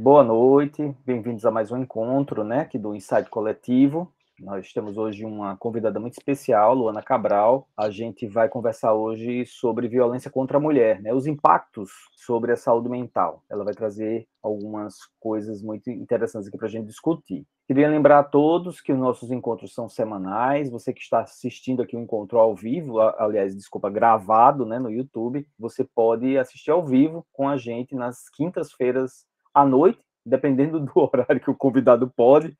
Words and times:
Boa 0.00 0.24
noite, 0.24 0.92
bem-vindos 1.06 1.46
a 1.46 1.52
mais 1.52 1.70
um 1.70 1.78
encontro, 1.78 2.42
né, 2.42 2.62
aqui 2.62 2.76
do 2.76 2.96
Insight 2.96 3.30
Coletivo. 3.30 4.12
Nós 4.40 4.72
temos 4.72 4.98
hoje 4.98 5.24
uma 5.24 5.56
convidada 5.56 6.00
muito 6.00 6.14
especial, 6.14 6.74
Luana 6.74 7.00
Cabral. 7.00 7.68
A 7.76 7.88
gente 7.90 8.26
vai 8.26 8.48
conversar 8.48 8.92
hoje 8.92 9.46
sobre 9.46 9.86
violência 9.86 10.32
contra 10.32 10.56
a 10.56 10.60
mulher, 10.60 11.00
né, 11.00 11.14
os 11.14 11.28
impactos 11.28 11.92
sobre 12.16 12.50
a 12.50 12.56
saúde 12.56 12.88
mental. 12.88 13.44
Ela 13.48 13.62
vai 13.62 13.72
trazer 13.72 14.26
algumas 14.42 14.96
coisas 15.20 15.62
muito 15.62 15.88
interessantes 15.88 16.48
aqui 16.48 16.58
para 16.58 16.66
a 16.66 16.70
gente 16.70 16.86
discutir. 16.86 17.46
Queria 17.64 17.88
lembrar 17.88 18.18
a 18.18 18.24
todos 18.24 18.80
que 18.80 18.92
os 18.92 18.98
nossos 18.98 19.30
encontros 19.30 19.72
são 19.72 19.88
semanais. 19.88 20.68
Você 20.70 20.92
que 20.92 21.02
está 21.02 21.20
assistindo 21.20 21.82
aqui 21.82 21.96
o 21.96 22.00
encontro 22.00 22.40
ao 22.40 22.56
vivo, 22.56 22.98
aliás, 22.98 23.54
desculpa, 23.54 23.88
gravado, 23.88 24.66
né, 24.66 24.80
no 24.80 24.90
YouTube, 24.90 25.46
você 25.56 25.84
pode 25.84 26.36
assistir 26.36 26.72
ao 26.72 26.84
vivo 26.84 27.24
com 27.32 27.48
a 27.48 27.56
gente 27.56 27.94
nas 27.94 28.28
quintas-feiras 28.28 29.24
à 29.54 29.64
noite, 29.64 30.00
dependendo 30.26 30.80
do 30.84 30.92
horário 30.96 31.40
que 31.40 31.50
o 31.50 31.54
convidado 31.54 32.10
pode. 32.16 32.56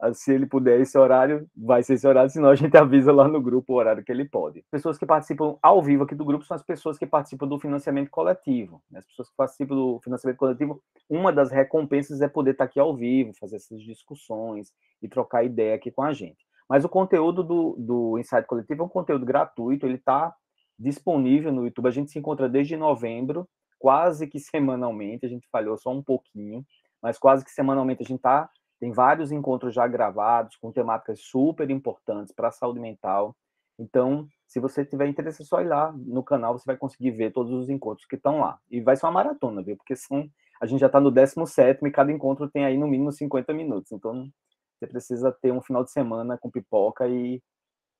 Ah, 0.00 0.12
se 0.12 0.32
ele 0.32 0.46
puder 0.46 0.80
esse 0.80 0.98
horário, 0.98 1.48
vai 1.56 1.80
ser 1.80 1.94
esse 1.94 2.06
horário, 2.08 2.28
senão 2.28 2.48
a 2.48 2.56
gente 2.56 2.76
avisa 2.76 3.12
lá 3.12 3.28
no 3.28 3.40
grupo 3.40 3.72
o 3.72 3.76
horário 3.76 4.02
que 4.02 4.10
ele 4.10 4.28
pode. 4.28 4.64
Pessoas 4.68 4.98
que 4.98 5.06
participam 5.06 5.56
ao 5.62 5.80
vivo 5.80 6.02
aqui 6.02 6.14
do 6.16 6.24
grupo 6.24 6.44
são 6.44 6.56
as 6.56 6.62
pessoas 6.62 6.98
que 6.98 7.06
participam 7.06 7.46
do 7.46 7.60
financiamento 7.60 8.10
coletivo. 8.10 8.82
Né? 8.90 8.98
As 8.98 9.06
pessoas 9.06 9.28
que 9.28 9.36
participam 9.36 9.76
do 9.76 10.00
financiamento 10.02 10.38
coletivo, 10.38 10.82
uma 11.08 11.32
das 11.32 11.52
recompensas 11.52 12.20
é 12.20 12.26
poder 12.26 12.50
estar 12.50 12.64
aqui 12.64 12.80
ao 12.80 12.96
vivo, 12.96 13.32
fazer 13.38 13.56
essas 13.56 13.80
discussões 13.80 14.72
e 15.00 15.08
trocar 15.08 15.44
ideia 15.44 15.76
aqui 15.76 15.92
com 15.92 16.02
a 16.02 16.12
gente. 16.12 16.44
Mas 16.68 16.84
o 16.84 16.88
conteúdo 16.88 17.44
do, 17.44 17.76
do 17.78 18.18
Insight 18.18 18.46
Coletivo 18.46 18.82
é 18.82 18.86
um 18.86 18.88
conteúdo 18.88 19.24
gratuito, 19.24 19.86
ele 19.86 19.96
está 19.96 20.34
disponível 20.76 21.52
no 21.52 21.64
YouTube. 21.64 21.86
A 21.86 21.92
gente 21.92 22.10
se 22.10 22.18
encontra 22.18 22.48
desde 22.48 22.76
novembro 22.76 23.48
quase 23.82 24.28
que 24.28 24.38
semanalmente, 24.38 25.26
a 25.26 25.28
gente 25.28 25.48
falhou 25.50 25.76
só 25.76 25.90
um 25.90 26.00
pouquinho, 26.00 26.64
mas 27.02 27.18
quase 27.18 27.44
que 27.44 27.50
semanalmente 27.50 28.00
a 28.04 28.06
gente 28.06 28.20
tá, 28.20 28.48
tem 28.78 28.92
vários 28.92 29.32
encontros 29.32 29.74
já 29.74 29.88
gravados 29.88 30.54
com 30.56 30.70
temáticas 30.70 31.20
super 31.20 31.68
importantes 31.68 32.32
para 32.32 32.46
a 32.46 32.52
saúde 32.52 32.78
mental. 32.78 33.36
Então, 33.76 34.28
se 34.46 34.60
você 34.60 34.84
tiver 34.84 35.08
interesse, 35.08 35.42
é 35.42 35.44
só 35.44 35.60
ir 35.60 35.66
lá 35.66 35.92
no 35.96 36.22
canal, 36.22 36.56
você 36.56 36.64
vai 36.64 36.76
conseguir 36.76 37.10
ver 37.10 37.32
todos 37.32 37.52
os 37.52 37.68
encontros 37.68 38.06
que 38.06 38.14
estão 38.14 38.38
lá. 38.38 38.56
E 38.70 38.80
vai 38.80 38.94
ser 38.94 39.04
uma 39.06 39.12
maratona, 39.12 39.64
viu? 39.64 39.76
Porque 39.76 39.96
são, 39.96 40.30
a 40.60 40.66
gente 40.66 40.78
já 40.78 40.86
está 40.86 41.00
no 41.00 41.10
17 41.10 41.84
e 41.84 41.90
cada 41.90 42.12
encontro 42.12 42.48
tem 42.48 42.64
aí 42.64 42.78
no 42.78 42.86
mínimo 42.86 43.10
50 43.10 43.52
minutos. 43.52 43.90
Então, 43.90 44.30
você 44.78 44.86
precisa 44.86 45.32
ter 45.32 45.52
um 45.52 45.60
final 45.60 45.82
de 45.82 45.90
semana 45.90 46.38
com 46.38 46.48
pipoca 46.48 47.08
e, 47.08 47.42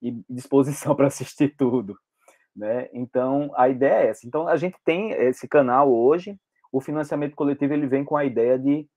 e 0.01 0.11
disposição 0.29 0.95
para 0.95 1.07
assistir 1.07 1.53
tudo. 1.57 1.97
Né? 2.55 2.89
Então, 2.93 3.51
a 3.55 3.67
ideia 3.67 4.05
é 4.05 4.07
essa. 4.09 4.27
Então, 4.27 4.47
a 4.47 4.55
gente 4.55 4.77
tem 4.85 5.11
esse 5.11 5.47
canal 5.47 5.91
hoje, 5.91 6.39
o 6.71 6.79
financiamento 6.79 7.35
coletivo 7.35 7.73
ele 7.73 7.87
vem 7.87 8.03
com 8.03 8.15
a 8.15 8.25
ideia 8.25 8.57
de 8.57 8.87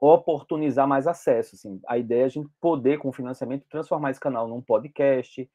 oportunizar 0.00 0.88
mais 0.88 1.06
acesso. 1.06 1.56
Assim. 1.56 1.80
A 1.86 1.98
ideia 1.98 2.22
é 2.22 2.26
a 2.26 2.28
gente 2.28 2.48
poder, 2.60 2.98
com 2.98 3.10
o 3.10 3.12
financiamento, 3.12 3.66
transformar 3.68 4.10
esse 4.10 4.20
canal 4.20 4.48
num 4.48 4.62
podcast, 4.62 5.48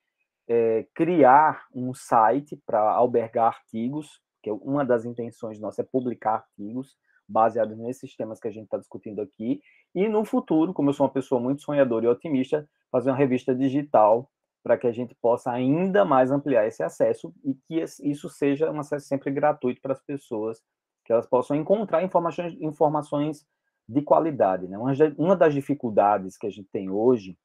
é, 0.48 0.86
criar 0.94 1.66
um 1.74 1.94
site 1.94 2.60
para 2.66 2.80
albergar 2.92 3.48
artigos, 3.48 4.22
que 4.44 4.50
é 4.50 4.54
uma 4.54 4.86
das 4.86 5.06
intenções 5.06 5.60
nossas 5.60 5.80
é 5.80 5.90
publicar 5.92 6.36
artigos 6.36 6.96
baseados 7.28 7.76
nesses 7.78 8.16
temas 8.16 8.40
que 8.40 8.48
a 8.48 8.52
gente 8.52 8.66
está 8.66 8.78
discutindo 8.78 9.20
aqui, 9.20 9.60
e 9.96 10.08
no 10.08 10.24
futuro, 10.24 10.74
como 10.74 10.90
eu 10.90 10.94
sou 10.94 11.06
uma 11.08 11.12
pessoa 11.12 11.42
muito 11.42 11.64
sonhadora 11.64 12.06
e 12.06 12.08
otimista, 12.08 12.70
fazer 12.92 13.10
uma 13.10 13.18
revista 13.18 13.56
digital 13.56 14.30
para 14.66 14.80
que 14.80 14.88
a 14.88 14.92
gente 14.92 15.14
possa 15.22 15.52
ainda 15.52 16.04
mais 16.04 16.32
ampliar 16.32 16.66
esse 16.66 16.82
acesso 16.82 17.32
e 17.44 17.54
que 17.54 17.86
isso 18.02 18.28
seja 18.28 18.72
um 18.72 18.80
acesso 18.80 19.06
sempre 19.06 19.30
gratuito 19.30 19.80
para 19.80 19.94
as 19.94 20.02
pessoas, 20.02 20.60
que 21.06 21.14
elas 21.14 21.28
possam 21.28 21.56
encontrar 21.56 22.04
informações, 22.04 22.60
informações 22.60 23.46
de 23.88 24.02
qualidade. 24.02 24.68
Né? 24.68 24.76
Uma 25.20 25.36
das 25.36 25.54
dificuldades 25.54 26.36
que 26.36 26.48
a 26.48 26.50
gente 26.50 26.68
tem 26.74 26.90
hoje, 26.90 27.38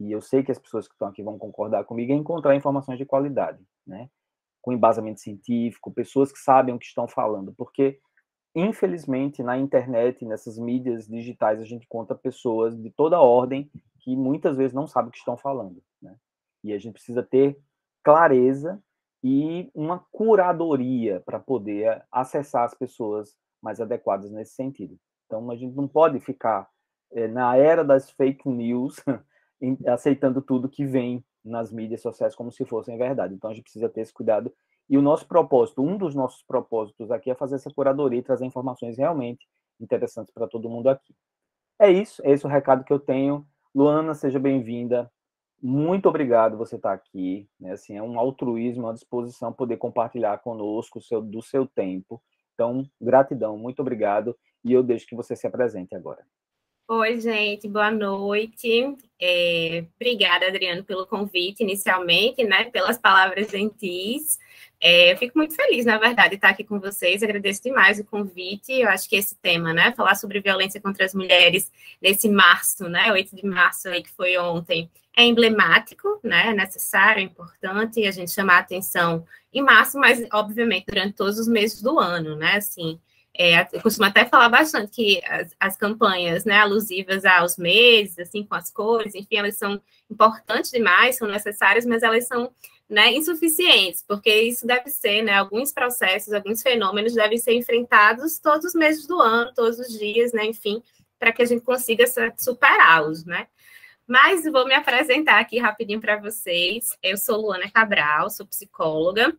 e 0.00 0.10
eu 0.10 0.22
sei 0.22 0.42
que 0.42 0.50
as 0.50 0.58
pessoas 0.58 0.88
que 0.88 0.94
estão 0.94 1.08
aqui 1.08 1.22
vão 1.22 1.38
concordar 1.38 1.84
comigo, 1.84 2.10
é 2.12 2.14
encontrar 2.14 2.56
informações 2.56 2.96
de 2.96 3.04
qualidade, 3.04 3.62
né? 3.86 4.08
com 4.62 4.72
embasamento 4.72 5.20
científico, 5.20 5.92
pessoas 5.92 6.32
que 6.32 6.38
sabem 6.38 6.74
o 6.74 6.78
que 6.78 6.86
estão 6.86 7.06
falando, 7.06 7.52
porque 7.52 8.00
infelizmente 8.54 9.42
na 9.42 9.58
internet, 9.58 10.24
nessas 10.24 10.58
mídias 10.58 11.06
digitais, 11.06 11.60
a 11.60 11.64
gente 11.64 11.86
conta 11.86 12.14
pessoas 12.14 12.74
de 12.74 12.90
toda 12.90 13.20
ordem 13.20 13.70
que 14.00 14.16
muitas 14.16 14.56
vezes 14.56 14.72
não 14.72 14.86
sabem 14.86 15.10
o 15.10 15.12
que 15.12 15.18
estão 15.18 15.36
falando. 15.36 15.82
E 16.64 16.72
a 16.72 16.78
gente 16.78 16.94
precisa 16.94 17.22
ter 17.22 17.58
clareza 18.02 18.82
e 19.22 19.70
uma 19.74 19.98
curadoria 20.10 21.22
para 21.24 21.38
poder 21.38 22.04
acessar 22.10 22.64
as 22.64 22.74
pessoas 22.74 23.36
mais 23.62 23.80
adequadas 23.80 24.30
nesse 24.30 24.54
sentido. 24.54 24.98
Então, 25.26 25.50
a 25.50 25.56
gente 25.56 25.74
não 25.74 25.86
pode 25.86 26.18
ficar 26.20 26.68
é, 27.12 27.28
na 27.28 27.56
era 27.56 27.84
das 27.84 28.10
fake 28.10 28.48
news 28.48 28.96
aceitando 29.86 30.42
tudo 30.42 30.68
que 30.68 30.84
vem 30.84 31.24
nas 31.44 31.70
mídias 31.70 32.02
sociais 32.02 32.34
como 32.34 32.50
se 32.50 32.64
fossem 32.64 32.98
verdade. 32.98 33.34
Então, 33.34 33.50
a 33.50 33.54
gente 33.54 33.64
precisa 33.64 33.88
ter 33.88 34.00
esse 34.00 34.12
cuidado. 34.12 34.52
E 34.88 34.98
o 34.98 35.02
nosso 35.02 35.26
propósito, 35.26 35.82
um 35.82 35.96
dos 35.96 36.14
nossos 36.14 36.42
propósitos 36.42 37.10
aqui 37.10 37.30
é 37.30 37.34
fazer 37.34 37.54
essa 37.54 37.70
curadoria 37.70 38.18
e 38.18 38.22
trazer 38.22 38.44
informações 38.44 38.98
realmente 38.98 39.46
interessantes 39.80 40.32
para 40.32 40.46
todo 40.46 40.68
mundo 40.68 40.88
aqui. 40.88 41.14
É 41.78 41.90
isso, 41.90 42.22
é 42.24 42.30
esse 42.30 42.44
o 42.46 42.48
recado 42.48 42.84
que 42.84 42.92
eu 42.92 42.98
tenho. 42.98 43.46
Luana, 43.74 44.14
seja 44.14 44.38
bem-vinda 44.38 45.10
muito 45.62 46.08
obrigado 46.08 46.56
você 46.56 46.76
estar 46.76 46.92
aqui, 46.92 47.48
né? 47.58 47.72
Assim, 47.72 47.96
é 47.96 48.02
um 48.02 48.18
altruísmo, 48.18 48.84
uma 48.84 48.94
disposição 48.94 49.52
poder 49.52 49.76
compartilhar 49.76 50.38
conosco 50.38 51.00
seu, 51.00 51.22
do 51.22 51.42
seu 51.42 51.66
tempo. 51.66 52.22
Então, 52.54 52.88
gratidão, 53.00 53.58
muito 53.58 53.80
obrigado 53.80 54.36
e 54.64 54.72
eu 54.72 54.82
deixo 54.82 55.06
que 55.06 55.16
você 55.16 55.34
se 55.34 55.46
apresente 55.46 55.94
agora. 55.94 56.24
Oi, 56.86 57.18
gente, 57.18 57.66
boa 57.66 57.90
noite. 57.90 58.94
É, 59.18 59.86
obrigada, 59.96 60.48
Adriano, 60.48 60.84
pelo 60.84 61.06
convite 61.06 61.62
inicialmente, 61.62 62.44
né? 62.44 62.64
Pelas 62.64 62.98
palavras 62.98 63.48
gentis. 63.48 64.38
É, 64.78 65.12
eu 65.12 65.16
fico 65.16 65.38
muito 65.38 65.54
feliz, 65.54 65.86
na 65.86 65.96
verdade, 65.96 66.30
de 66.30 66.34
estar 66.34 66.50
aqui 66.50 66.62
com 66.62 66.78
vocês. 66.78 67.22
Agradeço 67.22 67.62
demais 67.62 67.98
o 67.98 68.04
convite. 68.04 68.70
Eu 68.70 68.90
acho 68.90 69.08
que 69.08 69.16
esse 69.16 69.34
tema, 69.36 69.72
né? 69.72 69.92
Falar 69.96 70.14
sobre 70.14 70.42
violência 70.42 70.78
contra 70.78 71.06
as 71.06 71.14
mulheres 71.14 71.72
nesse 72.02 72.28
março, 72.28 72.86
né? 72.86 73.10
8 73.10 73.34
de 73.34 73.46
março 73.46 73.88
aí, 73.88 74.02
que 74.02 74.10
foi 74.10 74.36
ontem, 74.36 74.90
é 75.16 75.24
emblemático, 75.24 76.20
né? 76.22 76.48
É 76.48 76.54
necessário, 76.54 77.20
é 77.20 77.24
importante 77.24 78.04
a 78.06 78.10
gente 78.10 78.30
chamar 78.30 78.56
a 78.56 78.60
atenção 78.60 79.24
em 79.52 79.62
março, 79.62 79.98
mas, 79.98 80.26
obviamente, 80.32 80.86
durante 80.86 81.14
todos 81.14 81.38
os 81.38 81.48
meses 81.48 81.80
do 81.80 81.98
ano, 81.98 82.36
né? 82.36 82.56
Assim, 82.56 83.00
é, 83.36 83.62
eu 83.72 83.80
costumo 83.82 84.06
até 84.06 84.24
falar 84.24 84.48
bastante 84.48 84.92
que 84.92 85.20
as, 85.24 85.54
as, 85.58 85.76
campanhas 85.76 86.44
né, 86.44 86.58
alusivas 86.58 87.24
aos 87.24 87.56
meses, 87.56 88.18
assim, 88.18 88.44
com 88.44 88.54
as 88.54 88.70
cores, 88.70 89.14
enfim, 89.14 89.36
elas 89.36 89.56
são 89.56 89.80
importantes 90.08 90.70
demais, 90.70 91.16
são 91.16 91.26
necessárias, 91.26 91.84
mas 91.84 92.02
elas 92.04 92.26
são 92.28 92.52
né, 92.88 93.12
insuficientes, 93.12 94.04
porque 94.06 94.32
isso 94.32 94.66
deve 94.66 94.88
ser, 94.88 95.22
né, 95.22 95.34
alguns 95.34 95.72
processos, 95.72 96.32
alguns 96.32 96.62
fenômenos 96.62 97.14
devem 97.14 97.38
ser 97.38 97.54
enfrentados 97.54 98.38
todos 98.38 98.66
os 98.66 98.74
meses 98.74 99.06
do 99.06 99.20
ano, 99.20 99.52
todos 99.54 99.78
os 99.80 99.98
dias, 99.98 100.32
né, 100.32 100.44
enfim, 100.44 100.80
para 101.18 101.32
que 101.32 101.42
a 101.42 101.46
gente 101.46 101.62
consiga 101.64 102.04
superá-los, 102.36 103.24
né. 103.24 103.48
Mas 104.06 104.44
vou 104.44 104.66
me 104.66 104.74
apresentar 104.74 105.40
aqui 105.40 105.58
rapidinho 105.58 106.00
para 106.00 106.16
vocês. 106.16 106.90
Eu 107.02 107.16
sou 107.16 107.40
Luana 107.40 107.70
Cabral, 107.70 108.28
sou 108.28 108.46
psicóloga, 108.46 109.34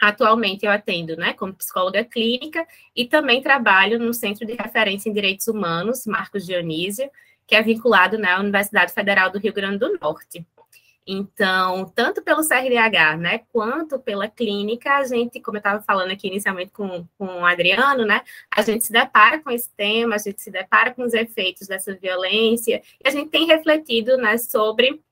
Atualmente 0.00 0.66
eu 0.66 0.72
atendo 0.72 1.16
né, 1.16 1.32
como 1.32 1.54
psicóloga 1.54 2.04
clínica 2.04 2.66
e 2.94 3.06
também 3.06 3.42
trabalho 3.42 3.98
no 3.98 4.12
Centro 4.12 4.44
de 4.44 4.54
Referência 4.54 5.08
em 5.08 5.12
Direitos 5.12 5.46
Humanos, 5.46 6.06
Marcos 6.06 6.44
Dionísio, 6.44 7.08
que 7.46 7.54
é 7.54 7.62
vinculado 7.62 8.18
na 8.18 8.38
Universidade 8.40 8.92
Federal 8.92 9.30
do 9.30 9.38
Rio 9.38 9.52
Grande 9.52 9.78
do 9.78 9.98
Norte. 9.98 10.44
Então, 11.06 11.84
tanto 11.94 12.22
pelo 12.22 12.42
CRDH, 12.42 13.18
né, 13.18 13.40
quanto 13.52 13.98
pela 13.98 14.26
clínica, 14.26 14.96
a 14.96 15.04
gente, 15.04 15.38
como 15.38 15.58
eu 15.58 15.60
estava 15.60 15.82
falando 15.82 16.10
aqui 16.10 16.28
inicialmente 16.28 16.72
com, 16.72 17.06
com 17.18 17.26
o 17.26 17.44
Adriano, 17.44 18.06
né, 18.06 18.22
a 18.50 18.62
gente 18.62 18.84
se 18.84 18.92
depara 18.92 19.38
com 19.38 19.50
esse 19.50 19.70
tema, 19.76 20.14
a 20.14 20.18
gente 20.18 20.40
se 20.40 20.50
depara 20.50 20.94
com 20.94 21.02
os 21.02 21.12
efeitos 21.12 21.68
dessa 21.68 21.94
violência, 21.94 22.82
e 23.04 23.08
a 23.08 23.10
gente 23.10 23.28
tem 23.28 23.46
refletido, 23.46 24.16
né, 24.16 24.38
sobre 24.38 25.02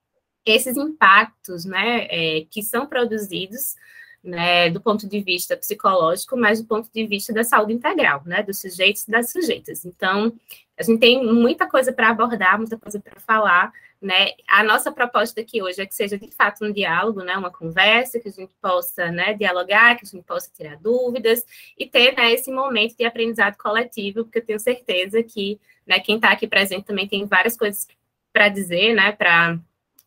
esses 0.47 0.77
impactos, 0.79 1.67
né, 1.67 2.07
é, 2.09 2.47
que 2.51 2.63
são 2.63 2.87
produzidos 2.87 3.75
né, 4.23 4.71
do 4.71 4.81
ponto 4.81 5.09
de 5.09 5.21
vista 5.21 5.57
psicológico, 5.57 6.37
mas 6.37 6.61
do 6.61 6.67
ponto 6.67 6.89
de 6.93 7.07
vista 7.07 7.33
da 7.33 7.43
saúde 7.43 7.73
integral, 7.73 8.23
né, 8.25 8.43
dos 8.43 8.61
sujeitos 8.61 9.07
e 9.07 9.11
das 9.11 9.31
sujeitas. 9.31 9.85
Então, 9.85 10.33
a 10.79 10.83
gente 10.83 11.01
tem 11.01 11.25
muita 11.25 11.69
coisa 11.69 11.93
para 11.93 12.11
abordar, 12.11 12.57
muita 12.57 12.79
coisa 12.79 13.01
para 13.01 13.19
falar, 13.21 13.73
né? 14.03 14.33
A 14.49 14.65
nossa 14.65 14.91
proposta 14.91 15.41
aqui 15.41 15.63
hoje 15.63 15.81
é 15.81 15.87
que 15.87 15.95
seja 15.95 16.19
de 16.19 16.31
fato 16.33 16.65
um 16.65 16.73
diálogo, 16.73 17.23
né, 17.23 17.37
uma 17.37 17.51
conversa, 17.51 18.19
que 18.19 18.29
a 18.29 18.33
gente 18.33 18.55
possa, 18.61 19.11
né, 19.11 19.35
dialogar, 19.35 19.97
que 19.97 20.05
a 20.05 20.09
gente 20.09 20.25
possa 20.25 20.51
tirar 20.53 20.77
dúvidas 20.77 21.45
e 21.79 21.87
ter, 21.87 22.15
né, 22.17 22.33
esse 22.33 22.51
momento 22.51 22.97
de 22.97 23.05
aprendizado 23.05 23.57
coletivo, 23.57 24.25
porque 24.25 24.39
eu 24.39 24.45
tenho 24.45 24.61
certeza 24.61 25.23
que, 25.23 25.61
né, 25.87 26.01
quem 26.01 26.17
está 26.17 26.33
aqui 26.33 26.49
presente 26.49 26.85
também 26.85 27.07
tem 27.07 27.25
várias 27.27 27.57
coisas 27.57 27.87
para 28.33 28.49
dizer, 28.49 28.95
né, 28.95 29.13
para 29.13 29.59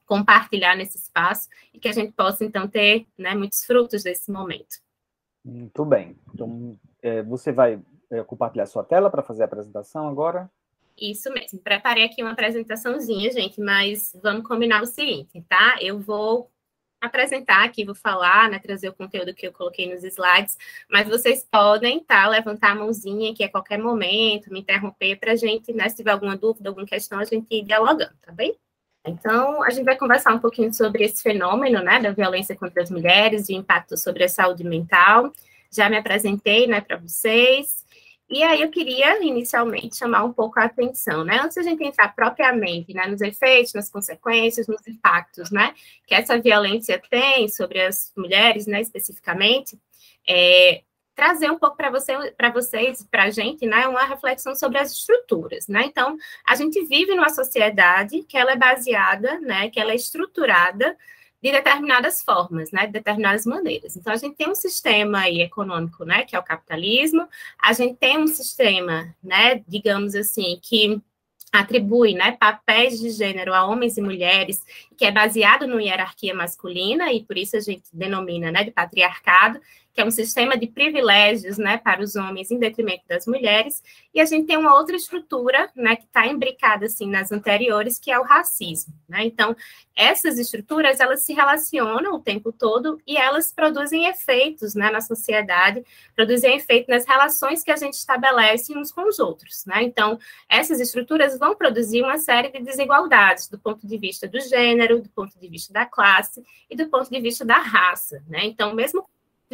compartilhar 0.06 0.76
nesse 0.76 0.98
espaço 0.98 1.48
e 1.74 1.80
que 1.80 1.88
a 1.88 1.94
gente 1.94 2.12
possa, 2.12 2.44
então, 2.44 2.68
ter 2.68 3.08
né, 3.18 3.34
muitos 3.34 3.64
frutos 3.64 4.04
desse 4.04 4.32
momento. 4.32 4.78
Muito 5.44 5.86
bem. 5.86 6.18
Então, 6.34 6.78
é, 7.02 7.24
você 7.24 7.52
vai 7.52 7.82
é, 8.12 8.24
compartilhar 8.24 8.66
sua 8.66 8.84
tela 8.84 9.10
para 9.10 9.24
fazer 9.24 9.44
a 9.44 9.46
apresentação 9.46 10.08
agora? 10.08 10.50
Isso 10.98 11.30
mesmo. 11.32 11.60
Preparei 11.60 12.06
aqui 12.06 12.22
uma 12.22 12.32
apresentaçãozinha, 12.32 13.32
gente, 13.32 13.60
mas 13.60 14.18
vamos 14.22 14.48
combinar 14.48 14.82
o 14.82 14.86
seguinte, 14.86 15.44
tá? 15.50 15.78
Eu 15.82 16.00
vou 16.00 16.50
apresentar 17.02 17.64
aqui, 17.64 17.86
vou 17.86 17.94
falar, 17.94 18.50
né, 18.50 18.60
trazer 18.60 18.90
o 18.90 18.94
conteúdo 18.94 19.34
que 19.34 19.46
eu 19.46 19.52
coloquei 19.52 19.94
nos 19.94 20.04
slides, 20.04 20.58
mas 20.90 21.08
vocês 21.08 21.46
podem, 21.52 22.00
tá, 22.00 22.28
levantar 22.28 22.72
a 22.72 22.76
mãozinha 22.76 23.32
aqui 23.32 23.44
a 23.44 23.50
qualquer 23.50 23.78
momento, 23.78 24.52
me 24.52 24.62
interromper 24.62 25.18
para 25.18 25.34
a 25.34 25.36
gente, 25.36 25.72
né, 25.74 25.88
se 25.90 25.98
tiver 25.98 26.12
alguma 26.12 26.36
dúvida, 26.36 26.70
alguma 26.70 26.86
questão, 26.86 27.20
a 27.20 27.26
gente 27.26 27.46
ir 27.52 27.64
dialogando, 27.64 28.14
tá 28.22 28.32
bem? 28.32 28.56
Então, 29.06 29.62
a 29.62 29.70
gente 29.70 29.86
vai 29.86 29.96
conversar 29.96 30.34
um 30.34 30.40
pouquinho 30.40 30.74
sobre 30.74 31.04
esse 31.04 31.22
fenômeno, 31.22 31.84
né, 31.84 32.00
da 32.00 32.12
violência 32.12 32.56
contra 32.56 32.82
as 32.82 32.90
mulheres, 32.90 33.50
e 33.50 33.54
o 33.54 33.58
impacto 33.58 33.96
sobre 33.98 34.24
a 34.24 34.30
saúde 34.30 34.64
mental. 34.64 35.32
Já 35.72 35.90
me 35.90 35.98
apresentei, 35.98 36.66
né, 36.66 36.82
para 36.82 36.98
vocês. 36.98 37.85
E 38.27 38.42
aí 38.44 38.62
eu 38.62 38.69
queria 38.72 39.24
inicialmente 39.24 39.98
chamar 39.98 40.24
um 40.24 40.33
pouco 40.33 40.60
a 40.60 40.63
atenção, 40.63 41.24
né? 41.24 41.39
Antes 41.44 41.57
a 41.57 41.62
gente 41.62 41.83
entrar 41.83 42.10
propriamente 42.16 42.94
né, 42.94 43.06
nos 43.06 43.22
efeitos, 43.22 43.74
nas 43.74 43.89
consequências, 43.89 44.68
nos 44.68 44.86
impactos, 44.88 45.51
né? 45.51 45.75
Que 46.07 46.16
essa 46.16 46.39
violência 46.39 47.00
tem 47.10 47.48
sobre 47.48 47.81
as 47.81 48.12
mulheres, 48.18 48.66
né, 48.66 48.81
especificamente, 48.81 49.80
é, 50.27 50.81
trazer 51.16 51.51
um 51.51 51.57
pouco 51.57 51.77
para 51.77 51.92
você, 51.92 52.31
para 52.31 52.50
vocês, 52.50 53.04
para 53.10 53.24
a 53.25 53.30
gente, 53.30 53.66
né, 53.66 53.88
uma 53.88 54.04
reflexão 54.06 54.56
sobre 54.56 54.80
as 54.80 54.92
estruturas, 54.92 55.68
né? 55.68 55.83
Então, 55.86 56.18
a 56.48 56.56
gente 56.56 56.83
vive 56.86 57.16
numa 57.16 57.30
sociedade 57.30 58.24
que 58.24 58.38
ela 58.38 58.54
é 58.54 58.57
baseada, 58.57 59.39
né, 59.39 59.69
que 59.69 59.80
ela 59.80 59.92
é 59.92 59.95
estruturada 59.95 60.98
de 61.46 61.52
determinadas 61.52 62.24
formas, 62.24 62.72
né, 62.72 62.88
de 62.88 62.94
determinadas 62.94 63.46
maneiras. 63.46 63.96
Então, 63.96 64.12
a 64.12 64.16
gente 64.16 64.36
tem 64.36 64.50
um 64.50 64.56
sistema 64.56 65.20
aí 65.20 65.42
econômico, 65.44 66.04
né, 66.04 66.24
que 66.24 66.36
é 66.36 66.40
o 66.40 66.44
capitalismo, 66.44 67.28
a 67.62 67.72
gente 67.72 67.98
tem 67.98 68.18
um 68.18 68.26
sistema, 68.26 69.14
né, 69.24 69.64
digamos 69.68 70.16
assim, 70.16 70.60
que 70.60 71.00
atribui, 71.52 72.16
né, 72.16 72.32
papéis 72.32 73.00
de 73.00 73.12
gênero 73.12 73.54
a 73.54 73.64
homens 73.64 73.96
e 73.96 74.02
mulheres, 74.02 74.64
que 74.96 75.06
é 75.06 75.12
baseado 75.12 75.68
numa 75.68 75.84
hierarquia 75.84 76.34
masculina, 76.34 77.12
e 77.12 77.24
por 77.24 77.38
isso 77.38 77.56
a 77.56 77.60
gente 77.60 77.84
denomina, 77.94 78.52
né, 78.52 78.64
de 78.64 78.72
patriarcado, 78.72 79.60
que 79.96 80.02
é 80.02 80.06
um 80.06 80.12
sistema 80.12 80.58
de 80.58 80.68
privilégios 80.68 81.58
né, 81.58 81.78
para 81.78 82.02
os 82.02 82.18
homens 82.18 82.52
em 82.52 82.60
detrimento 82.60 83.04
das 83.08 83.26
mulheres, 83.26 83.82
e 84.14 84.20
a 84.20 84.26
gente 84.26 84.46
tem 84.46 84.58
uma 84.58 84.76
outra 84.76 84.94
estrutura 84.94 85.72
né, 85.74 85.96
que 85.96 86.04
está 86.04 86.28
imbricada 86.28 86.86
assim, 86.86 87.10
nas 87.10 87.32
anteriores, 87.32 87.98
que 87.98 88.12
é 88.12 88.20
o 88.20 88.24
racismo. 88.24 88.94
Né? 89.08 89.24
Então, 89.24 89.56
essas 89.96 90.38
estruturas 90.38 91.00
elas 91.00 91.22
se 91.22 91.32
relacionam 91.34 92.16
o 92.16 92.20
tempo 92.20 92.52
todo 92.52 93.00
e 93.08 93.16
elas 93.16 93.54
produzem 93.54 94.08
efeitos 94.08 94.76
né, 94.76 94.92
na 94.92 95.00
sociedade, 95.00 95.82
produzem 96.14 96.58
efeito 96.58 96.90
nas 96.90 97.06
relações 97.06 97.64
que 97.64 97.72
a 97.72 97.78
gente 97.78 97.94
estabelece 97.94 98.78
uns 98.78 98.92
com 98.92 99.08
os 99.08 99.18
outros. 99.18 99.64
Né? 99.66 99.82
Então, 99.84 100.20
essas 100.50 100.82
estruturas 100.82 101.40
vão 101.40 101.56
produzir 101.56 102.02
uma 102.02 102.18
série 102.18 102.50
de 102.50 102.60
desigualdades 102.60 103.48
do 103.48 103.58
ponto 103.58 103.88
de 103.88 103.98
vista 103.98 104.28
do 104.28 104.42
gênero, 104.42 104.85
do 104.88 105.10
ponto 105.10 105.38
de 105.40 105.48
vista 105.48 105.74
da 105.74 105.86
classe 105.86 106.44
e 106.70 106.76
do 106.76 106.88
ponto 106.88 107.10
de 107.10 107.20
vista 107.20 107.44
da 107.44 107.58
raça. 107.58 108.24
Né? 108.28 108.46
Então, 108.46 108.74
mesmo 108.74 109.08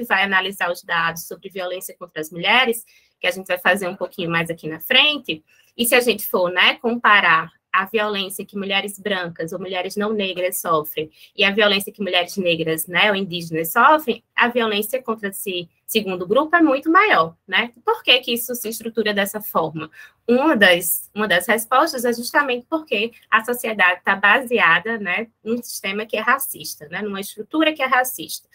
vai 0.08 0.24
analisar 0.24 0.72
os 0.72 0.84
dados 0.84 1.28
sobre 1.28 1.50
violência 1.50 1.96
contra 1.98 2.22
as 2.22 2.32
mulheres, 2.32 2.86
que 3.20 3.28
a 3.28 3.32
gente 3.32 3.48
vai 3.48 3.58
fazer 3.58 3.88
um 3.88 3.96
pouquinho 3.96 4.32
mais 4.32 4.50
aqui 4.50 4.68
na 4.68 4.80
frente, 4.80 5.44
e 5.78 5.86
se 5.86 5.94
a 5.94 6.00
gente 6.00 6.28
for 6.28 6.52
né, 6.52 6.76
comparar 6.76 7.52
a 7.72 7.86
violência 7.86 8.46
que 8.46 8.58
mulheres 8.58 9.00
brancas 9.00 9.54
ou 9.54 9.60
mulheres 9.60 9.96
não 9.96 10.12
negras 10.12 10.60
sofrem 10.60 11.10
e 11.36 11.44
a 11.44 11.52
violência 11.52 11.92
que 11.92 12.02
mulheres 12.02 12.36
negras 12.38 12.88
né, 12.88 13.10
ou 13.10 13.16
indígenas 13.16 13.72
sofrem, 13.72 14.24
a 14.36 14.48
violência 14.48 15.02
contra 15.02 15.30
esse 15.30 15.70
segundo 15.86 16.26
grupo 16.26 16.56
é 16.56 16.62
muito 16.62 16.90
maior, 16.90 17.36
né? 17.46 17.72
Por 17.84 18.02
que, 18.02 18.18
que 18.22 18.34
isso 18.34 18.56
se 18.56 18.70
estrutura 18.70 19.14
dessa 19.14 19.42
forma? 19.42 19.92
Uma 20.28 20.56
das, 20.56 21.10
uma 21.14 21.28
das 21.28 21.46
respostas 21.48 22.06
é 22.06 22.14
justamente 22.14 22.66
porque 22.70 23.12
a 23.30 23.44
sociedade 23.44 24.00
está 24.00 24.16
baseada 24.16 24.98
né, 24.98 25.28
num 25.44 25.62
sistema 25.62 26.06
que 26.06 26.16
é 26.16 26.22
racista, 26.22 26.88
né, 26.88 27.02
numa 27.02 27.20
estrutura 27.20 27.74
que 27.74 27.84
é 27.84 27.86
racista. 27.86 28.48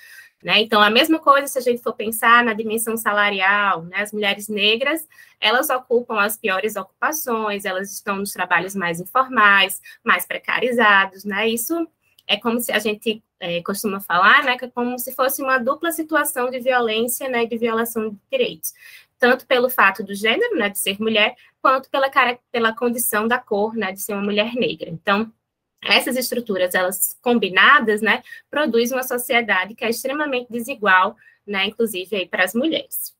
Né? 0.46 0.60
Então, 0.60 0.80
a 0.80 0.88
mesma 0.88 1.18
coisa 1.18 1.48
se 1.48 1.58
a 1.58 1.60
gente 1.60 1.82
for 1.82 1.92
pensar 1.92 2.44
na 2.44 2.52
dimensão 2.52 2.96
salarial, 2.96 3.82
né? 3.82 3.96
as 4.00 4.12
mulheres 4.12 4.46
negras, 4.46 5.04
elas 5.40 5.70
ocupam 5.70 6.20
as 6.20 6.36
piores 6.36 6.76
ocupações, 6.76 7.64
elas 7.64 7.90
estão 7.90 8.14
nos 8.14 8.30
trabalhos 8.30 8.72
mais 8.76 9.00
informais, 9.00 9.82
mais 10.04 10.24
precarizados, 10.24 11.24
né? 11.24 11.48
Isso 11.48 11.74
é 12.28 12.36
como 12.36 12.60
se 12.60 12.70
a 12.70 12.78
gente 12.78 13.20
é, 13.40 13.60
costuma 13.60 13.98
falar, 13.98 14.44
né, 14.44 14.56
que 14.56 14.66
é 14.66 14.70
como 14.70 14.96
se 15.00 15.12
fosse 15.16 15.42
uma 15.42 15.58
dupla 15.58 15.90
situação 15.90 16.48
de 16.48 16.60
violência, 16.60 17.28
né, 17.28 17.44
de 17.44 17.58
violação 17.58 18.10
de 18.10 18.16
direitos, 18.30 18.72
tanto 19.18 19.46
pelo 19.48 19.68
fato 19.68 20.04
do 20.04 20.14
gênero, 20.14 20.56
né, 20.56 20.68
de 20.68 20.78
ser 20.78 21.00
mulher, 21.00 21.34
quanto 21.60 21.90
pela, 21.90 22.08
pela 22.52 22.72
condição 22.72 23.26
da 23.26 23.38
cor, 23.38 23.74
né, 23.74 23.90
de 23.92 24.00
ser 24.00 24.12
uma 24.12 24.22
mulher 24.22 24.54
negra. 24.54 24.90
Então, 24.90 25.32
essas 25.88 26.16
estruturas, 26.16 26.74
elas 26.74 27.16
combinadas, 27.22 28.00
né, 28.02 28.22
produzem 28.50 28.96
uma 28.96 29.02
sociedade 29.02 29.74
que 29.74 29.84
é 29.84 29.90
extremamente 29.90 30.50
desigual, 30.50 31.16
né, 31.46 31.66
inclusive 31.66 32.16
aí 32.16 32.26
para 32.26 32.44
as 32.44 32.54
mulheres. 32.54 33.14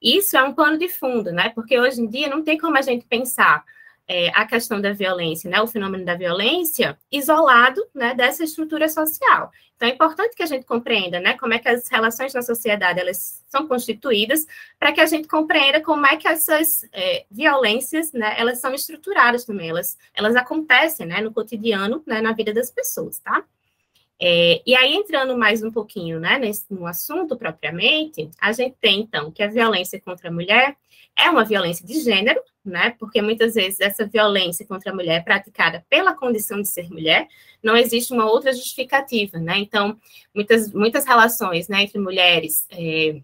Isso 0.00 0.36
é 0.36 0.42
um 0.42 0.54
pano 0.54 0.78
de 0.78 0.88
fundo, 0.88 1.32
né, 1.32 1.50
porque 1.50 1.78
hoje 1.78 2.00
em 2.00 2.06
dia 2.06 2.28
não 2.28 2.42
tem 2.42 2.58
como 2.58 2.76
a 2.76 2.82
gente 2.82 3.06
pensar 3.06 3.64
é, 4.12 4.28
a 4.34 4.44
questão 4.44 4.80
da 4.80 4.92
violência, 4.92 5.48
né, 5.48 5.62
o 5.62 5.68
fenômeno 5.68 6.04
da 6.04 6.16
violência, 6.16 6.98
isolado 7.12 7.80
né, 7.94 8.12
dessa 8.12 8.42
estrutura 8.42 8.88
social. 8.88 9.52
Então, 9.76 9.88
é 9.88 9.92
importante 9.92 10.34
que 10.34 10.42
a 10.42 10.46
gente 10.46 10.66
compreenda 10.66 11.20
né, 11.20 11.34
como 11.38 11.54
é 11.54 11.60
que 11.60 11.68
as 11.68 11.88
relações 11.88 12.34
na 12.34 12.42
sociedade 12.42 12.98
elas 12.98 13.40
são 13.46 13.68
constituídas, 13.68 14.48
para 14.80 14.90
que 14.90 15.00
a 15.00 15.06
gente 15.06 15.28
compreenda 15.28 15.80
como 15.80 16.04
é 16.04 16.16
que 16.16 16.26
essas 16.26 16.84
é, 16.92 17.24
violências 17.30 18.12
né, 18.12 18.34
elas 18.36 18.58
são 18.58 18.74
estruturadas 18.74 19.44
também, 19.44 19.68
elas, 19.68 19.96
elas 20.12 20.34
acontecem 20.34 21.06
né, 21.06 21.20
no 21.20 21.32
cotidiano, 21.32 22.02
né, 22.04 22.20
na 22.20 22.32
vida 22.32 22.52
das 22.52 22.68
pessoas, 22.68 23.20
tá? 23.20 23.44
É, 24.18 24.60
e 24.66 24.74
aí, 24.74 24.92
entrando 24.92 25.38
mais 25.38 25.62
um 25.62 25.70
pouquinho 25.70 26.18
né, 26.18 26.36
nesse, 26.36 26.64
no 26.68 26.84
assunto 26.84 27.38
propriamente, 27.38 28.28
a 28.40 28.50
gente 28.50 28.74
tem, 28.80 29.02
então, 29.02 29.30
que 29.30 29.42
a 29.42 29.46
violência 29.46 30.00
contra 30.00 30.28
a 30.28 30.32
mulher 30.32 30.76
é 31.16 31.30
uma 31.30 31.44
violência 31.44 31.86
de 31.86 32.00
gênero, 32.00 32.42
né? 32.64 32.90
Porque 32.98 33.22
muitas 33.22 33.54
vezes 33.54 33.80
essa 33.80 34.06
violência 34.06 34.66
contra 34.66 34.90
a 34.92 34.94
mulher 34.94 35.20
é 35.20 35.24
praticada 35.24 35.84
pela 35.88 36.14
condição 36.14 36.60
de 36.60 36.68
ser 36.68 36.90
mulher, 36.90 37.26
não 37.62 37.76
existe 37.76 38.12
uma 38.12 38.26
outra 38.26 38.52
justificativa, 38.52 39.38
né? 39.38 39.58
Então, 39.58 39.98
muitas, 40.34 40.72
muitas 40.72 41.04
relações 41.04 41.68
né, 41.68 41.82
entre 41.82 41.98
mulheres 41.98 42.66
é, 42.70 43.20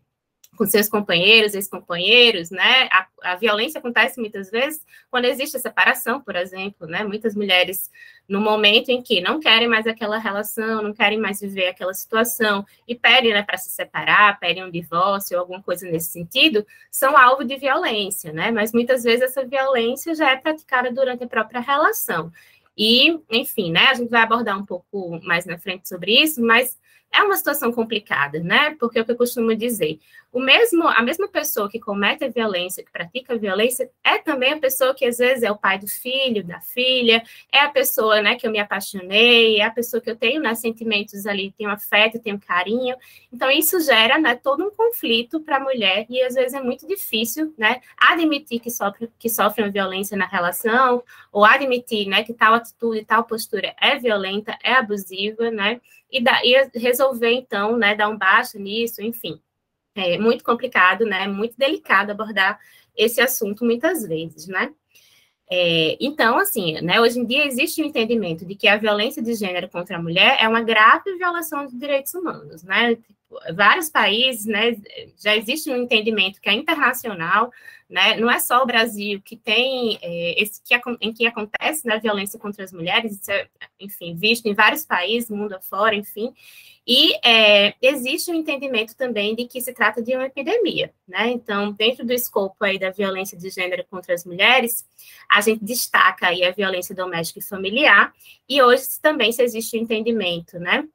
com 0.56 0.66
seus 0.66 0.88
companheiros, 0.88 1.54
ex-companheiros, 1.54 2.50
né? 2.50 2.88
A, 2.90 3.06
a, 3.22 3.36
violência 3.36 3.78
acontece 3.78 4.18
muitas 4.18 4.50
vezes 4.50 4.84
quando 5.10 5.26
existe 5.26 5.56
a 5.56 5.60
separação, 5.60 6.20
por 6.20 6.34
exemplo, 6.34 6.86
né? 6.86 7.04
Muitas 7.04 7.34
mulheres, 7.34 7.90
no 8.28 8.40
momento 8.40 8.88
em 8.88 9.02
que 9.02 9.20
não 9.20 9.38
querem 9.38 9.68
mais 9.68 9.86
aquela 9.86 10.18
relação, 10.18 10.82
não 10.82 10.92
querem 10.92 11.18
mais 11.18 11.40
viver 11.40 11.68
aquela 11.68 11.94
situação 11.94 12.66
e 12.88 12.94
pedem 12.94 13.32
né, 13.32 13.42
para 13.42 13.58
se 13.58 13.70
separar, 13.70 14.40
pedem 14.40 14.64
um 14.64 14.70
divórcio 14.70 15.36
ou 15.36 15.42
alguma 15.42 15.62
coisa 15.62 15.88
nesse 15.88 16.10
sentido, 16.10 16.66
são 16.90 17.16
alvo 17.16 17.44
de 17.44 17.56
violência, 17.56 18.32
né? 18.32 18.50
Mas 18.50 18.72
muitas 18.72 19.04
vezes 19.04 19.22
essa 19.22 19.44
violência 19.44 20.14
já 20.14 20.30
é 20.30 20.36
praticada 20.36 20.90
durante 20.90 21.22
a 21.22 21.28
própria 21.28 21.60
relação. 21.60 22.32
E, 22.76 23.18
enfim, 23.30 23.70
né? 23.70 23.86
A 23.88 23.94
gente 23.94 24.10
vai 24.10 24.22
abordar 24.22 24.58
um 24.58 24.66
pouco 24.66 25.20
mais 25.22 25.46
na 25.46 25.58
frente 25.58 25.88
sobre 25.88 26.20
isso, 26.20 26.42
mas 26.42 26.76
é 27.12 27.22
uma 27.22 27.36
situação 27.36 27.72
complicada, 27.72 28.40
né? 28.40 28.76
Porque 28.78 28.98
é 28.98 29.02
o 29.02 29.04
que 29.04 29.12
eu 29.12 29.16
costumo 29.16 29.54
dizer, 29.54 29.98
o 30.36 30.40
mesmo, 30.40 30.86
a 30.86 31.00
mesma 31.00 31.28
pessoa 31.28 31.66
que 31.66 31.80
comete 31.80 32.22
a 32.22 32.28
violência, 32.28 32.84
que 32.84 32.92
pratica 32.92 33.32
a 33.32 33.38
violência, 33.38 33.90
é 34.04 34.18
também 34.18 34.52
a 34.52 34.58
pessoa 34.58 34.94
que 34.94 35.06
às 35.06 35.16
vezes 35.16 35.42
é 35.42 35.50
o 35.50 35.56
pai 35.56 35.78
do 35.78 35.88
filho, 35.88 36.44
da 36.44 36.60
filha, 36.60 37.22
é 37.50 37.60
a 37.60 37.70
pessoa, 37.70 38.20
né, 38.20 38.34
que 38.34 38.46
eu 38.46 38.50
me 38.50 38.58
apaixonei, 38.58 39.58
é 39.58 39.64
a 39.64 39.70
pessoa 39.70 39.98
que 39.98 40.10
eu 40.10 40.14
tenho, 40.14 40.42
né, 40.42 40.54
sentimentos 40.54 41.26
ali, 41.26 41.54
tenho 41.56 41.70
afeto, 41.70 42.18
tenho 42.18 42.38
carinho. 42.38 42.94
Então 43.32 43.50
isso 43.50 43.80
gera, 43.80 44.18
né, 44.18 44.34
todo 44.34 44.62
um 44.62 44.70
conflito 44.70 45.40
para 45.40 45.56
a 45.56 45.60
mulher 45.60 46.04
e 46.10 46.20
às 46.22 46.34
vezes 46.34 46.52
é 46.52 46.60
muito 46.60 46.86
difícil, 46.86 47.54
né, 47.56 47.80
admitir 47.96 48.60
que 48.60 48.70
sofre 48.70 49.08
que 49.18 49.30
sofre 49.30 49.62
uma 49.62 49.70
violência 49.70 50.18
na 50.18 50.26
relação 50.26 51.02
ou 51.32 51.46
admitir, 51.46 52.08
né, 52.08 52.22
que 52.22 52.34
tal 52.34 52.52
atitude, 52.52 53.06
tal 53.06 53.24
postura 53.24 53.74
é 53.80 53.96
violenta, 53.98 54.58
é 54.62 54.74
abusiva, 54.74 55.50
né? 55.50 55.80
E, 56.10 56.22
da, 56.22 56.40
e 56.44 56.54
resolver 56.96 57.32
então, 57.32 57.76
né, 57.76 57.94
dar 57.94 58.08
um 58.08 58.16
baixo 58.16 58.58
nisso, 58.58 59.02
enfim 59.02 59.40
é 59.96 60.18
muito 60.18 60.44
complicado, 60.44 61.04
né? 61.04 61.26
Muito 61.26 61.56
delicado 61.56 62.10
abordar 62.10 62.58
esse 62.96 63.20
assunto 63.20 63.64
muitas 63.64 64.06
vezes, 64.06 64.46
né? 64.46 64.72
É, 65.48 65.96
então, 66.00 66.38
assim, 66.38 66.80
né, 66.80 67.00
hoje 67.00 67.20
em 67.20 67.24
dia 67.24 67.46
existe 67.46 67.80
o 67.80 67.84
um 67.84 67.88
entendimento 67.88 68.44
de 68.44 68.56
que 68.56 68.66
a 68.66 68.76
violência 68.76 69.22
de 69.22 69.32
gênero 69.34 69.68
contra 69.68 69.96
a 69.96 70.02
mulher 70.02 70.38
é 70.40 70.48
uma 70.48 70.60
grave 70.60 71.16
violação 71.16 71.66
de 71.66 71.78
direitos 71.78 72.12
humanos, 72.14 72.64
né? 72.64 72.98
vários 73.54 73.90
países, 73.90 74.46
né, 74.46 74.76
já 75.18 75.36
existe 75.36 75.70
um 75.70 75.76
entendimento 75.76 76.40
que 76.40 76.48
é 76.48 76.52
internacional, 76.52 77.52
né, 77.88 78.16
não 78.16 78.30
é 78.30 78.38
só 78.38 78.62
o 78.62 78.66
Brasil 78.66 79.20
que 79.24 79.36
tem 79.36 79.98
é, 80.02 80.42
esse 80.42 80.60
que 80.62 80.74
em 81.00 81.12
que 81.12 81.26
acontece 81.26 81.86
né, 81.86 81.98
violência 82.00 82.38
contra 82.38 82.64
as 82.64 82.72
mulheres, 82.72 83.20
isso 83.20 83.30
é, 83.30 83.48
enfim, 83.78 84.14
visto 84.14 84.46
em 84.46 84.54
vários 84.54 84.84
países, 84.84 85.30
mundo 85.30 85.54
afora, 85.54 85.94
enfim, 85.94 86.34
e 86.86 87.14
é, 87.26 87.74
existe 87.82 88.30
um 88.30 88.34
entendimento 88.34 88.96
também 88.96 89.34
de 89.34 89.46
que 89.46 89.60
se 89.60 89.72
trata 89.72 90.00
de 90.00 90.14
uma 90.14 90.26
epidemia, 90.26 90.92
né? 91.06 91.30
Então, 91.30 91.72
dentro 91.72 92.06
do 92.06 92.12
escopo 92.12 92.64
aí 92.64 92.78
da 92.78 92.90
violência 92.90 93.36
de 93.36 93.50
gênero 93.50 93.84
contra 93.90 94.14
as 94.14 94.24
mulheres, 94.24 94.86
a 95.28 95.40
gente 95.40 95.64
destaca 95.64 96.28
aí 96.28 96.44
a 96.44 96.52
violência 96.52 96.94
doméstica 96.94 97.40
e 97.40 97.42
familiar, 97.42 98.12
e 98.48 98.62
hoje 98.62 98.84
também 99.02 99.32
se 99.32 99.42
existe 99.42 99.76
o 99.76 99.80
um 99.80 99.82
entendimento, 99.82 100.60
né? 100.60 100.86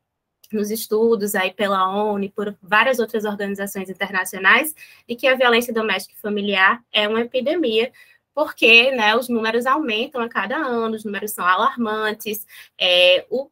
Nos 0.51 0.71
estudos 0.71 1.35
aí 1.35 1.53
pela 1.53 1.87
ONU 1.89 2.25
e 2.25 2.29
por 2.29 2.55
várias 2.61 2.99
outras 2.99 3.25
organizações 3.25 3.89
internacionais, 3.89 4.75
de 5.07 5.15
que 5.15 5.27
a 5.27 5.35
violência 5.35 5.73
doméstica 5.73 6.13
e 6.17 6.21
familiar 6.21 6.83
é 6.91 7.07
uma 7.07 7.21
epidemia, 7.21 7.91
porque 8.33 8.91
né, 8.91 9.15
os 9.15 9.27
números 9.29 9.65
aumentam 9.65 10.21
a 10.21 10.29
cada 10.29 10.57
ano, 10.57 10.95
os 10.95 11.03
números 11.03 11.31
são 11.31 11.45
alarmantes, 11.45 12.45
é, 12.77 13.25
o, 13.29 13.49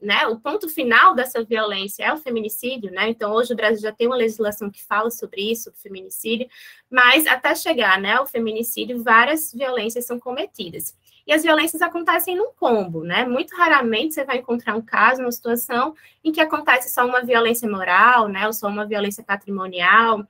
né, 0.00 0.26
o 0.26 0.38
ponto 0.38 0.68
final 0.68 1.14
dessa 1.14 1.44
violência 1.44 2.04
é 2.04 2.12
o 2.12 2.16
feminicídio, 2.16 2.90
né? 2.90 3.08
Então, 3.08 3.32
hoje 3.32 3.52
o 3.52 3.56
Brasil 3.56 3.82
já 3.82 3.92
tem 3.92 4.06
uma 4.06 4.16
legislação 4.16 4.70
que 4.70 4.82
fala 4.82 5.10
sobre 5.10 5.50
isso, 5.50 5.70
o 5.70 5.74
feminicídio, 5.74 6.48
mas 6.88 7.26
até 7.26 7.54
chegar 7.54 8.00
né, 8.00 8.14
ao 8.14 8.26
feminicídio, 8.26 9.02
várias 9.02 9.52
violências 9.52 10.06
são 10.06 10.18
cometidas. 10.18 10.94
E 11.26 11.32
as 11.32 11.42
violências 11.42 11.82
acontecem 11.82 12.36
num 12.36 12.52
combo, 12.52 13.04
né? 13.04 13.24
Muito 13.24 13.54
raramente 13.56 14.14
você 14.14 14.24
vai 14.24 14.38
encontrar 14.38 14.76
um 14.76 14.82
caso, 14.82 15.22
uma 15.22 15.32
situação 15.32 15.94
em 16.24 16.32
que 16.32 16.40
acontece 16.40 16.90
só 16.90 17.06
uma 17.06 17.22
violência 17.22 17.68
moral, 17.70 18.28
né? 18.28 18.46
Ou 18.46 18.52
só 18.52 18.68
uma 18.68 18.86
violência 18.86 19.22
patrimonial. 19.22 20.26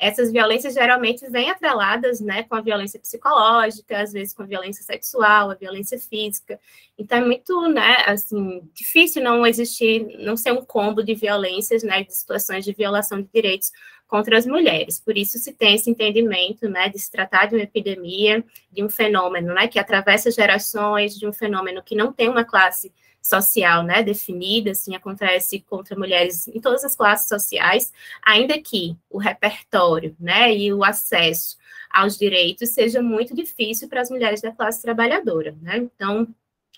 Essas 0.00 0.32
violências 0.32 0.72
geralmente 0.72 1.28
vêm 1.28 1.50
atreladas, 1.50 2.20
né, 2.20 2.42
com 2.44 2.54
a 2.54 2.62
violência 2.62 2.98
psicológica, 2.98 4.00
às 4.00 4.12
vezes 4.12 4.32
com 4.32 4.42
a 4.42 4.46
violência 4.46 4.82
sexual, 4.82 5.50
a 5.50 5.54
violência 5.54 5.98
física. 5.98 6.58
Então 6.98 7.18
é 7.18 7.24
muito, 7.24 7.68
né, 7.68 7.96
assim, 8.06 8.62
difícil 8.72 9.22
não 9.22 9.46
existir, 9.46 10.16
não 10.20 10.38
ser 10.38 10.52
um 10.52 10.64
combo 10.64 11.02
de 11.02 11.14
violências, 11.14 11.82
né, 11.82 12.02
de 12.02 12.16
situações 12.16 12.64
de 12.64 12.72
violação 12.72 13.20
de 13.20 13.28
direitos 13.32 13.70
contra 14.08 14.38
as 14.38 14.46
mulheres. 14.46 14.98
Por 14.98 15.18
isso 15.18 15.36
se 15.38 15.52
tem 15.52 15.74
esse 15.74 15.90
entendimento, 15.90 16.66
né, 16.66 16.88
de 16.88 16.98
se 16.98 17.10
tratar 17.10 17.46
de 17.46 17.54
uma 17.56 17.62
epidemia, 17.62 18.42
de 18.72 18.82
um 18.82 18.88
fenômeno, 18.88 19.52
né, 19.52 19.68
que 19.68 19.78
atravessa 19.78 20.30
gerações, 20.30 21.14
de 21.14 21.26
um 21.26 21.32
fenômeno 21.32 21.82
que 21.82 21.94
não 21.94 22.10
tem 22.10 22.28
uma 22.28 22.44
classe 22.44 22.90
social, 23.22 23.82
né, 23.82 24.02
definida, 24.02 24.70
assim, 24.72 24.94
acontece 24.94 25.60
contra 25.68 25.96
mulheres 25.98 26.48
em 26.48 26.60
todas 26.60 26.84
as 26.84 26.96
classes 26.96 27.28
sociais, 27.28 27.92
ainda 28.22 28.60
que 28.60 28.96
o 29.08 29.18
repertório, 29.18 30.16
né, 30.18 30.54
e 30.54 30.72
o 30.72 30.82
acesso 30.84 31.56
aos 31.90 32.16
direitos 32.16 32.70
seja 32.70 33.02
muito 33.02 33.34
difícil 33.34 33.88
para 33.88 34.00
as 34.00 34.10
mulheres 34.10 34.40
da 34.40 34.52
classe 34.52 34.80
trabalhadora, 34.80 35.56
né? 35.60 35.78
Então, 35.78 36.28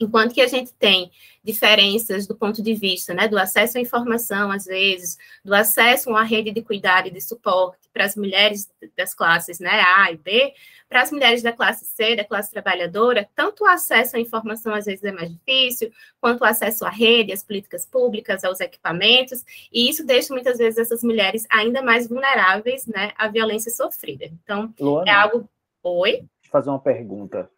Enquanto 0.01 0.35
que 0.35 0.41
a 0.41 0.49
gente 0.49 0.73
tem 0.75 1.11
diferenças 1.45 2.27
do 2.27 2.35
ponto 2.35 2.63
de 2.63 2.75
vista 2.75 3.13
né, 3.13 3.29
do 3.29 3.39
acesso 3.39 3.79
à 3.79 3.81
informação, 3.81 4.51
às 4.51 4.65
vezes, 4.65 5.19
do 5.45 5.55
acesso 5.55 6.09
a 6.09 6.13
uma 6.13 6.25
rede 6.25 6.51
de 6.51 6.63
cuidado 6.63 7.09
e 7.09 7.11
de 7.11 7.21
suporte 7.21 7.89
para 7.93 8.05
as 8.05 8.17
mulheres 8.17 8.71
das 8.97 9.13
classes 9.13 9.59
né, 9.59 9.83
A 9.97 10.11
e 10.11 10.17
B, 10.17 10.55
para 10.89 11.03
as 11.03 11.11
mulheres 11.11 11.43
da 11.43 11.53
classe 11.53 11.85
C, 11.85 12.17
da 12.17 12.25
classe 12.25 12.51
trabalhadora, 12.51 13.29
tanto 13.35 13.65
o 13.65 13.67
acesso 13.67 14.17
à 14.17 14.21
informação 14.21 14.75
às 14.75 14.85
vezes 14.85 15.05
é 15.05 15.13
mais 15.13 15.31
difícil, 15.31 15.91
quanto 16.21 16.43
o 16.43 16.45
acesso 16.45 16.85
à 16.85 16.91
rede, 16.91 17.33
às 17.33 17.43
políticas 17.43 17.85
públicas, 17.85 18.45
aos 18.45 18.61
equipamentos, 18.61 19.45
e 19.73 19.89
isso 19.89 20.07
deixa 20.07 20.33
muitas 20.33 20.59
vezes 20.59 20.79
essas 20.79 21.03
mulheres 21.03 21.47
ainda 21.51 21.83
mais 21.83 22.09
vulneráveis 22.09 22.87
né, 22.87 23.13
à 23.17 23.29
violência 23.29 23.71
sofrida. 23.71 24.27
Então, 24.27 24.73
Luana, 24.79 25.11
é 25.11 25.15
algo. 25.15 25.49
Oi? 25.83 26.13
Deixa 26.13 26.29
eu 26.45 26.51
fazer 26.51 26.71
uma 26.71 26.79
pergunta. 26.79 27.51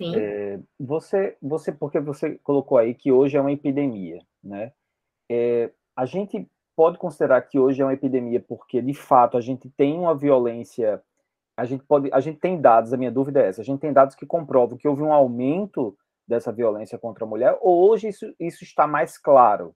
Sim. 0.00 0.16
É, 0.16 0.58
você, 0.78 1.36
você, 1.42 1.70
porque 1.70 2.00
você 2.00 2.38
colocou 2.42 2.78
aí 2.78 2.94
que 2.94 3.12
hoje 3.12 3.36
é 3.36 3.40
uma 3.40 3.52
epidemia, 3.52 4.24
né? 4.42 4.72
É, 5.30 5.70
a 5.94 6.06
gente 6.06 6.48
pode 6.74 6.96
considerar 6.96 7.42
que 7.42 7.58
hoje 7.58 7.82
é 7.82 7.84
uma 7.84 7.92
epidemia 7.92 8.40
porque, 8.40 8.80
de 8.80 8.94
fato, 8.94 9.36
a 9.36 9.42
gente 9.42 9.68
tem 9.68 9.98
uma 9.98 10.14
violência. 10.14 11.02
A 11.54 11.66
gente 11.66 11.84
pode, 11.84 12.08
a 12.10 12.20
gente 12.20 12.40
tem 12.40 12.58
dados. 12.58 12.94
A 12.94 12.96
minha 12.96 13.12
dúvida 13.12 13.42
é 13.42 13.48
essa. 13.48 13.60
A 13.60 13.64
gente 13.64 13.80
tem 13.80 13.92
dados 13.92 14.14
que 14.14 14.24
comprovam 14.24 14.78
que 14.78 14.88
houve 14.88 15.02
um 15.02 15.12
aumento 15.12 15.94
dessa 16.26 16.50
violência 16.50 16.98
contra 16.98 17.24
a 17.24 17.28
mulher. 17.28 17.58
Ou 17.60 17.90
hoje 17.90 18.08
isso, 18.08 18.34
isso 18.40 18.64
está 18.64 18.86
mais 18.86 19.18
claro? 19.18 19.74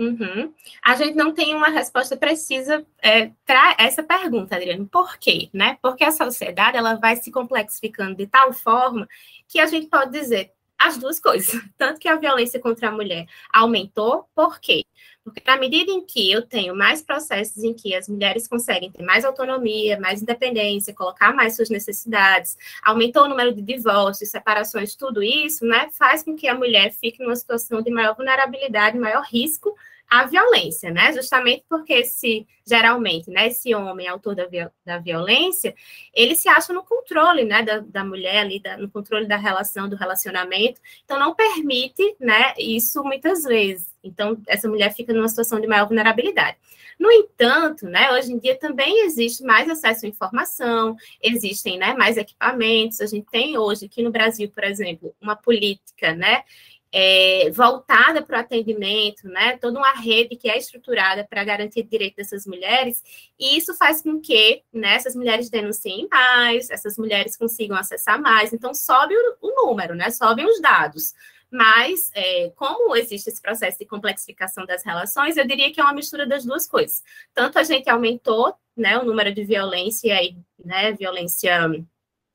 Uhum. 0.00 0.54
A 0.82 0.94
gente 0.96 1.14
não 1.14 1.34
tem 1.34 1.54
uma 1.54 1.68
resposta 1.68 2.16
precisa 2.16 2.86
é, 3.02 3.30
para 3.44 3.76
essa 3.78 4.02
pergunta, 4.02 4.56
Adriano. 4.56 4.88
Por 4.88 5.18
quê? 5.18 5.50
Né? 5.52 5.76
Porque 5.82 6.02
a 6.02 6.10
sociedade 6.10 6.78
ela 6.78 6.94
vai 6.94 7.16
se 7.16 7.30
complexificando 7.30 8.16
de 8.16 8.26
tal 8.26 8.50
forma 8.54 9.06
que 9.46 9.60
a 9.60 9.66
gente 9.66 9.88
pode 9.88 10.10
dizer 10.12 10.52
as 10.78 10.96
duas 10.96 11.20
coisas. 11.20 11.62
Tanto 11.76 12.00
que 12.00 12.08
a 12.08 12.16
violência 12.16 12.58
contra 12.58 12.88
a 12.88 12.92
mulher 12.92 13.26
aumentou, 13.52 14.26
por 14.34 14.58
quê? 14.58 14.86
Porque 15.22 15.42
na 15.46 15.56
medida 15.56 15.90
em 15.90 16.04
que 16.04 16.30
eu 16.30 16.42
tenho 16.42 16.74
mais 16.74 17.02
processos 17.02 17.62
em 17.62 17.74
que 17.74 17.94
as 17.94 18.08
mulheres 18.08 18.48
conseguem 18.48 18.90
ter 18.90 19.02
mais 19.02 19.24
autonomia, 19.24 20.00
mais 20.00 20.22
independência, 20.22 20.94
colocar 20.94 21.34
mais 21.34 21.56
suas 21.56 21.68
necessidades, 21.68 22.56
aumentou 22.82 23.24
o 23.24 23.28
número 23.28 23.54
de 23.54 23.60
divórcios, 23.60 24.30
separações, 24.30 24.94
tudo 24.96 25.22
isso, 25.22 25.64
né, 25.66 25.88
faz 25.92 26.22
com 26.22 26.34
que 26.34 26.48
a 26.48 26.54
mulher 26.54 26.92
fique 26.92 27.22
numa 27.22 27.36
situação 27.36 27.82
de 27.82 27.90
maior 27.90 28.16
vulnerabilidade, 28.16 28.98
maior 28.98 29.22
risco 29.22 29.76
a 30.10 30.26
violência, 30.26 30.90
né? 30.90 31.12
Justamente 31.12 31.64
porque 31.68 32.04
se 32.04 32.44
geralmente, 32.66 33.30
né, 33.30 33.48
esse 33.48 33.74
homem 33.74 34.06
autor 34.06 34.34
da, 34.36 34.46
da 34.84 34.98
violência, 34.98 35.74
ele 36.14 36.36
se 36.36 36.48
acha 36.48 36.72
no 36.72 36.84
controle, 36.84 37.44
né, 37.44 37.62
da, 37.62 37.78
da 37.78 38.04
mulher 38.04 38.38
ali, 38.38 38.60
da, 38.60 38.76
no 38.76 38.88
controle 38.88 39.26
da 39.26 39.36
relação, 39.36 39.88
do 39.88 39.96
relacionamento, 39.96 40.80
então 41.04 41.18
não 41.18 41.34
permite, 41.34 42.14
né, 42.20 42.54
isso 42.58 43.02
muitas 43.02 43.42
vezes. 43.42 43.92
Então 44.04 44.40
essa 44.46 44.68
mulher 44.68 44.94
fica 44.94 45.12
numa 45.12 45.28
situação 45.28 45.60
de 45.60 45.66
maior 45.66 45.86
vulnerabilidade. 45.86 46.56
No 46.98 47.10
entanto, 47.10 47.86
né, 47.86 48.12
hoje 48.12 48.32
em 48.32 48.38
dia 48.38 48.56
também 48.56 49.04
existe 49.04 49.42
mais 49.42 49.68
acesso 49.68 50.06
à 50.06 50.08
informação, 50.08 50.96
existem, 51.22 51.78
né, 51.78 51.94
mais 51.94 52.16
equipamentos. 52.16 53.00
A 53.00 53.06
gente 53.06 53.26
tem 53.30 53.58
hoje 53.58 53.86
aqui 53.86 54.02
no 54.02 54.10
Brasil, 54.10 54.48
por 54.48 54.62
exemplo, 54.64 55.14
uma 55.20 55.34
política, 55.34 56.14
né, 56.14 56.42
é, 56.92 57.50
voltada 57.52 58.22
para 58.22 58.38
o 58.38 58.40
atendimento, 58.40 59.28
né? 59.28 59.56
Toda 59.58 59.78
uma 59.78 59.92
rede 59.92 60.36
que 60.36 60.48
é 60.50 60.58
estruturada 60.58 61.24
para 61.24 61.44
garantir 61.44 61.80
o 61.80 61.88
direito 61.88 62.16
dessas 62.16 62.46
mulheres, 62.46 63.02
e 63.38 63.56
isso 63.56 63.74
faz 63.76 64.02
com 64.02 64.20
que 64.20 64.62
né, 64.72 64.94
essas 64.94 65.14
mulheres 65.14 65.48
denunciem 65.48 66.08
mais, 66.10 66.68
essas 66.70 66.98
mulheres 66.98 67.36
consigam 67.36 67.76
acessar 67.76 68.20
mais, 68.20 68.52
então 68.52 68.74
sobe 68.74 69.14
o, 69.14 69.36
o 69.40 69.66
número, 69.66 69.94
né? 69.94 70.10
Sobem 70.10 70.46
os 70.46 70.60
dados. 70.60 71.14
Mas, 71.50 72.10
é, 72.14 72.52
como 72.54 72.94
existe 72.94 73.28
esse 73.28 73.42
processo 73.42 73.78
de 73.78 73.84
complexificação 73.84 74.64
das 74.64 74.84
relações, 74.84 75.36
eu 75.36 75.44
diria 75.44 75.72
que 75.72 75.80
é 75.80 75.82
uma 75.82 75.92
mistura 75.92 76.24
das 76.24 76.44
duas 76.44 76.68
coisas. 76.68 77.02
Tanto 77.34 77.58
a 77.58 77.64
gente 77.64 77.90
aumentou 77.90 78.54
né, 78.76 78.96
o 78.98 79.04
número 79.04 79.34
de 79.34 79.44
violência 79.44 80.22
e 80.22 80.36
né, 80.64 80.92
violência 80.92 81.68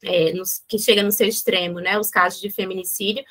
é, 0.04 0.34
nos, 0.34 0.62
que 0.68 0.78
chega 0.78 1.02
no 1.02 1.14
seu 1.14 1.28
extremo, 1.28 1.80
né, 1.80 1.98
os 1.98 2.10
casos 2.10 2.42
de 2.42 2.50
feminicídio, 2.50 3.24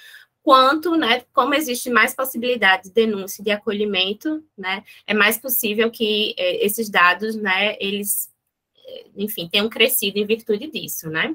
quanto, 0.44 0.94
né, 0.94 1.22
como 1.32 1.54
existe 1.54 1.88
mais 1.88 2.14
possibilidade 2.14 2.84
de 2.84 2.90
denúncia 2.90 3.40
e 3.40 3.44
de 3.44 3.50
acolhimento, 3.50 4.44
né, 4.56 4.84
é 5.06 5.14
mais 5.14 5.38
possível 5.38 5.90
que 5.90 6.34
é, 6.36 6.64
esses 6.64 6.90
dados, 6.90 7.34
né, 7.34 7.76
eles, 7.80 8.30
é, 8.76 9.06
enfim, 9.16 9.48
tenham 9.48 9.70
crescido 9.70 10.18
em 10.18 10.26
virtude 10.26 10.70
disso, 10.70 11.08
né. 11.08 11.34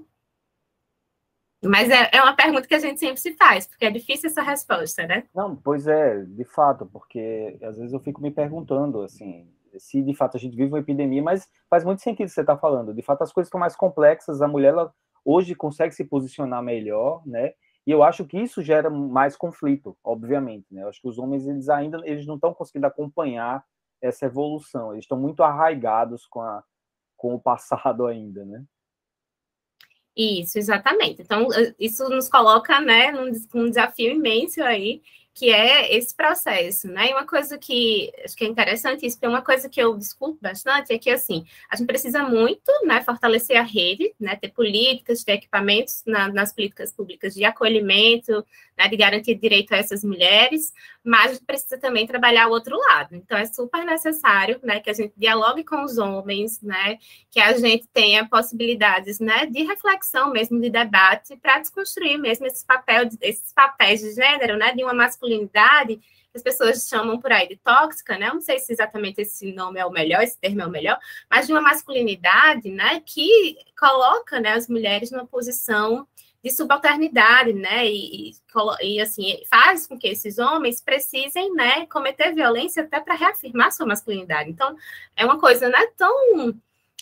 Mas 1.61 1.89
é, 1.89 2.09
é 2.13 2.21
uma 2.21 2.35
pergunta 2.35 2.67
que 2.67 2.75
a 2.75 2.79
gente 2.79 2.99
sempre 2.99 3.19
se 3.19 3.33
faz, 3.33 3.65
porque 3.67 3.83
é 3.83 3.91
difícil 3.91 4.29
essa 4.29 4.43
resposta, 4.43 5.05
né? 5.05 5.25
Não, 5.35 5.55
pois 5.55 5.87
é, 5.87 6.23
de 6.23 6.45
fato, 6.45 6.85
porque 6.85 7.57
às 7.63 7.77
vezes 7.77 7.91
eu 7.91 7.99
fico 7.99 8.21
me 8.21 8.31
perguntando, 8.31 9.01
assim, 9.01 9.49
se 9.77 10.01
de 10.03 10.13
fato 10.13 10.37
a 10.37 10.39
gente 10.39 10.55
vive 10.55 10.71
uma 10.71 10.79
epidemia, 10.79 11.21
mas 11.21 11.49
faz 11.67 11.83
muito 11.83 12.01
sentido 12.01 12.27
o 12.27 12.29
que 12.29 12.33
você 12.33 12.41
está 12.41 12.55
falando. 12.55 12.93
De 12.93 13.01
fato, 13.01 13.23
as 13.23 13.33
coisas 13.33 13.47
estão 13.47 13.59
mais 13.59 13.75
complexas, 13.75 14.41
a 14.41 14.47
mulher 14.47 14.69
ela, 14.69 14.93
hoje 15.25 15.55
consegue 15.55 15.93
se 15.93 16.05
posicionar 16.05 16.63
melhor, 16.63 17.23
né? 17.25 17.53
E 17.89 17.91
eu 17.91 18.03
acho 18.03 18.23
que 18.23 18.37
isso 18.37 18.61
gera 18.61 18.87
mais 18.87 19.35
conflito, 19.35 19.97
obviamente. 20.03 20.67
Né? 20.69 20.83
Eu 20.83 20.89
acho 20.89 21.01
que 21.01 21.07
os 21.07 21.17
homens 21.17 21.47
eles 21.47 21.69
ainda 21.69 21.99
eles 22.03 22.23
não 22.27 22.35
estão 22.35 22.53
conseguindo 22.53 22.85
acompanhar 22.85 23.65
essa 23.99 24.27
evolução. 24.27 24.91
Eles 24.91 25.05
estão 25.05 25.19
muito 25.19 25.41
arraigados 25.41 26.27
com, 26.27 26.39
a, 26.39 26.63
com 27.17 27.33
o 27.33 27.39
passado 27.41 28.05
ainda, 28.05 28.45
né? 28.45 28.63
Isso, 30.15 30.59
exatamente. 30.59 31.23
Então, 31.23 31.47
isso 31.79 32.07
nos 32.09 32.29
coloca, 32.29 32.79
né, 32.79 33.11
num, 33.11 33.31
num 33.55 33.69
desafio 33.69 34.11
imenso 34.11 34.61
aí, 34.61 35.01
que 35.39 35.49
é 35.53 35.95
esse 35.95 36.13
processo, 36.13 36.89
né? 36.89 37.11
E 37.11 37.13
uma 37.13 37.25
coisa 37.25 37.57
que 37.57 38.11
acho 38.25 38.35
que 38.35 38.43
é 38.43 38.47
interessante 38.47 39.05
isso, 39.05 39.15
porque 39.15 39.27
uma 39.29 39.41
coisa 39.41 39.69
que 39.69 39.81
eu 39.81 39.95
discuto 39.97 40.37
bastante 40.41 40.91
é 40.91 40.97
que 40.97 41.09
assim 41.09 41.45
a 41.69 41.77
gente 41.77 41.87
precisa 41.87 42.23
muito, 42.23 42.69
né, 42.83 43.01
fortalecer 43.05 43.55
a 43.55 43.61
rede, 43.61 44.13
né, 44.19 44.35
ter 44.35 44.49
políticas, 44.49 45.23
ter 45.23 45.33
equipamentos 45.33 46.03
na, 46.05 46.27
nas 46.27 46.51
políticas 46.51 46.91
públicas 46.91 47.33
de 47.33 47.45
acolhimento, 47.45 48.45
né, 48.77 48.89
de 48.89 48.97
garantir 48.97 49.35
direito 49.35 49.73
a 49.73 49.77
essas 49.77 50.03
mulheres, 50.03 50.73
mas 51.01 51.31
a 51.31 51.33
gente 51.35 51.45
precisa 51.45 51.77
também 51.77 52.05
trabalhar 52.05 52.47
o 52.47 52.51
outro 52.51 52.77
lado. 52.77 53.15
Então 53.15 53.37
é 53.37 53.45
super 53.45 53.85
necessário, 53.85 54.59
né, 54.61 54.81
que 54.81 54.89
a 54.89 54.93
gente 54.93 55.13
dialogue 55.15 55.63
com 55.63 55.85
os 55.85 55.97
homens, 55.97 56.61
né, 56.61 56.97
que 57.31 57.39
a 57.39 57.53
gente 57.53 57.87
tenha 57.93 58.27
possibilidades, 58.27 59.21
né, 59.21 59.45
de 59.45 59.63
reflexão 59.63 60.31
mesmo, 60.31 60.59
de 60.59 60.69
debate, 60.69 61.37
para 61.37 61.59
desconstruir 61.59 62.17
mesmo 62.17 62.45
esse 62.45 62.65
papel, 62.65 63.07
esses 63.21 63.53
papéis 63.53 64.01
de 64.01 64.11
gênero, 64.11 64.57
né, 64.57 64.73
de 64.73 64.83
uma 64.83 64.93
masculinidade 64.93 65.28
que 66.31 66.37
as 66.37 66.43
pessoas 66.43 66.87
chamam 66.87 67.19
por 67.19 67.31
aí 67.31 67.47
de 67.47 67.57
tóxica, 67.57 68.17
né? 68.17 68.27
Eu 68.27 68.35
não 68.35 68.41
sei 68.41 68.59
se 68.59 68.71
exatamente 68.71 69.21
esse 69.21 69.51
nome 69.51 69.79
é 69.79 69.85
o 69.85 69.91
melhor, 69.91 70.21
esse 70.21 70.39
termo 70.39 70.61
é 70.61 70.67
o 70.67 70.69
melhor, 70.69 70.97
mas 71.29 71.47
de 71.47 71.53
uma 71.53 71.61
masculinidade, 71.61 72.69
né, 72.69 73.01
que 73.05 73.57
coloca, 73.77 74.39
né, 74.39 74.53
as 74.53 74.67
mulheres 74.67 75.11
numa 75.11 75.25
posição 75.25 76.07
de 76.43 76.51
subalternidade, 76.51 77.51
né, 77.51 77.85
e, 77.85 78.31
e, 78.31 78.35
e, 78.81 79.01
assim, 79.01 79.41
faz 79.49 79.85
com 79.85 79.97
que 79.97 80.07
esses 80.07 80.37
homens 80.37 80.81
precisem, 80.81 81.53
né, 81.53 81.85
cometer 81.87 82.33
violência 82.33 82.83
até 82.83 82.99
para 82.99 83.15
reafirmar 83.15 83.71
sua 83.71 83.85
masculinidade. 83.85 84.49
Então, 84.49 84.75
é 85.17 85.25
uma 85.25 85.37
coisa, 85.37 85.67
né, 85.67 85.85
tão 85.97 86.55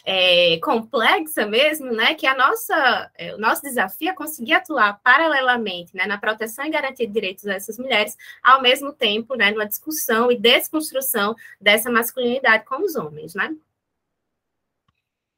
é, 0.09 0.57
complexa 0.59 1.45
mesmo, 1.45 1.91
né, 1.91 2.15
que 2.15 2.25
a 2.25 2.33
nossa, 2.33 3.11
é, 3.17 3.35
o 3.35 3.37
nosso 3.37 3.61
desafio 3.61 4.09
é 4.09 4.13
conseguir 4.13 4.53
atuar 4.53 5.01
paralelamente, 5.03 5.93
né, 5.93 6.05
na 6.05 6.17
proteção 6.17 6.65
e 6.65 6.69
garantia 6.69 7.05
de 7.05 7.11
direitos 7.11 7.43
dessas 7.43 7.77
mulheres, 7.77 8.15
ao 8.41 8.61
mesmo 8.61 8.93
tempo, 8.93 9.35
né, 9.35 9.51
numa 9.51 9.65
discussão 9.65 10.31
e 10.31 10.39
desconstrução 10.39 11.35
dessa 11.59 11.91
masculinidade 11.91 12.63
com 12.63 12.81
os 12.85 12.95
homens, 12.95 13.35
né. 13.35 13.53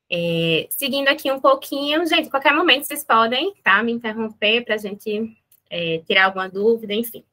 É, 0.08 0.68
seguindo 0.70 1.08
aqui 1.08 1.32
um 1.32 1.40
pouquinho, 1.40 2.06
gente, 2.06 2.30
qualquer 2.30 2.54
momento 2.54 2.84
vocês 2.84 3.04
podem, 3.04 3.56
tá, 3.64 3.82
me 3.82 3.92
interromper 3.92 4.64
para 4.64 4.76
a 4.76 4.78
gente 4.78 5.36
é, 5.68 6.04
tirar 6.06 6.26
alguma 6.26 6.48
dúvida, 6.48 6.94
enfim. 6.94 7.24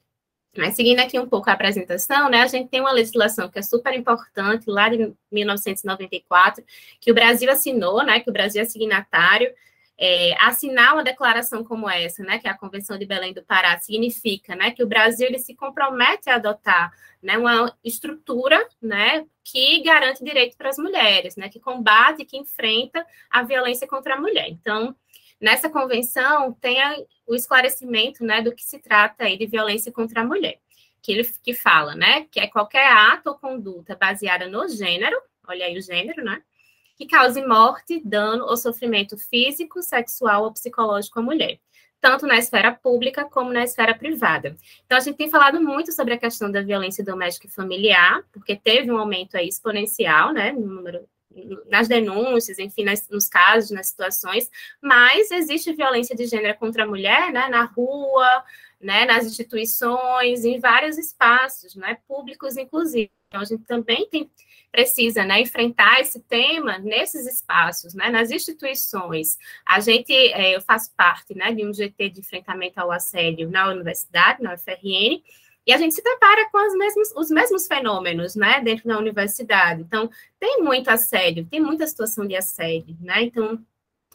Mas 0.57 0.75
seguindo 0.75 1.01
aqui 1.01 1.19
um 1.19 1.29
pouco 1.29 1.51
a 1.51 1.53
apresentação, 1.53 2.29
né, 2.29 2.43
a 2.43 2.47
gente 2.47 2.69
tem 2.69 2.81
uma 2.81 2.93
legislação 2.93 3.49
que 3.49 3.59
é 3.59 3.63
super 3.63 3.93
importante, 3.95 4.65
lá 4.69 4.89
de 4.89 5.13
1994, 5.31 6.65
que 7.01 7.11
o 7.11 7.15
Brasil 7.15 7.51
assinou, 7.51 8.05
né, 8.05 8.21
que 8.21 8.31
o 8.31 8.33
Brasil 8.33 8.63
é 8.63 8.65
signatário, 8.65 9.53
é, 9.99 10.35
assinar 10.41 10.93
uma 10.93 11.03
declaração 11.03 11.65
como 11.65 11.89
essa, 11.89 12.23
né, 12.23 12.39
que 12.39 12.47
é 12.47 12.51
a 12.51 12.57
Convenção 12.57 12.99
de 12.99 13.07
Belém 13.07 13.33
do 13.33 13.43
Pará, 13.43 13.79
significa, 13.79 14.55
né, 14.55 14.71
que 14.71 14.83
o 14.83 14.87
Brasil 14.87 15.27
ele 15.27 15.39
se 15.39 15.55
compromete 15.55 16.29
a 16.29 16.35
adotar, 16.35 16.93
né, 17.23 17.39
uma 17.39 17.75
estrutura, 17.83 18.63
né, 18.81 19.25
que 19.43 19.83
garante 19.83 20.23
direito 20.23 20.57
para 20.57 20.69
as 20.69 20.77
mulheres, 20.77 21.37
né, 21.37 21.49
que 21.49 21.59
combate, 21.59 22.25
que 22.25 22.37
enfrenta 22.37 23.07
a 23.31 23.43
violência 23.43 23.87
contra 23.87 24.15
a 24.15 24.21
mulher. 24.21 24.49
Então, 24.49 24.95
Nessa 25.41 25.69
convenção 25.69 26.53
tem 26.53 26.79
o 27.27 27.35
esclarecimento 27.35 28.25
né, 28.25 28.41
do 28.41 28.55
que 28.55 28.65
se 28.65 28.79
trata 28.79 29.25
aí 29.25 29.37
de 29.37 29.47
violência 29.47 29.93
contra 29.93 30.23
a 30.23 30.25
mulher, 30.25 30.59
que 31.03 31.13
ele 31.13 31.31
que 31.43 31.53
fala, 31.53 31.95
né, 31.95 32.27
que 32.31 32.41
é 32.41 32.47
qualquer 32.47 32.91
ato 32.91 33.29
ou 33.29 33.39
conduta 33.39 33.95
baseada 33.95 34.49
no 34.49 34.67
gênero, 34.69 35.17
olha 35.47 35.67
aí 35.67 35.77
o 35.77 35.83
gênero, 35.83 36.25
né, 36.25 36.43
que 36.97 37.07
cause 37.07 37.45
morte, 37.45 38.01
dano 38.03 38.45
ou 38.45 38.57
sofrimento 38.57 39.19
físico, 39.19 39.83
sexual 39.83 40.45
ou 40.45 40.53
psicológico 40.53 41.19
à 41.19 41.23
mulher, 41.23 41.61
tanto 42.01 42.27
na 42.27 42.39
esfera 42.39 42.73
pública 42.73 43.27
como 43.27 43.53
na 43.53 43.65
esfera 43.65 43.95
privada. 43.95 44.57
Então, 44.87 44.97
a 44.97 45.01
gente 45.01 45.17
tem 45.17 45.29
falado 45.29 45.61
muito 45.61 45.93
sobre 45.93 46.15
a 46.15 46.19
questão 46.19 46.51
da 46.51 46.63
violência 46.63 47.05
doméstica 47.05 47.47
e 47.47 47.51
familiar, 47.51 48.23
porque 48.33 48.57
teve 48.57 48.91
um 48.91 48.99
aumento 48.99 49.37
aí 49.37 49.49
exponencial, 49.49 50.33
né, 50.33 50.53
no 50.53 50.67
número 50.67 51.07
nas 51.69 51.89
denúncias, 51.89 52.59
enfim, 52.59 52.85
nas, 52.85 53.09
nos 53.09 53.29
casos, 53.29 53.71
nas 53.71 53.89
situações, 53.89 54.51
mas 54.81 55.31
existe 55.31 55.73
violência 55.73 56.17
de 56.17 56.27
gênero 56.27 56.59
contra 56.59 56.85
a 56.85 56.87
mulher, 56.87 57.33
né, 57.33 57.49
na 57.49 57.65
rua, 57.65 58.45
né, 58.81 59.05
nas 59.05 59.27
instituições, 59.27 60.45
em 60.45 60.61
vários 60.61 60.99
espaços, 60.99 61.75
né, 61.75 61.99
públicos, 62.07 62.57
inclusive. 62.57 63.11
Então, 63.29 63.41
a 63.41 63.45
gente 63.45 63.65
também 63.65 64.09
tem, 64.09 64.31
precisa, 64.71 65.25
né, 65.25 65.41
enfrentar 65.41 66.01
esse 66.01 66.21
tema 66.21 66.79
nesses 66.79 67.27
espaços, 67.27 67.95
né, 67.95 68.11
nas 68.11 68.31
instituições. 68.31 69.37
A 69.65 69.81
gente, 69.81 70.13
é, 70.13 70.55
eu 70.55 70.61
faço 70.61 70.95
parte, 70.97 71.35
né, 71.35 71.53
de 71.53 71.67
um 71.67 71.73
GT 71.73 72.11
de 72.11 72.21
enfrentamento 72.21 72.79
ao 72.79 72.93
assédio 72.93 73.51
na 73.51 73.69
universidade, 73.69 74.43
na 74.43 74.55
UFRN, 74.55 75.23
e 75.67 75.73
a 75.73 75.79
gente 75.79 75.95
se 75.95 76.03
depara 76.03 76.49
com 76.51 76.67
os 76.67 76.75
mesmos, 76.77 77.13
os 77.17 77.31
mesmos 77.31 77.67
fenômenos, 77.67 78.37
né, 78.37 78.61
dentro 78.61 78.87
da 78.87 78.99
universidade. 78.99 79.83
Então, 79.83 80.09
tem 80.39 80.63
muito 80.63 80.89
assédio, 80.89 81.47
tem 81.51 81.61
muita 81.61 81.87
situação 81.87 82.27
de 82.27 82.37
assédio, 82.37 82.97
né? 83.01 83.23
Então, 83.23 83.61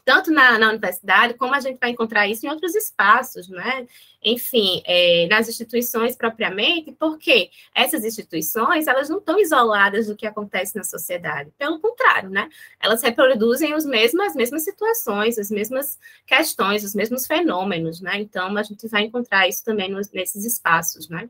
tanto 0.04 0.32
na, 0.32 0.58
na, 0.58 0.70
universidade, 0.70 1.36
como 1.36 1.54
a 1.54 1.60
gente 1.60 1.80
vai 1.80 1.92
encontrar 1.92 2.28
isso 2.28 2.46
em 2.46 2.50
outros 2.50 2.76
espaços, 2.76 3.48
né? 3.50 3.88
Enfim, 4.24 4.82
é, 4.86 5.28
nas 5.30 5.48
instituições 5.48 6.16
propriamente, 6.16 6.92
porque 6.94 7.50
essas 7.74 8.04
instituições, 8.04 8.88
elas 8.88 9.10
não 9.10 9.20
estão 9.20 9.40
isoladas 9.40 10.08
do 10.08 10.16
que 10.16 10.26
acontece 10.26 10.76
na 10.76 10.84
sociedade, 10.84 11.52
pelo 11.58 11.80
contrário, 11.80 12.30
né? 12.30 12.50
Elas 12.80 13.02
reproduzem 13.04 13.76
os 13.76 13.86
mesmos, 13.86 14.26
as 14.26 14.36
mesmas 14.36 14.64
situações, 14.64 15.38
as 15.38 15.52
mesmas 15.52 16.00
questões, 16.26 16.84
os 16.84 16.96
mesmos 16.96 17.28
fenômenos, 17.28 18.02
né? 18.02 18.20
Então, 18.20 18.58
a 18.58 18.64
gente 18.64 18.88
vai 18.88 19.04
encontrar 19.04 19.48
isso 19.48 19.64
também 19.64 19.90
nos, 19.92 20.12
nesses 20.12 20.46
espaços, 20.46 21.10
né? 21.10 21.30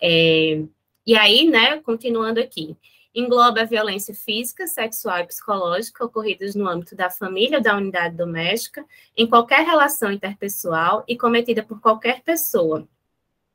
É, 0.00 0.62
e 1.06 1.16
aí, 1.16 1.48
né, 1.48 1.80
continuando 1.80 2.40
aqui, 2.40 2.76
engloba 3.14 3.62
a 3.62 3.64
violência 3.64 4.14
física, 4.14 4.66
sexual 4.66 5.18
e 5.20 5.26
psicológica 5.26 6.04
ocorridas 6.04 6.54
no 6.54 6.68
âmbito 6.68 6.94
da 6.94 7.10
família 7.10 7.58
ou 7.58 7.64
da 7.64 7.76
unidade 7.76 8.16
doméstica, 8.16 8.84
em 9.16 9.26
qualquer 9.26 9.64
relação 9.64 10.12
interpessoal 10.12 11.04
e 11.08 11.16
cometida 11.16 11.62
por 11.62 11.80
qualquer 11.80 12.22
pessoa, 12.22 12.86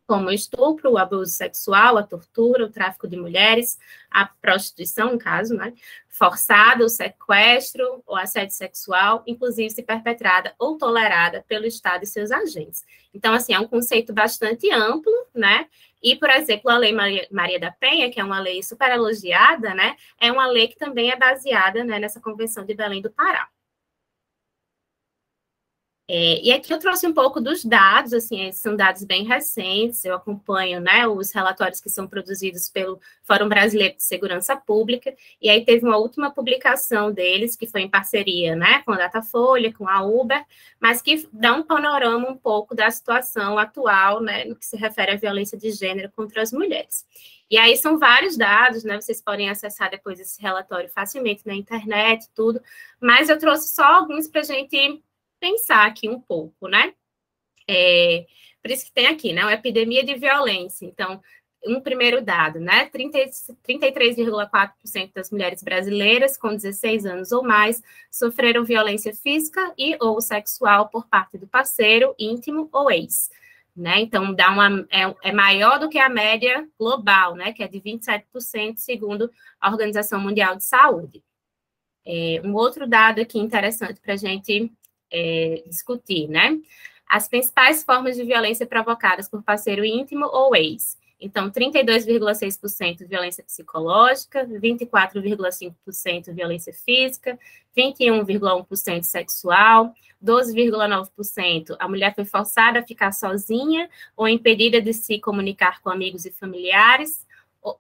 como 0.06 0.28
o 0.28 0.34
estupro, 0.34 0.92
o 0.92 0.98
abuso 0.98 1.32
sexual, 1.32 1.98
a 1.98 2.04
tortura, 2.04 2.66
o 2.66 2.70
tráfico 2.70 3.08
de 3.08 3.16
mulheres, 3.16 3.80
a 4.12 4.26
prostituição, 4.26 5.14
no 5.14 5.18
caso, 5.18 5.56
né, 5.56 5.74
forçada, 6.10 6.84
o 6.84 6.90
sequestro 6.90 8.04
ou 8.06 8.18
assédio 8.18 8.54
sexual, 8.54 9.24
inclusive 9.26 9.70
se 9.70 9.82
perpetrada 9.82 10.54
ou 10.60 10.78
tolerada 10.78 11.44
pelo 11.48 11.66
Estado 11.66 12.04
e 12.04 12.08
seus 12.08 12.32
agentes. 12.32 12.84
Então, 13.14 13.34
assim, 13.34 13.54
é 13.54 13.60
um 13.60 13.68
conceito 13.68 14.12
bastante 14.12 14.70
amplo, 14.72 15.14
né, 15.34 15.68
e, 16.04 16.16
por 16.18 16.30
exemplo, 16.30 16.70
a 16.70 16.78
Lei 16.78 16.92
Maria, 16.92 17.60
da 17.60 17.72
Penha, 17.72 18.12
que 18.12 18.20
é 18.20 18.24
uma 18.24 18.40
lei 18.40 18.62
super 18.62 18.92
elogiada, 18.92 19.74
né, 19.74 19.96
é 20.20 20.32
uma 20.32 20.46
lei 20.48 20.68
que 20.68 20.76
também 20.76 21.10
é 21.10 21.16
baseada 21.16 21.84
né, 21.84 21.98
nessa 21.98 22.20
Convenção 22.20 22.66
de 22.66 22.74
Belém 22.74 23.02
do 23.02 23.12
Pará. 23.12 23.48
É, 26.06 26.42
e 26.42 26.52
aqui 26.52 26.74
eu 26.74 26.80
trouxe 26.80 27.08
um 27.08 27.14
pouco 27.14 27.40
dos 27.40 27.64
dados, 27.64 28.12
assim, 28.12 28.52
são 28.52 28.76
dados 28.76 29.06
bem 29.06 29.24
recentes, 29.24 30.04
eu 30.04 30.14
acompanho, 30.14 30.82
né, 30.82 31.08
os 31.08 31.32
relatórios 31.32 31.80
que 31.80 31.90
são 31.90 32.06
produzidos 32.06 32.68
pelo 32.68 33.00
Fórum 33.24 33.48
Brasileiro 33.48 33.96
de 33.96 34.04
Segurança 34.04 34.54
Pública, 34.58 35.16
e 35.42 35.50
aí 35.50 35.64
teve 35.64 35.86
uma 35.86 35.96
última 35.96 36.30
publicação 36.30 37.10
deles, 37.10 37.56
que 37.56 37.68
foi 37.68 37.84
em 37.84 37.90
parceria, 37.90 38.54
né, 38.54 38.84
com 38.86 38.92
a 38.92 38.98
Datafolha, 38.98 39.74
com 39.74 39.88
a 39.88 40.04
Uber, 40.04 40.44
mas 40.78 41.02
que 41.02 41.26
dá 41.32 41.54
um 41.54 41.64
panorama 41.64 42.30
um 42.30 42.36
pouco 42.38 42.76
da 42.76 42.92
situação 42.92 43.58
atual, 43.58 44.22
né, 44.22 44.44
no 44.44 44.58
que 44.58 44.66
se 44.66 44.76
refere 44.76 45.12
à 45.12 45.16
violência 45.16 45.58
de 45.58 45.72
gênero 45.72 46.12
contra 46.12 46.42
as 46.42 46.52
mulheres. 46.52 47.06
E 47.50 47.58
aí 47.58 47.78
são 47.78 48.00
vários 48.00 48.36
dados, 48.36 48.84
né? 48.84 49.00
Vocês 49.00 49.22
podem 49.22 49.48
acessar 49.48 49.92
depois 49.92 50.20
esse 50.20 50.42
relatório 50.42 50.90
facilmente 50.90 51.46
na 51.46 51.54
internet, 51.54 52.28
tudo. 52.34 52.60
Mas 53.00 53.30
eu 53.30 53.38
trouxe 53.38 53.76
só 53.76 53.84
alguns 53.84 54.28
para 54.28 54.42
a 54.42 54.44
gente 54.44 54.76
pensar 55.44 55.86
aqui 55.86 56.08
um 56.08 56.22
pouco, 56.22 56.70
né? 56.70 56.94
É, 57.68 58.26
por 58.62 58.72
isso 58.72 58.86
que 58.86 58.94
tem 58.94 59.08
aqui, 59.08 59.34
né? 59.34 59.42
Uma 59.42 59.52
epidemia 59.52 60.02
de 60.02 60.16
violência. 60.16 60.86
Então, 60.86 61.22
um 61.66 61.82
primeiro 61.82 62.24
dado, 62.24 62.62
né? 62.62 62.90
33,4% 62.90 65.12
das 65.14 65.30
mulheres 65.32 65.62
brasileiras 65.62 66.38
com 66.38 66.56
16 66.56 67.06
anos 67.06 67.34
ou 67.34 67.44
mais 67.44 67.84
sofreram 68.10 68.64
violência 68.64 69.14
física 69.14 69.74
e 69.78 69.98
ou 70.00 70.22
sexual 70.22 70.88
por 70.88 71.10
parte 71.10 71.38
do 71.38 71.46
parceiro, 71.46 72.16
íntimo 72.18 72.70
ou 72.72 72.90
ex. 72.90 73.30
Né? 73.76 74.00
Então, 74.00 74.34
dá 74.34 74.50
uma, 74.50 74.88
é, 74.90 75.14
é 75.24 75.34
maior 75.34 75.78
do 75.78 75.90
que 75.90 76.00
a 76.00 76.08
média 76.08 76.66
global, 76.80 77.36
né? 77.36 77.52
Que 77.52 77.64
é 77.64 77.68
de 77.68 77.82
27%, 77.82 78.78
segundo 78.78 79.30
a 79.60 79.70
Organização 79.70 80.22
Mundial 80.22 80.56
de 80.56 80.64
Saúde. 80.64 81.22
É, 82.06 82.42
um 82.46 82.54
outro 82.54 82.88
dado 82.88 83.20
aqui 83.20 83.40
interessante 83.40 84.00
para 84.00 84.14
a 84.14 84.18
gente 84.18 84.72
é, 85.14 85.64
discutir, 85.68 86.28
né? 86.28 86.60
As 87.08 87.30
principais 87.30 87.84
formas 87.84 88.16
de 88.16 88.24
violência 88.24 88.66
provocadas 88.66 89.30
por 89.30 89.44
parceiro 89.44 89.86
íntimo 89.86 90.26
ou 90.26 90.56
ex. 90.56 90.98
Então, 91.22 91.50
32,6% 91.50 93.08
violência 93.08 93.44
psicológica, 93.46 94.46
24,5% 94.46 96.34
violência 96.34 96.74
física, 96.74 97.40
21,1% 97.78 99.04
sexual, 99.04 99.94
12,9% 100.24 101.76
a 101.80 101.88
mulher 101.88 102.14
foi 102.16 102.26
forçada 102.26 102.80
a 102.80 102.84
ficar 102.84 103.12
sozinha 103.12 103.90
ou 104.18 104.28
impedida 104.28 104.82
de 104.82 104.94
se 104.94 105.20
comunicar 105.20 105.82
com 105.82 105.90
amigos 105.90 106.26
e 106.26 106.32
familiares, 106.32 107.26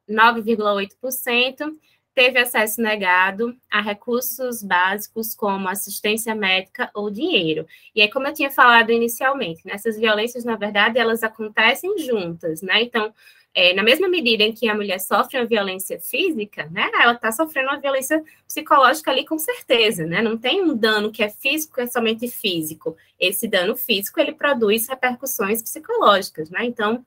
9,8% 0.09 1.75
teve 2.13 2.39
acesso 2.39 2.81
negado 2.81 3.55
a 3.69 3.81
recursos 3.81 4.61
básicos 4.63 5.33
como 5.35 5.67
assistência 5.67 6.35
médica 6.35 6.89
ou 6.93 7.09
dinheiro. 7.09 7.65
E 7.95 8.01
aí, 8.01 8.09
como 8.09 8.27
eu 8.27 8.33
tinha 8.33 8.51
falado 8.51 8.91
inicialmente, 8.91 9.65
nessas 9.65 9.97
violências, 9.97 10.45
na 10.45 10.55
verdade, 10.55 10.99
elas 10.99 11.23
acontecem 11.23 11.97
juntas, 11.97 12.61
né? 12.61 12.83
Então, 12.83 13.13
é, 13.55 13.73
na 13.73 13.83
mesma 13.83 14.07
medida 14.07 14.43
em 14.43 14.51
que 14.51 14.67
a 14.67 14.73
mulher 14.73 14.99
sofre 14.99 15.37
uma 15.37 15.45
violência 15.45 15.99
física, 15.99 16.67
né, 16.71 16.89
ela 16.99 17.13
está 17.13 17.31
sofrendo 17.31 17.69
uma 17.69 17.79
violência 17.79 18.23
psicológica 18.47 19.11
ali 19.11 19.25
com 19.25 19.37
certeza, 19.37 20.05
né? 20.05 20.21
Não 20.21 20.37
tem 20.37 20.61
um 20.61 20.75
dano 20.75 21.11
que 21.11 21.23
é 21.23 21.29
físico, 21.29 21.79
é 21.79 21.85
somente 21.87 22.27
físico. 22.27 22.97
Esse 23.19 23.47
dano 23.47 23.75
físico, 23.75 24.19
ele 24.19 24.33
produz 24.33 24.87
repercussões 24.87 25.61
psicológicas, 25.61 26.49
né? 26.49 26.65
Então, 26.65 27.05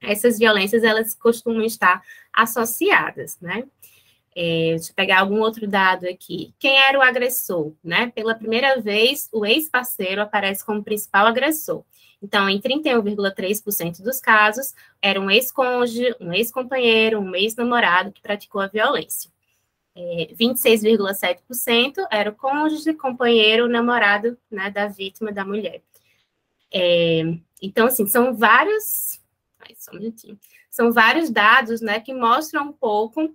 essas 0.00 0.38
violências, 0.38 0.84
elas 0.84 1.14
costumam 1.14 1.62
estar 1.62 2.02
associadas, 2.32 3.36
né? 3.40 3.64
É, 4.40 4.76
deixa 4.76 4.92
eu 4.92 4.94
pegar 4.94 5.18
algum 5.18 5.40
outro 5.40 5.66
dado 5.66 6.06
aqui. 6.06 6.54
Quem 6.60 6.78
era 6.78 6.96
o 6.96 7.02
agressor? 7.02 7.72
Né? 7.82 8.12
Pela 8.14 8.36
primeira 8.36 8.80
vez, 8.80 9.28
o 9.32 9.44
ex-parceiro 9.44 10.22
aparece 10.22 10.64
como 10.64 10.84
principal 10.84 11.26
agressor. 11.26 11.82
Então, 12.22 12.48
em 12.48 12.60
31,3% 12.60 14.00
dos 14.00 14.20
casos, 14.20 14.76
era 15.02 15.20
um 15.20 15.28
ex-cônjuge, 15.28 16.14
um 16.20 16.32
ex-companheiro, 16.32 17.18
um 17.18 17.34
ex-namorado 17.34 18.12
que 18.12 18.22
praticou 18.22 18.60
a 18.60 18.68
violência. 18.68 19.28
É, 19.96 20.28
26,7% 20.32 22.06
era 22.08 22.30
o 22.30 22.34
cônjuge, 22.36 22.94
companheiro, 22.94 23.68
namorado 23.68 24.38
né, 24.48 24.70
da 24.70 24.86
vítima, 24.86 25.32
da 25.32 25.44
mulher. 25.44 25.82
É, 26.72 27.22
então, 27.60 27.88
assim, 27.88 28.06
são 28.06 28.36
vários. 28.36 29.20
Ai, 29.58 29.74
só 29.76 29.90
um 29.90 29.98
minutinho. 29.98 30.38
São 30.70 30.92
vários 30.92 31.28
dados 31.28 31.80
né, 31.80 31.98
que 31.98 32.14
mostram 32.14 32.68
um 32.68 32.72
pouco 32.72 33.34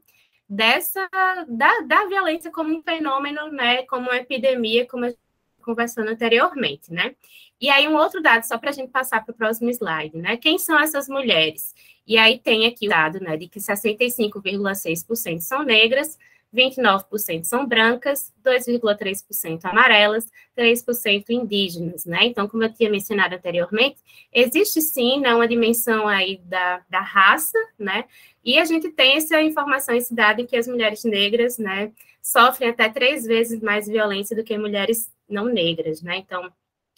dessa 0.55 1.09
da, 1.47 1.81
da 1.81 2.05
violência 2.05 2.51
como 2.51 2.75
um 2.75 2.81
fenômeno, 2.81 3.51
né, 3.51 3.83
como 3.83 4.09
uma 4.09 4.17
epidemia, 4.17 4.87
como 4.87 5.05
a 5.05 5.09
gente 5.09 5.19
conversando 5.61 6.09
anteriormente, 6.09 6.91
né? 6.91 7.15
E 7.59 7.69
aí 7.69 7.87
um 7.87 7.95
outro 7.95 8.21
dado 8.21 8.43
só 8.43 8.57
para 8.57 8.69
a 8.69 8.73
gente 8.73 8.91
passar 8.91 9.23
para 9.23 9.31
o 9.31 9.35
próximo 9.35 9.69
slide, 9.69 10.17
né? 10.17 10.35
Quem 10.35 10.59
são 10.59 10.77
essas 10.77 11.07
mulheres? 11.07 11.73
E 12.05 12.17
aí 12.17 12.37
tem 12.37 12.67
aqui 12.67 12.87
o 12.87 12.89
dado, 12.89 13.19
né, 13.21 13.37
de 13.37 13.47
que 13.47 13.59
65,6% 13.59 15.39
são 15.39 15.63
negras, 15.63 16.17
29% 16.53 17.43
são 17.43 17.65
brancas, 17.65 18.31
2,3% 18.45 19.65
amarelas, 19.65 20.29
3% 20.55 21.29
indígenas, 21.29 22.05
né? 22.05 22.25
Então, 22.25 22.47
como 22.47 22.63
eu 22.63 22.73
tinha 22.73 22.89
mencionado 22.89 23.35
anteriormente, 23.35 23.97
existe 24.31 24.81
sim 24.81 25.19
né, 25.19 25.33
uma 25.33 25.47
dimensão 25.47 26.07
aí 26.07 26.37
da, 26.45 26.81
da 26.89 27.01
raça, 27.01 27.57
né? 27.77 28.05
E 28.43 28.59
a 28.59 28.65
gente 28.65 28.89
tem 28.89 29.17
essa 29.17 29.41
informação, 29.41 29.95
em 29.95 30.45
que 30.45 30.55
as 30.55 30.67
mulheres 30.67 31.03
negras, 31.03 31.57
né, 31.57 31.91
sofrem 32.21 32.69
até 32.69 32.89
três 32.89 33.25
vezes 33.25 33.61
mais 33.61 33.87
violência 33.87 34.35
do 34.35 34.43
que 34.43 34.57
mulheres 34.57 35.11
não 35.27 35.45
negras, 35.45 36.01
né? 36.01 36.17
Então, 36.17 36.51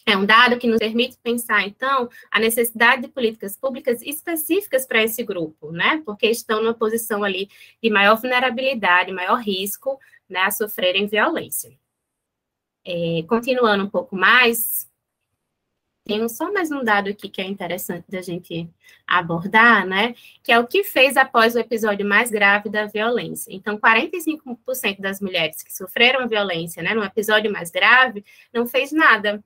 é 0.05 0.15
um 0.15 0.25
dado 0.25 0.59
que 0.59 0.67
nos 0.67 0.77
permite 0.77 1.17
pensar, 1.17 1.63
então, 1.65 2.07
a 2.29 2.39
necessidade 2.39 3.03
de 3.03 3.07
políticas 3.07 3.57
públicas 3.57 4.01
específicas 4.03 4.85
para 4.85 5.03
esse 5.03 5.23
grupo, 5.23 5.71
né? 5.71 6.01
Porque 6.05 6.27
estão 6.27 6.61
numa 6.61 6.75
posição 6.75 7.23
ali 7.23 7.49
de 7.81 7.89
maior 7.89 8.15
vulnerabilidade, 8.15 9.11
maior 9.11 9.39
risco 9.39 9.99
né, 10.29 10.41
a 10.41 10.51
sofrerem 10.51 11.07
violência. 11.07 11.75
É, 12.85 13.23
continuando 13.27 13.83
um 13.83 13.89
pouco 13.89 14.15
mais, 14.15 14.87
tem 16.05 16.29
só 16.29 16.53
mais 16.53 16.69
um 16.69 16.83
dado 16.83 17.09
aqui 17.09 17.27
que 17.27 17.41
é 17.41 17.45
interessante 17.45 18.05
da 18.07 18.21
gente 18.21 18.69
abordar, 19.07 19.87
né? 19.87 20.13
Que 20.43 20.51
é 20.51 20.59
o 20.59 20.67
que 20.67 20.83
fez 20.83 21.17
após 21.17 21.55
o 21.55 21.59
episódio 21.59 22.05
mais 22.05 22.29
grave 22.29 22.69
da 22.69 22.85
violência. 22.85 23.51
Então, 23.51 23.79
45% 23.79 25.01
das 25.01 25.19
mulheres 25.19 25.63
que 25.63 25.73
sofreram 25.73 26.27
violência, 26.27 26.83
né, 26.83 26.93
no 26.93 27.03
episódio 27.03 27.51
mais 27.51 27.71
grave, 27.71 28.23
não 28.53 28.67
fez 28.67 28.91
nada 28.91 29.43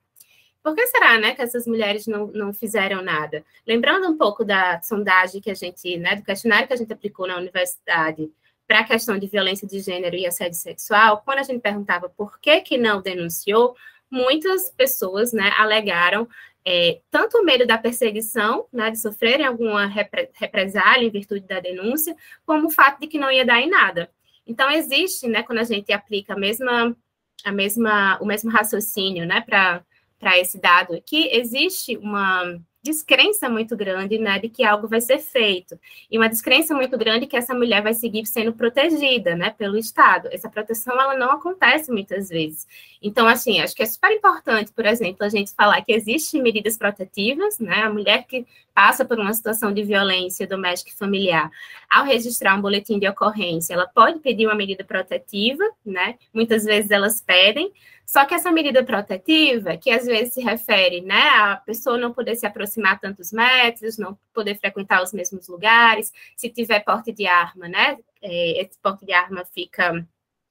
por 0.70 0.76
que 0.76 0.88
será, 0.88 1.18
né, 1.18 1.34
que 1.34 1.42
essas 1.42 1.66
mulheres 1.66 2.06
não, 2.06 2.28
não 2.28 2.54
fizeram 2.54 3.02
nada? 3.02 3.44
Lembrando 3.66 4.08
um 4.08 4.18
pouco 4.18 4.46
da 4.46 4.80
sondagem 4.82 5.42
que 5.42 5.50
a 5.50 5.56
gente, 5.56 5.98
né, 5.98 6.16
do 6.16 6.24
questionário 6.24 6.68
que 6.68 6.74
a 6.74 6.78
gente 6.78 6.94
aplicou 6.94 7.28
na 7.28 7.38
universidade 7.38 8.32
para 8.68 8.82
a 8.82 8.84
questão 8.84 9.18
de 9.18 9.26
violência 9.26 9.68
de 9.68 9.80
gênero 9.80 10.16
e 10.16 10.28
assédio 10.28 10.58
sexual, 10.58 11.24
quando 11.26 11.40
a 11.40 11.44
gente 11.44 11.60
perguntava 11.60 12.08
por 12.08 12.40
que 12.40 12.62
que 12.62 12.78
não 12.78 13.02
denunciou, 13.02 13.76
muitas 14.12 14.70
pessoas, 14.70 15.34
né, 15.34 15.52
alegaram 15.58 16.28
é, 16.64 17.00
tanto 17.10 17.40
o 17.40 17.44
medo 17.44 17.66
da 17.66 17.80
perseguição, 17.80 18.68
né, 18.72 18.92
de 18.92 19.00
sofrerem 19.00 19.46
alguma 19.46 19.88
repre 19.88 20.30
represália 20.34 21.08
em 21.08 21.10
virtude 21.10 21.48
da 21.48 21.60
denúncia, 21.60 22.16
como 22.46 22.68
o 22.68 22.72
fato 22.72 23.00
de 23.00 23.08
que 23.08 23.18
não 23.18 23.32
ia 23.32 23.46
dar 23.46 23.60
em 23.60 23.70
nada. 23.70 24.12
Então, 24.46 24.70
existe, 24.70 25.28
né, 25.28 25.42
quando 25.42 25.60
a 25.60 25.64
gente 25.64 25.92
aplica 25.92 26.34
a 26.34 26.38
mesma, 26.38 26.96
a 27.44 27.52
mesma, 27.52 28.20
o 28.22 28.26
mesmo 28.26 28.52
raciocínio, 28.52 29.26
né, 29.26 29.42
para 29.42 29.84
para 30.20 30.38
esse 30.38 30.60
dado 30.60 30.94
aqui, 30.94 31.30
existe 31.32 31.98
uma 31.98 32.60
descrença 32.82 33.50
muito 33.50 33.76
grande, 33.76 34.18
né, 34.18 34.40
de 34.40 34.48
que 34.48 34.64
algo 34.64 34.88
vai 34.88 35.02
ser 35.02 35.20
feito. 35.20 35.78
E 36.10 36.18
uma 36.18 36.30
descrença 36.30 36.74
muito 36.74 36.98
grande 36.98 37.28
que 37.28 37.36
essa 37.36 37.54
mulher 37.54 37.82
vai 37.82 37.94
seguir 37.94 38.26
sendo 38.26 38.54
protegida, 38.54 39.36
né, 39.36 39.50
pelo 39.50 39.78
Estado. 39.78 40.30
Essa 40.32 40.50
proteção, 40.50 41.00
ela 41.00 41.16
não 41.16 41.32
acontece 41.32 41.92
muitas 41.92 42.30
vezes. 42.30 42.66
Então, 43.02 43.28
assim, 43.28 43.60
acho 43.60 43.76
que 43.76 43.84
é 43.84 43.86
super 43.86 44.12
importante, 44.12 44.72
por 44.72 44.86
exemplo, 44.86 45.26
a 45.26 45.30
gente 45.30 45.54
falar 45.54 45.82
que 45.82 45.92
existem 45.92 46.42
medidas 46.42 46.78
protetivas, 46.78 47.60
né, 47.60 47.84
a 47.84 47.90
mulher 47.90 48.26
que 48.26 48.46
passa 48.74 49.04
por 49.04 49.20
uma 49.20 49.34
situação 49.34 49.74
de 49.74 49.84
violência 49.84 50.48
doméstica 50.48 50.92
e 50.92 50.98
familiar, 50.98 51.52
ao 51.90 52.06
registrar 52.06 52.56
um 52.56 52.62
boletim 52.62 52.98
de 52.98 53.10
ocorrência, 53.10 53.74
ela 53.74 53.88
pode 53.88 54.20
pedir 54.20 54.48
uma 54.48 54.56
medida 54.56 54.86
protetiva, 54.86 55.64
né, 55.86 56.16
muitas 56.34 56.64
vezes 56.64 56.92
elas 56.92 57.20
pedem, 57.20 57.74
só 58.10 58.26
que 58.26 58.34
essa 58.34 58.52
medida 58.52 58.84
protetiva, 58.84 59.78
que 59.78 59.92
às 59.92 60.04
vezes 60.04 60.34
se 60.34 60.42
refere, 60.42 61.00
né, 61.00 61.30
a 61.30 61.58
pessoa 61.58 61.96
não 61.96 62.12
poder 62.12 62.36
se 62.36 62.44
aproximar 62.44 63.00
tantos 63.00 63.32
metros, 63.32 64.00
não 64.00 64.18
poder 64.34 64.56
frequentar 64.56 65.04
os 65.04 65.14
mesmos 65.14 65.48
lugares, 65.48 66.12
se 66.36 66.50
tiver 66.50 66.80
porte 66.80 67.12
de 67.12 67.28
arma, 67.28 67.68
né, 67.68 68.00
é, 68.20 68.64
esse 68.64 68.80
porte 68.82 69.06
de 69.06 69.14
arma 69.14 69.46
fica 69.46 70.04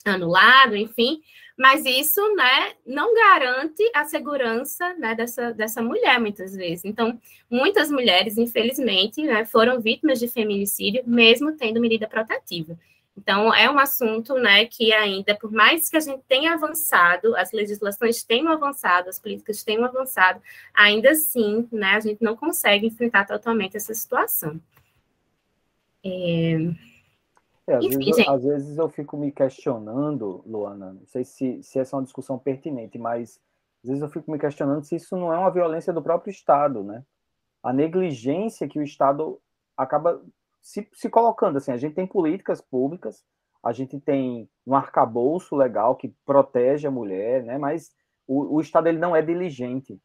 anulado, 0.04 0.76
enfim, 0.76 1.20
mas 1.58 1.84
isso, 1.84 2.20
né, 2.36 2.74
não 2.86 3.12
garante 3.12 3.82
a 3.92 4.04
segurança, 4.04 4.94
né, 4.94 5.16
dessa, 5.16 5.52
dessa 5.52 5.82
mulher, 5.82 6.20
muitas 6.20 6.54
vezes. 6.54 6.84
Então, 6.84 7.20
muitas 7.50 7.90
mulheres, 7.90 8.38
infelizmente, 8.38 9.20
né, 9.24 9.44
foram 9.44 9.80
vítimas 9.80 10.20
de 10.20 10.28
feminicídio, 10.28 11.02
mesmo 11.04 11.56
tendo 11.56 11.80
medida 11.80 12.06
protetiva. 12.06 12.78
Então, 13.18 13.52
é 13.52 13.68
um 13.68 13.78
assunto 13.80 14.34
né, 14.34 14.64
que 14.64 14.92
ainda, 14.92 15.34
por 15.34 15.50
mais 15.50 15.90
que 15.90 15.96
a 15.96 16.00
gente 16.00 16.22
tenha 16.28 16.54
avançado, 16.54 17.34
as 17.34 17.50
legislações 17.50 18.22
tenham 18.22 18.52
avançado, 18.52 19.08
as 19.08 19.18
políticas 19.18 19.64
tenham 19.64 19.84
avançado, 19.84 20.40
ainda 20.72 21.10
assim, 21.10 21.68
né, 21.72 21.94
a 21.94 22.00
gente 22.00 22.22
não 22.22 22.36
consegue 22.36 22.86
enfrentar 22.86 23.26
totalmente 23.26 23.76
essa 23.76 23.92
situação. 23.92 24.60
É... 26.04 26.58
É, 27.66 27.74
às, 27.74 27.84
Enfim, 27.84 27.98
vezes, 27.98 28.28
às, 28.28 28.44
vezes, 28.44 28.78
eu 28.78 28.88
fico 28.88 29.16
me 29.16 29.30
questionando, 29.30 30.42
Luana, 30.46 30.94
não 30.94 31.06
sei 31.06 31.22
se, 31.22 31.62
se 31.62 31.78
essa 31.78 31.94
é 31.94 31.98
uma 31.98 32.04
discussão 32.04 32.38
pertinente, 32.38 32.96
mas 32.96 33.38
às 33.82 33.88
vezes 33.88 34.02
eu 34.02 34.08
fico 34.08 34.30
me 34.30 34.38
questionando 34.38 34.84
se 34.84 34.96
isso 34.96 35.16
não 35.16 35.30
é 35.30 35.38
uma 35.38 35.50
violência 35.50 35.92
do 35.92 36.00
próprio 36.00 36.30
Estado, 36.30 36.82
né? 36.82 37.04
A 37.62 37.70
negligência 37.70 38.66
que 38.66 38.78
o 38.78 38.82
Estado 38.82 39.38
acaba 39.76 40.18
se, 40.68 40.86
se 40.92 41.08
colocando 41.08 41.56
assim, 41.56 41.72
a 41.72 41.78
gente 41.78 41.94
tem 41.94 42.06
políticas 42.06 42.60
públicas, 42.60 43.24
a 43.64 43.72
gente 43.72 43.98
tem 43.98 44.50
um 44.66 44.74
arcabouço 44.74 45.56
legal 45.56 45.96
que 45.96 46.14
protege 46.26 46.86
a 46.86 46.90
mulher, 46.90 47.42
né? 47.42 47.56
Mas 47.56 47.90
o, 48.26 48.56
o 48.56 48.60
Estado 48.60 48.86
ele 48.86 48.98
não 48.98 49.16
é 49.16 49.22
diligente, 49.22 49.98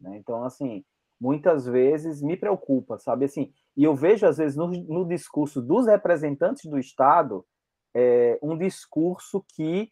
né? 0.00 0.16
Então 0.18 0.42
assim, 0.42 0.84
muitas 1.20 1.66
vezes 1.66 2.20
me 2.20 2.36
preocupa, 2.36 2.98
sabe 2.98 3.26
assim. 3.26 3.52
E 3.76 3.84
eu 3.84 3.94
vejo 3.94 4.26
às 4.26 4.38
vezes 4.38 4.56
no, 4.56 4.66
no 4.66 5.06
discurso 5.06 5.62
dos 5.62 5.86
representantes 5.86 6.68
do 6.68 6.80
Estado 6.80 7.46
é, 7.94 8.40
um 8.42 8.58
discurso 8.58 9.44
que 9.54 9.88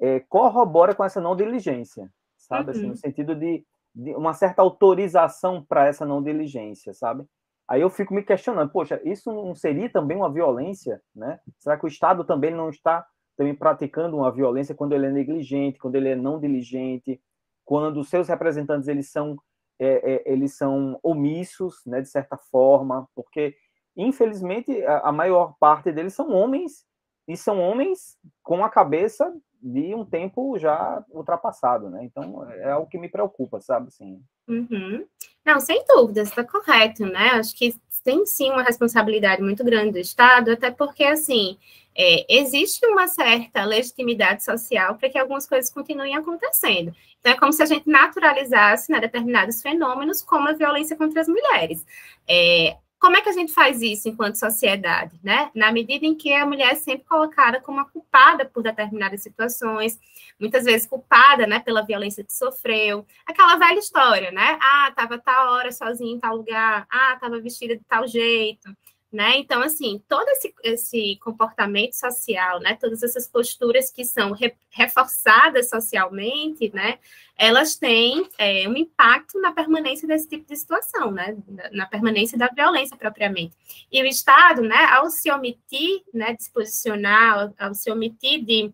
é, 0.00 0.20
corrobora 0.20 0.94
com 0.94 1.02
essa 1.02 1.20
não 1.20 1.34
diligência, 1.34 2.08
sabe? 2.36 2.66
Uhum. 2.66 2.70
Assim, 2.70 2.82
no 2.82 2.88
uhum. 2.90 2.96
sentido 2.96 3.34
de, 3.34 3.66
de 3.92 4.14
uma 4.14 4.34
certa 4.34 4.62
autorização 4.62 5.64
para 5.64 5.88
essa 5.88 6.06
não 6.06 6.22
diligência, 6.22 6.94
sabe? 6.94 7.26
Aí 7.68 7.80
eu 7.80 7.90
fico 7.90 8.12
me 8.12 8.22
questionando, 8.22 8.70
poxa, 8.70 9.00
isso 9.04 9.32
não 9.32 9.54
seria 9.54 9.88
também 9.88 10.16
uma 10.16 10.30
violência, 10.30 11.00
né? 11.14 11.40
Será 11.58 11.78
que 11.78 11.84
o 11.84 11.88
Estado 11.88 12.24
também 12.24 12.52
não 12.52 12.68
está 12.68 13.06
também 13.36 13.54
praticando 13.54 14.16
uma 14.16 14.30
violência 14.30 14.74
quando 14.74 14.92
ele 14.92 15.06
é 15.06 15.10
negligente, 15.10 15.78
quando 15.78 15.96
ele 15.96 16.10
é 16.10 16.16
não 16.16 16.38
diligente, 16.38 17.20
quando 17.64 18.00
os 18.00 18.08
seus 18.08 18.28
representantes 18.28 18.88
eles 18.88 19.10
são 19.10 19.36
é, 19.78 20.14
é, 20.14 20.32
eles 20.32 20.56
são 20.56 21.00
omissos, 21.02 21.82
né, 21.84 22.00
de 22.00 22.08
certa 22.08 22.36
forma, 22.36 23.08
porque 23.12 23.56
infelizmente, 23.96 24.84
a, 24.84 25.08
a 25.08 25.12
maior 25.12 25.56
parte 25.58 25.92
deles 25.92 26.14
são 26.14 26.30
homens, 26.30 26.84
e 27.26 27.36
são 27.36 27.60
homens 27.60 28.18
com 28.42 28.64
a 28.64 28.68
cabeça 28.68 29.34
de 29.62 29.94
um 29.94 30.04
tempo 30.04 30.58
já 30.58 31.02
ultrapassado, 31.08 31.88
né? 31.88 32.04
Então 32.04 32.50
é 32.50 32.76
o 32.76 32.86
que 32.86 32.98
me 32.98 33.08
preocupa, 33.08 33.60
sabe? 33.60 33.88
Assim. 33.88 34.22
Uhum. 34.46 35.06
Não, 35.44 35.60
sem 35.60 35.84
dúvida, 35.86 36.22
está 36.22 36.42
correto, 36.42 37.04
né? 37.04 37.30
Acho 37.32 37.54
que 37.54 37.74
tem 38.02 38.24
sim 38.26 38.50
uma 38.50 38.62
responsabilidade 38.62 39.42
muito 39.42 39.64
grande 39.64 39.92
do 39.92 39.98
Estado, 39.98 40.52
até 40.52 40.70
porque 40.70 41.04
assim 41.04 41.56
é, 41.96 42.26
existe 42.28 42.84
uma 42.86 43.06
certa 43.06 43.64
legitimidade 43.64 44.44
social 44.44 44.96
para 44.96 45.08
que 45.08 45.18
algumas 45.18 45.46
coisas 45.46 45.72
continuem 45.72 46.16
acontecendo. 46.16 46.94
Então 47.20 47.32
é 47.32 47.36
como 47.36 47.52
se 47.52 47.62
a 47.62 47.66
gente 47.66 47.88
naturalizasse 47.88 48.90
né, 48.92 49.00
determinados 49.00 49.62
fenômenos, 49.62 50.20
como 50.22 50.48
a 50.48 50.52
violência 50.52 50.96
contra 50.96 51.20
as 51.20 51.28
mulheres. 51.28 51.86
É, 52.28 52.76
como 53.04 53.18
é 53.18 53.20
que 53.20 53.28
a 53.28 53.32
gente 53.32 53.52
faz 53.52 53.82
isso 53.82 54.08
enquanto 54.08 54.36
sociedade, 54.36 55.20
né? 55.22 55.50
Na 55.54 55.70
medida 55.70 56.06
em 56.06 56.14
que 56.14 56.32
a 56.32 56.46
mulher 56.46 56.72
é 56.72 56.74
sempre 56.74 57.04
colocada 57.04 57.60
como 57.60 57.78
a 57.78 57.84
culpada 57.84 58.46
por 58.46 58.62
determinadas 58.62 59.22
situações, 59.22 60.00
muitas 60.40 60.64
vezes 60.64 60.86
culpada, 60.86 61.46
né, 61.46 61.60
pela 61.60 61.82
violência 61.84 62.24
que 62.24 62.32
sofreu. 62.32 63.04
Aquela 63.26 63.56
velha 63.56 63.78
história, 63.78 64.30
né? 64.30 64.58
Ah, 64.58 64.88
estava 64.88 65.18
tal 65.18 65.52
hora 65.52 65.70
sozinha 65.70 66.14
em 66.14 66.18
tal 66.18 66.34
lugar. 66.34 66.86
Ah, 66.90 67.12
estava 67.12 67.38
vestida 67.40 67.76
de 67.76 67.84
tal 67.84 68.08
jeito 68.08 68.74
né? 69.14 69.38
Então, 69.38 69.62
assim, 69.62 70.02
todo 70.08 70.28
esse, 70.30 70.52
esse 70.64 71.16
comportamento 71.22 71.92
social, 71.92 72.58
né? 72.58 72.76
Todas 72.80 73.02
essas 73.02 73.28
posturas 73.28 73.90
que 73.90 74.04
são 74.04 74.32
re, 74.32 74.52
reforçadas 74.70 75.70
socialmente, 75.70 76.72
né? 76.74 76.98
Elas 77.36 77.76
têm 77.76 78.28
é, 78.36 78.68
um 78.68 78.76
impacto 78.76 79.40
na 79.40 79.52
permanência 79.52 80.08
desse 80.08 80.28
tipo 80.28 80.46
de 80.48 80.56
situação, 80.56 81.12
né? 81.12 81.36
Na 81.70 81.86
permanência 81.86 82.36
da 82.36 82.48
violência 82.48 82.96
propriamente. 82.96 83.56
E 83.90 84.02
o 84.02 84.06
Estado, 84.06 84.62
né? 84.62 84.84
Ao 84.90 85.08
se 85.08 85.30
omitir, 85.30 86.02
né? 86.12 86.34
De 86.34 86.42
se 86.42 86.52
posicionar, 86.52 87.52
ao, 87.56 87.72
se 87.72 87.90
omitir 87.92 88.44
de 88.44 88.72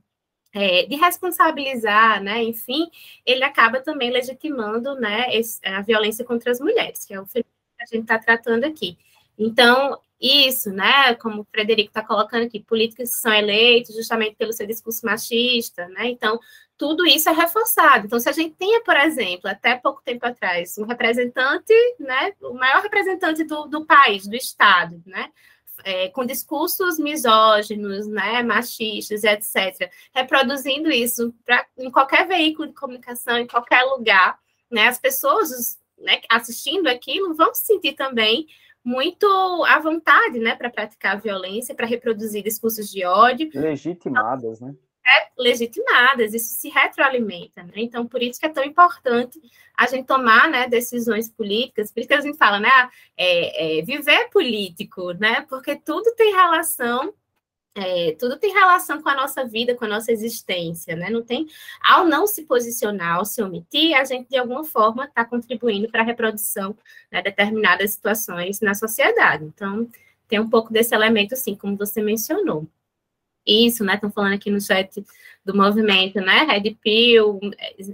é, 0.53 0.85
de 0.85 0.97
responsabilizar, 0.97 2.21
né, 2.21 2.43
enfim, 2.43 2.91
ele 3.25 3.45
acaba 3.45 3.81
também 3.81 4.11
legitimando, 4.11 4.97
né, 4.97 5.27
a 5.65 5.81
violência 5.81 6.25
contra 6.25 6.51
as 6.51 6.59
mulheres, 6.59 7.05
que 7.05 7.15
é 7.15 7.21
o 7.21 7.25
que 7.25 7.45
a 7.81 7.87
gente 7.87 8.03
está 8.03 8.19
tratando 8.19 8.65
aqui. 8.65 8.99
Então, 9.39 9.99
isso, 10.21 10.71
né? 10.71 11.15
Como 11.15 11.43
o 11.43 11.47
Frederico 11.51 11.89
está 11.89 12.05
colocando 12.05 12.45
aqui, 12.45 12.61
políticos 12.61 13.21
são 13.21 13.33
eleitos 13.33 13.95
justamente 13.95 14.37
pelo 14.37 14.53
seu 14.53 14.67
discurso 14.67 15.07
machista, 15.07 15.89
né? 15.89 16.09
Então, 16.09 16.39
tudo 16.77 17.07
isso 17.07 17.29
é 17.29 17.33
reforçado. 17.33 18.07
Então, 18.07 18.21
se 18.21 18.29
a 18.29 18.33
gente 18.33 18.55
tinha, 18.59 18.83
por 18.83 18.97
exemplo, 18.97 19.49
até 19.51 19.77
pouco 19.77 20.03
tempo 20.05 20.27
atrás, 20.27 20.77
um 20.77 20.85
representante, 20.85 21.73
né? 21.99 22.35
O 22.43 22.53
maior 22.55 22.83
representante 22.83 23.45
do, 23.45 23.67
do 23.67 23.87
país, 23.87 24.27
do 24.27 24.37
Estado, 24.37 25.03
né? 25.07 25.31
É, 25.83 26.09
com 26.11 26.27
discursos 26.27 26.99
misóginos, 26.99 28.07
né, 28.07 28.43
machistas, 28.43 29.25
etc., 29.25 29.91
reproduzindo 30.15 30.91
isso 30.91 31.35
pra, 31.43 31.65
em 31.79 31.91
qualquer 31.91 32.29
veículo 32.29 32.69
de 32.69 32.75
comunicação, 32.75 33.39
em 33.39 33.47
qualquer 33.47 33.83
lugar, 33.85 34.39
né, 34.71 34.89
as 34.89 34.99
pessoas 34.99 35.79
né, 35.97 36.21
assistindo 36.29 36.87
aquilo 36.87 37.35
vão 37.35 37.55
se 37.55 37.65
sentir 37.65 37.95
também 37.95 38.47
muito 38.85 39.27
à 39.65 39.79
vontade, 39.79 40.39
né, 40.39 40.55
para 40.55 40.71
praticar 40.71 41.17
a 41.17 41.21
violência, 41.21 41.75
para 41.75 41.87
reproduzir 41.87 42.43
discursos 42.43 42.91
de 42.91 43.05
ódio. 43.05 43.51
Legitimadas, 43.55 44.61
né? 44.61 44.75
É, 45.07 45.29
legitimadas, 45.39 46.35
isso 46.35 46.55
se 46.55 46.69
retroalimenta, 46.69 47.63
né? 47.63 47.73
Então, 47.77 48.07
por 48.07 48.23
isso 48.23 48.39
que 48.39 48.47
é 48.47 48.51
tão 48.51 48.63
importante 48.63 49.41
a 49.77 49.87
gente 49.87 50.07
tomar, 50.07 50.49
né, 50.51 50.69
decisões 50.69 51.29
políticas, 51.29 51.91
por 51.91 52.01
isso 52.01 52.09
que 52.09 52.15
a 52.15 52.21
gente 52.21 52.37
fala, 52.37 52.61
né, 52.61 52.69
é, 53.17 53.79
é, 53.79 53.83
viver 53.83 54.29
político, 54.29 55.13
né, 55.13 55.47
porque 55.49 55.75
tudo 55.75 56.15
tem 56.17 56.35
relação 56.35 57.15
é, 57.75 58.13
tudo 58.19 58.37
tem 58.37 58.53
relação 58.53 59.01
com 59.01 59.09
a 59.09 59.15
nossa 59.15 59.45
vida, 59.47 59.75
com 59.77 59.85
a 59.85 59.89
nossa 59.89 60.11
existência, 60.11 60.97
né? 60.97 61.09
Não 61.09 61.23
tem, 61.23 61.47
ao 61.81 62.05
não 62.05 62.27
se 62.27 62.45
posicionar, 62.45 63.17
ao 63.17 63.25
se 63.25 63.43
omitir, 63.43 63.95
a 63.95 64.05
gente 64.05 64.29
de 64.29 64.37
alguma 64.37 64.65
forma 64.65 65.05
está 65.05 65.25
contribuindo 65.25 65.89
para 65.89 66.03
a 66.03 66.05
reprodução 66.05 66.77
né, 67.11 67.19
de 67.19 67.25
determinadas 67.31 67.93
situações 67.93 68.61
na 68.61 68.75
sociedade. 68.75 69.45
Então, 69.45 69.89
tem 70.29 70.41
um 70.41 70.51
pouco 70.51 70.73
desse 70.73 70.95
elemento, 70.95 71.37
sim, 71.37 71.55
como 71.55 71.77
você 71.77 72.03
mencionou. 72.03 72.67
Isso, 73.47 73.85
né? 73.85 73.95
Estão 73.95 74.11
falando 74.11 74.35
aqui 74.35 74.51
no 74.51 74.61
chat 74.61 75.05
do 75.45 75.57
movimento, 75.57 76.21
né? 76.21 76.45
Red 76.45 76.75
Pill, 76.83 77.41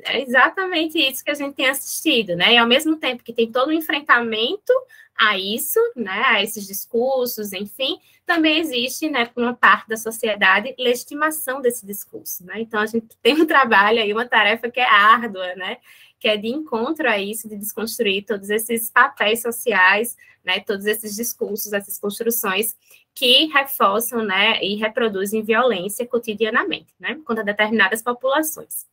é 0.04 0.22
exatamente 0.22 0.98
isso 0.98 1.24
que 1.24 1.30
a 1.30 1.34
gente 1.34 1.54
tem 1.54 1.68
assistido, 1.68 2.34
né? 2.34 2.54
E 2.54 2.58
ao 2.58 2.66
mesmo 2.66 2.96
tempo 2.96 3.22
que 3.22 3.32
tem 3.32 3.52
todo 3.52 3.68
o 3.68 3.70
um 3.70 3.74
enfrentamento 3.74 4.72
a 5.16 5.38
isso, 5.38 5.80
né, 5.96 6.22
a 6.26 6.42
esses 6.42 6.66
discursos, 6.66 7.52
enfim, 7.52 7.98
também 8.26 8.58
existe, 8.58 9.08
né, 9.08 9.24
por 9.24 9.42
uma 9.42 9.54
parte 9.54 9.88
da 9.88 9.96
sociedade, 9.96 10.74
legitimação 10.76 11.62
desse 11.62 11.86
discurso, 11.86 12.44
né? 12.44 12.60
Então 12.60 12.80
a 12.80 12.86
gente 12.86 13.16
tem 13.22 13.40
um 13.40 13.46
trabalho 13.46 14.00
aí, 14.00 14.12
uma 14.12 14.26
tarefa 14.26 14.68
que 14.68 14.80
é 14.80 14.84
árdua, 14.84 15.54
né, 15.54 15.78
que 16.18 16.26
é 16.26 16.36
de 16.36 16.48
encontro 16.48 17.08
a 17.08 17.18
isso, 17.18 17.48
de 17.48 17.56
desconstruir 17.56 18.24
todos 18.24 18.50
esses 18.50 18.90
papéis 18.90 19.42
sociais, 19.42 20.16
né, 20.44 20.60
todos 20.60 20.86
esses 20.86 21.14
discursos, 21.14 21.72
essas 21.72 21.98
construções 21.98 22.76
que 23.14 23.46
reforçam, 23.46 24.22
né, 24.22 24.62
e 24.62 24.74
reproduzem 24.74 25.42
violência 25.42 26.06
cotidianamente, 26.06 26.92
né, 26.98 27.18
contra 27.24 27.44
determinadas 27.44 28.02
populações. 28.02 28.86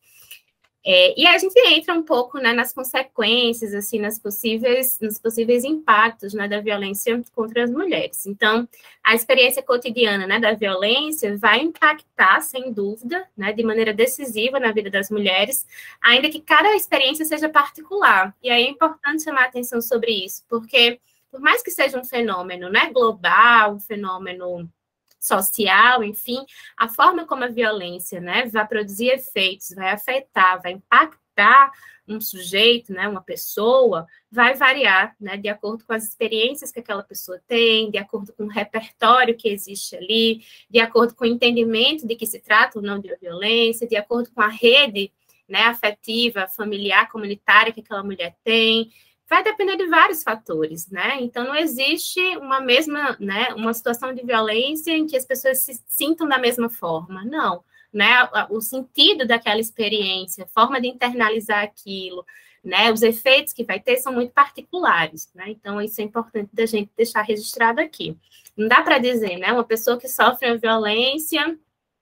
É, 0.86 1.18
e 1.18 1.26
a 1.26 1.38
gente 1.38 1.58
entra 1.66 1.94
um 1.94 2.02
pouco 2.02 2.38
né, 2.38 2.52
nas 2.52 2.74
consequências, 2.74 3.72
assim, 3.72 3.98
nas 3.98 4.18
possíveis, 4.18 4.98
nos 5.00 5.18
possíveis 5.18 5.64
impactos 5.64 6.34
né, 6.34 6.46
da 6.46 6.60
violência 6.60 7.22
contra 7.34 7.64
as 7.64 7.70
mulheres. 7.70 8.26
Então, 8.26 8.68
a 9.02 9.14
experiência 9.14 9.62
cotidiana 9.62 10.26
né, 10.26 10.38
da 10.38 10.52
violência 10.52 11.38
vai 11.38 11.60
impactar, 11.60 12.42
sem 12.42 12.70
dúvida, 12.70 13.26
né, 13.34 13.52
de 13.52 13.62
maneira 13.62 13.94
decisiva 13.94 14.60
na 14.60 14.72
vida 14.72 14.90
das 14.90 15.08
mulheres, 15.10 15.66
ainda 16.02 16.28
que 16.28 16.40
cada 16.40 16.76
experiência 16.76 17.24
seja 17.24 17.48
particular. 17.48 18.36
E 18.42 18.50
aí 18.50 18.64
é 18.64 18.68
importante 18.68 19.24
chamar 19.24 19.44
atenção 19.44 19.80
sobre 19.80 20.12
isso, 20.12 20.44
porque 20.50 21.00
por 21.30 21.40
mais 21.40 21.62
que 21.62 21.70
seja 21.70 21.98
um 21.98 22.04
fenômeno 22.04 22.68
né, 22.68 22.90
global, 22.92 23.74
um 23.74 23.80
fenômeno 23.80 24.70
social, 25.24 26.04
enfim, 26.04 26.44
a 26.76 26.88
forma 26.88 27.26
como 27.26 27.44
a 27.44 27.48
violência 27.48 28.20
né, 28.20 28.46
vai 28.46 28.66
produzir 28.66 29.08
efeitos, 29.08 29.70
vai 29.74 29.90
afetar, 29.90 30.60
vai 30.62 30.72
impactar 30.72 31.72
um 32.06 32.20
sujeito, 32.20 32.92
né, 32.92 33.08
uma 33.08 33.22
pessoa, 33.22 34.06
vai 34.30 34.54
variar, 34.54 35.16
né, 35.18 35.38
de 35.38 35.48
acordo 35.48 35.84
com 35.86 35.94
as 35.94 36.04
experiências 36.04 36.70
que 36.70 36.80
aquela 36.80 37.02
pessoa 37.02 37.40
tem, 37.48 37.90
de 37.90 37.96
acordo 37.96 38.32
com 38.34 38.44
o 38.44 38.48
repertório 38.48 39.34
que 39.34 39.48
existe 39.48 39.96
ali, 39.96 40.42
de 40.68 40.80
acordo 40.80 41.14
com 41.14 41.24
o 41.24 41.26
entendimento 41.26 42.06
de 42.06 42.14
que 42.14 42.26
se 42.26 42.40
trata 42.40 42.78
ou 42.78 42.84
não 42.84 42.98
de 42.98 43.14
violência, 43.16 43.88
de 43.88 43.96
acordo 43.96 44.30
com 44.32 44.42
a 44.42 44.48
rede, 44.48 45.10
né, 45.48 45.62
afetiva, 45.62 46.46
familiar, 46.46 47.10
comunitária 47.10 47.72
que 47.72 47.80
aquela 47.80 48.02
mulher 48.02 48.36
tem, 48.44 48.90
vai 49.28 49.42
depender 49.42 49.76
de 49.76 49.86
vários 49.86 50.22
fatores, 50.22 50.88
né? 50.90 51.18
Então 51.20 51.44
não 51.44 51.56
existe 51.56 52.20
uma 52.36 52.60
mesma, 52.60 53.16
né, 53.18 53.54
uma 53.54 53.72
situação 53.72 54.14
de 54.14 54.24
violência 54.24 54.92
em 54.92 55.06
que 55.06 55.16
as 55.16 55.24
pessoas 55.24 55.58
se 55.58 55.80
sintam 55.86 56.28
da 56.28 56.38
mesma 56.38 56.68
forma, 56.68 57.24
não, 57.24 57.64
né? 57.92 58.08
O 58.50 58.60
sentido 58.60 59.26
daquela 59.26 59.60
experiência, 59.60 60.44
a 60.44 60.48
forma 60.48 60.80
de 60.80 60.88
internalizar 60.88 61.62
aquilo, 61.62 62.24
né? 62.62 62.92
Os 62.92 63.02
efeitos 63.02 63.52
que 63.52 63.64
vai 63.64 63.80
ter 63.80 63.96
são 63.96 64.12
muito 64.12 64.32
particulares, 64.32 65.30
né? 65.34 65.44
Então 65.48 65.80
isso 65.80 66.00
é 66.00 66.04
importante 66.04 66.50
da 66.52 66.66
gente 66.66 66.90
deixar 66.96 67.22
registrado 67.22 67.80
aqui. 67.80 68.16
Não 68.56 68.68
dá 68.68 68.82
para 68.82 68.98
dizer, 68.98 69.38
né? 69.38 69.52
Uma 69.52 69.64
pessoa 69.64 69.98
que 69.98 70.08
sofre 70.08 70.48
uma 70.48 70.58
violência, 70.58 71.58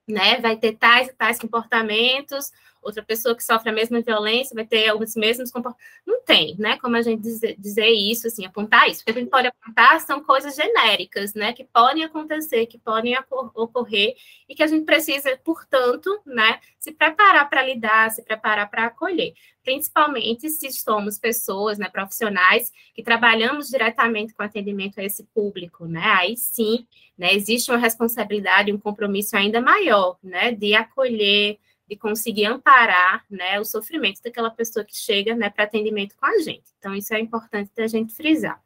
né, 0.09 0.41
vai 0.41 0.57
ter 0.57 0.77
tais 0.77 1.09
e 1.09 1.13
tais 1.13 1.39
comportamentos 1.39 2.51
outra 2.83 3.03
pessoa 3.03 3.35
que 3.35 3.45
sofre 3.45 3.71
a 3.71 3.73
mesma 3.73 4.01
violência 4.01 4.55
vai 4.55 4.67
ter 4.67 4.93
os 4.93 5.15
mesmos 5.15 5.51
comportamentos. 5.51 6.03
Não 6.07 6.23
tem, 6.23 6.57
né? 6.59 6.77
Como 6.79 6.97
a 6.97 7.03
gente 7.03 7.23
dizer, 7.23 7.57
dizer 7.59 7.89
isso, 7.89 8.27
assim, 8.27 8.45
apontar 8.45 8.89
isso. 8.91 9.03
O 9.03 9.05
que 9.05 9.11
a 9.11 9.15
gente 9.15 9.31
pode 9.31 9.47
apontar 9.47 10.01
são 10.01 10.23
coisas 10.23 10.55
genéricas, 10.57 11.35
né? 11.35 11.53
Que 11.53 11.65
podem 11.65 12.05
acontecer, 12.05 12.67
que 12.67 12.79
podem 12.79 13.17
ocorrer 13.55 14.15
e 14.49 14.55
que 14.55 14.63
a 14.63 14.67
gente 14.67 14.85
precisa, 14.85 15.37
portanto, 15.45 16.21
né? 16.27 16.61
Se 16.79 16.93
preparar 16.93 17.49
para 17.49 17.63
lidar, 17.63 18.11
se 18.11 18.23
preparar 18.23 18.69
para 18.69 18.87
acolher. 18.87 19.35
Principalmente 19.63 20.51
se 20.51 20.73
somos 20.73 21.19
pessoas, 21.19 21.79
né? 21.79 21.89
Profissionais 21.89 22.73
que 22.95 23.03
trabalhamos 23.03 23.69
diretamente 23.69 24.35
com 24.35 24.43
atendimento 24.43 24.99
a 24.99 25.05
esse 25.05 25.23
público, 25.25 25.87
né? 25.87 26.05
Aí 26.05 26.37
sim, 26.37 26.85
né? 27.17 27.33
Existe 27.33 27.71
uma 27.71 27.79
responsabilidade, 27.79 28.73
um 28.73 28.79
compromisso 28.79 29.37
ainda 29.37 29.61
maior, 29.61 30.19
né? 30.23 30.51
De 30.51 30.75
acolher, 30.75 31.59
de 31.93 31.97
conseguir 31.99 32.47
amparar 32.47 33.23
né, 33.31 33.61
o 33.61 33.67
sofrimento 33.67 34.23
daquela 34.23 34.51
pessoa 34.51 34.83
que 34.83 34.97
chega 34.97 35.37
né, 35.37 35.51
para 35.51 35.65
atendimento 35.65 36.17
com 36.17 36.25
a 36.25 36.39
gente. 36.39 36.65
Então, 36.79 36.95
isso 36.95 37.13
é 37.13 37.21
importante 37.21 37.71
da 37.77 37.87
gente 37.87 38.15
frisar. 38.15 38.59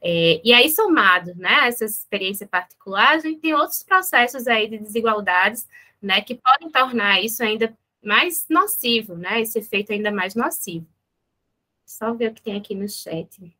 É, 0.00 0.40
e 0.42 0.54
aí, 0.54 0.70
somado 0.70 1.34
né, 1.34 1.68
essa 1.68 1.84
experiência 1.84 2.46
particular, 2.46 3.10
a 3.10 3.18
gente 3.18 3.40
tem 3.40 3.52
outros 3.52 3.82
processos 3.82 4.46
aí 4.46 4.70
de 4.70 4.78
desigualdades 4.78 5.68
né, 6.00 6.22
que 6.22 6.34
podem 6.34 6.70
tornar 6.70 7.22
isso 7.22 7.42
ainda 7.42 7.76
mais 8.02 8.46
nocivo, 8.48 9.14
né, 9.14 9.42
esse 9.42 9.58
efeito 9.58 9.92
ainda 9.92 10.10
mais 10.10 10.34
nocivo. 10.34 10.86
Só 11.84 12.14
ver 12.14 12.30
o 12.30 12.34
que 12.34 12.40
tem 12.40 12.56
aqui 12.56 12.74
no 12.74 12.88
chat. 12.88 13.54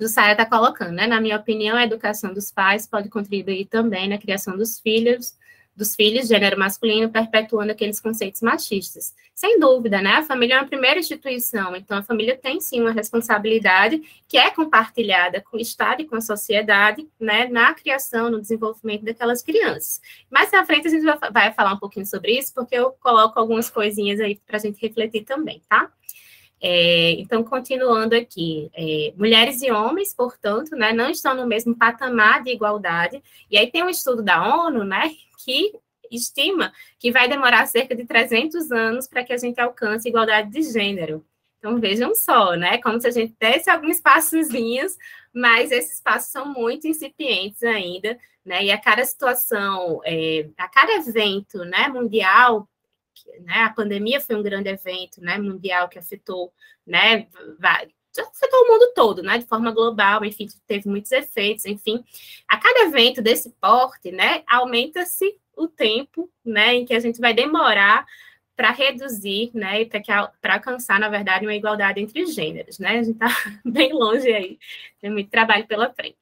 Jussara 0.00 0.32
está 0.32 0.44
colocando, 0.44 0.90
né? 0.90 1.06
Na 1.06 1.20
minha 1.20 1.36
opinião, 1.36 1.76
a 1.76 1.84
educação 1.84 2.34
dos 2.34 2.50
pais 2.50 2.84
pode 2.84 3.08
contribuir 3.08 3.66
também 3.66 4.08
na 4.08 4.18
criação 4.18 4.56
dos 4.56 4.80
filhos, 4.80 5.38
dos 5.76 5.94
filhos, 5.94 6.28
gênero 6.28 6.58
masculino, 6.58 7.10
perpetuando 7.10 7.72
aqueles 7.72 8.00
conceitos 8.00 8.40
machistas. 8.40 9.14
Sem 9.34 9.58
dúvida, 9.58 10.00
né? 10.00 10.12
A 10.12 10.22
família 10.22 10.54
é 10.54 10.58
uma 10.58 10.66
primeira 10.66 11.00
instituição, 11.00 11.74
então 11.74 11.98
a 11.98 12.02
família 12.02 12.36
tem 12.36 12.60
sim 12.60 12.80
uma 12.80 12.92
responsabilidade 12.92 14.00
que 14.28 14.38
é 14.38 14.50
compartilhada 14.50 15.40
com 15.40 15.56
o 15.56 15.60
Estado 15.60 16.02
e 16.02 16.04
com 16.04 16.14
a 16.14 16.20
sociedade, 16.20 17.08
né, 17.18 17.48
na 17.48 17.74
criação, 17.74 18.30
no 18.30 18.40
desenvolvimento 18.40 19.04
daquelas 19.04 19.42
crianças. 19.42 20.00
Mais 20.30 20.52
à 20.54 20.64
frente 20.64 20.86
a 20.86 20.90
gente 20.90 21.04
vai 21.32 21.52
falar 21.52 21.74
um 21.74 21.78
pouquinho 21.78 22.06
sobre 22.06 22.38
isso, 22.38 22.54
porque 22.54 22.76
eu 22.76 22.92
coloco 22.92 23.38
algumas 23.38 23.68
coisinhas 23.68 24.20
aí 24.20 24.36
para 24.46 24.56
a 24.56 24.60
gente 24.60 24.80
refletir 24.80 25.24
também, 25.24 25.60
tá? 25.68 25.90
É, 26.60 27.12
então, 27.12 27.44
continuando 27.44 28.14
aqui, 28.14 28.70
é, 28.74 29.12
mulheres 29.16 29.60
e 29.62 29.70
homens, 29.70 30.14
portanto, 30.14 30.74
né, 30.76 30.92
não 30.92 31.10
estão 31.10 31.34
no 31.34 31.46
mesmo 31.46 31.76
patamar 31.76 32.42
de 32.42 32.50
igualdade. 32.50 33.22
E 33.50 33.58
aí 33.58 33.70
tem 33.70 33.82
um 33.82 33.90
estudo 33.90 34.22
da 34.22 34.42
ONU, 34.64 34.84
né, 34.84 35.10
que 35.44 35.72
estima 36.10 36.72
que 36.98 37.10
vai 37.10 37.28
demorar 37.28 37.66
cerca 37.66 37.94
de 37.94 38.04
300 38.04 38.70
anos 38.70 39.06
para 39.06 39.24
que 39.24 39.32
a 39.32 39.36
gente 39.36 39.60
alcance 39.60 40.08
igualdade 40.08 40.50
de 40.50 40.62
gênero. 40.62 41.24
Então, 41.58 41.80
vejam 41.80 42.14
só, 42.14 42.54
né, 42.54 42.78
como 42.78 43.00
se 43.00 43.08
a 43.08 43.10
gente 43.10 43.34
desse 43.40 43.70
alguns 43.70 44.00
passozinhos, 44.00 44.96
mas 45.34 45.70
esses 45.70 46.00
passos 46.00 46.30
são 46.30 46.46
muito 46.46 46.86
incipientes 46.86 47.62
ainda, 47.62 48.18
né, 48.44 48.64
e 48.64 48.70
a 48.70 48.78
cada 48.78 49.04
situação, 49.04 50.00
é, 50.04 50.46
a 50.58 50.68
cada 50.68 50.92
evento, 50.92 51.64
né, 51.64 51.88
mundial, 51.88 52.68
né, 53.40 53.62
a 53.62 53.70
pandemia 53.70 54.20
foi 54.20 54.36
um 54.36 54.42
grande 54.42 54.68
evento, 54.68 55.20
né, 55.20 55.38
mundial 55.38 55.88
que 55.88 55.98
afetou, 55.98 56.52
né, 56.86 57.26
afetou 58.18 58.60
o 58.60 58.68
mundo 58.68 58.92
todo, 58.94 59.22
né, 59.22 59.38
de 59.38 59.46
forma 59.46 59.72
global, 59.72 60.24
enfim, 60.24 60.46
teve 60.66 60.88
muitos 60.88 61.10
efeitos, 61.12 61.64
enfim. 61.64 62.04
A 62.48 62.56
cada 62.58 62.80
evento 62.80 63.20
desse 63.20 63.50
porte, 63.60 64.10
né, 64.10 64.42
aumenta-se 64.46 65.38
o 65.56 65.68
tempo, 65.68 66.30
né, 66.44 66.74
em 66.74 66.84
que 66.84 66.94
a 66.94 67.00
gente 67.00 67.20
vai 67.20 67.34
demorar 67.34 68.06
para 68.56 68.70
reduzir, 68.70 69.50
né, 69.52 69.82
e 69.82 69.86
para 69.86 70.54
alcançar, 70.54 71.00
na 71.00 71.08
verdade, 71.08 71.44
uma 71.44 71.54
igualdade 71.54 72.00
entre 72.00 72.24
gêneros, 72.26 72.78
né? 72.78 72.98
A 72.98 73.02
gente 73.02 73.14
está 73.14 73.26
bem 73.64 73.92
longe 73.92 74.32
aí, 74.32 74.58
tem 75.00 75.10
muito 75.10 75.28
trabalho 75.28 75.66
pela 75.66 75.92
frente. 75.92 76.18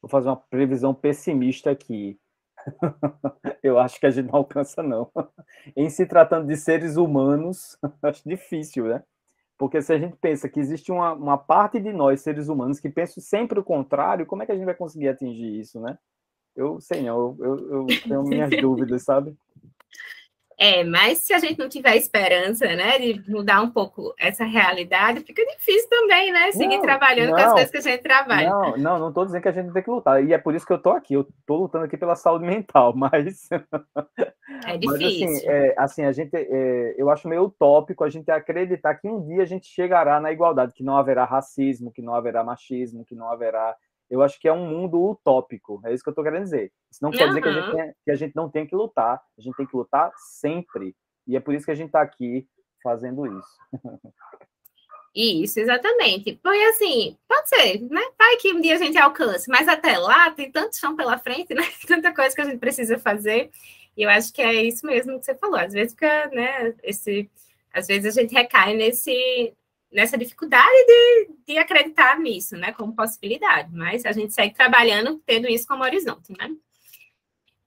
Vou 0.00 0.08
fazer 0.08 0.28
uma 0.28 0.36
previsão 0.36 0.94
pessimista 0.94 1.70
aqui. 1.70 2.18
Eu 3.62 3.78
acho 3.78 3.98
que 3.98 4.06
a 4.06 4.10
gente 4.10 4.26
não 4.26 4.36
alcança, 4.36 4.82
não. 4.82 5.10
Em 5.76 5.88
se 5.88 6.06
tratando 6.06 6.46
de 6.46 6.56
seres 6.56 6.96
humanos, 6.96 7.78
acho 8.02 8.28
difícil, 8.28 8.86
né? 8.86 9.02
Porque 9.56 9.80
se 9.80 9.92
a 9.92 9.98
gente 9.98 10.16
pensa 10.16 10.48
que 10.48 10.58
existe 10.58 10.90
uma, 10.90 11.12
uma 11.12 11.38
parte 11.38 11.80
de 11.80 11.92
nós, 11.92 12.20
seres 12.20 12.48
humanos, 12.48 12.80
que 12.80 12.90
pensa 12.90 13.20
sempre 13.20 13.58
o 13.58 13.64
contrário, 13.64 14.26
como 14.26 14.42
é 14.42 14.46
que 14.46 14.52
a 14.52 14.54
gente 14.54 14.64
vai 14.64 14.74
conseguir 14.74 15.08
atingir 15.08 15.60
isso, 15.60 15.80
né? 15.80 15.96
Eu 16.56 16.80
sei 16.80 17.02
não, 17.02 17.16
eu, 17.16 17.36
eu, 17.40 17.68
eu 17.68 17.86
tenho 18.02 18.22
minhas 18.22 18.50
dúvidas, 18.60 19.02
sabe? 19.02 19.36
É, 20.64 20.82
mas 20.82 21.18
se 21.18 21.34
a 21.34 21.38
gente 21.38 21.58
não 21.58 21.68
tiver 21.68 21.94
esperança, 21.94 22.64
né, 22.74 22.98
de 22.98 23.30
mudar 23.30 23.60
um 23.60 23.68
pouco 23.68 24.14
essa 24.18 24.44
realidade, 24.44 25.20
fica 25.20 25.44
difícil 25.44 25.90
também, 25.90 26.32
né, 26.32 26.52
seguir 26.52 26.76
não, 26.76 26.82
trabalhando 26.82 27.32
não, 27.32 27.36
com 27.36 27.42
as 27.42 27.52
coisas 27.52 27.70
que 27.70 27.76
a 27.76 27.80
gente 27.82 28.02
trabalha. 28.02 28.48
Não, 28.48 28.76
não, 28.78 28.98
não 28.98 29.08
estou 29.10 29.26
dizendo 29.26 29.42
que 29.42 29.48
a 29.48 29.52
gente 29.52 29.74
tem 29.74 29.82
que 29.82 29.90
lutar, 29.90 30.24
e 30.24 30.32
é 30.32 30.38
por 30.38 30.54
isso 30.54 30.64
que 30.64 30.72
eu 30.72 30.78
estou 30.78 30.94
aqui, 30.94 31.12
eu 31.12 31.20
estou 31.20 31.58
lutando 31.58 31.84
aqui 31.84 31.98
pela 31.98 32.16
saúde 32.16 32.46
mental, 32.48 32.94
mas... 32.96 33.46
É 34.66 34.76
difícil. 34.76 35.26
Mas, 35.26 35.36
assim, 35.36 35.48
é, 35.48 35.74
assim, 35.76 36.04
a 36.04 36.12
gente, 36.12 36.34
é, 36.34 36.94
eu 36.96 37.10
acho 37.10 37.28
meio 37.28 37.44
utópico 37.44 38.04
a 38.04 38.10
gente 38.10 38.30
acreditar 38.30 38.94
que 38.94 39.08
um 39.08 39.20
dia 39.20 39.42
a 39.42 39.46
gente 39.46 39.66
chegará 39.66 40.20
na 40.20 40.30
igualdade, 40.32 40.74
que 40.74 40.84
não 40.84 40.96
haverá 40.96 41.24
racismo, 41.24 41.90
que 41.90 42.00
não 42.00 42.14
haverá 42.14 42.44
machismo, 42.44 43.04
que 43.04 43.14
não 43.14 43.28
haverá 43.30 43.74
eu 44.10 44.22
acho 44.22 44.38
que 44.38 44.48
é 44.48 44.52
um 44.52 44.66
mundo 44.66 45.02
utópico. 45.02 45.80
É 45.84 45.92
isso 45.92 46.02
que 46.02 46.08
eu 46.08 46.12
estou 46.12 46.24
querendo 46.24 46.44
dizer. 46.44 46.72
Isso 46.90 47.02
não 47.02 47.10
quer 47.10 47.24
uhum. 47.24 47.28
dizer 47.28 47.42
que 47.42 47.48
a, 47.48 47.52
gente 47.52 47.72
tem, 47.72 47.94
que 48.04 48.10
a 48.10 48.16
gente 48.16 48.36
não 48.36 48.50
tem 48.50 48.66
que 48.66 48.76
lutar. 48.76 49.20
A 49.38 49.40
gente 49.40 49.56
tem 49.56 49.66
que 49.66 49.76
lutar 49.76 50.12
sempre. 50.16 50.94
E 51.26 51.36
é 51.36 51.40
por 51.40 51.54
isso 51.54 51.64
que 51.64 51.72
a 51.72 51.74
gente 51.74 51.88
está 51.88 52.02
aqui 52.02 52.46
fazendo 52.82 53.26
isso. 53.26 53.58
Isso, 55.14 55.60
exatamente. 55.60 56.34
Porque 56.42 56.62
assim, 56.64 57.16
pode 57.28 57.48
ser, 57.48 57.80
né? 57.82 58.02
Vai 58.18 58.36
que 58.36 58.52
um 58.52 58.60
dia 58.60 58.74
a 58.74 58.78
gente 58.78 58.98
alcance, 58.98 59.48
mas 59.48 59.68
até 59.68 59.96
lá 59.96 60.30
tem 60.32 60.50
tanto 60.50 60.76
chão 60.76 60.96
pela 60.96 61.16
frente, 61.18 61.54
né? 61.54 61.62
Tanta 61.86 62.12
coisa 62.12 62.34
que 62.34 62.42
a 62.42 62.44
gente 62.44 62.58
precisa 62.58 62.98
fazer. 62.98 63.50
E 63.96 64.02
eu 64.02 64.10
acho 64.10 64.32
que 64.32 64.42
é 64.42 64.52
isso 64.64 64.84
mesmo 64.84 65.18
que 65.18 65.24
você 65.24 65.34
falou. 65.36 65.56
Às 65.56 65.72
vezes 65.72 65.92
fica, 65.92 66.26
né, 66.28 66.74
esse. 66.82 67.30
Às 67.72 67.86
vezes 67.86 68.16
a 68.16 68.20
gente 68.20 68.34
recai 68.34 68.74
nesse, 68.74 69.54
nessa 69.94 70.18
dificuldade 70.18 70.86
de, 70.86 71.28
de 71.46 71.58
acreditar 71.58 72.18
nisso, 72.18 72.56
né, 72.56 72.72
como 72.72 72.96
possibilidade, 72.96 73.72
mas 73.72 74.04
a 74.04 74.10
gente 74.10 74.34
segue 74.34 74.52
trabalhando 74.52 75.22
tendo 75.24 75.48
isso 75.48 75.68
como 75.68 75.84
horizonte, 75.84 76.32
né? 76.36 76.50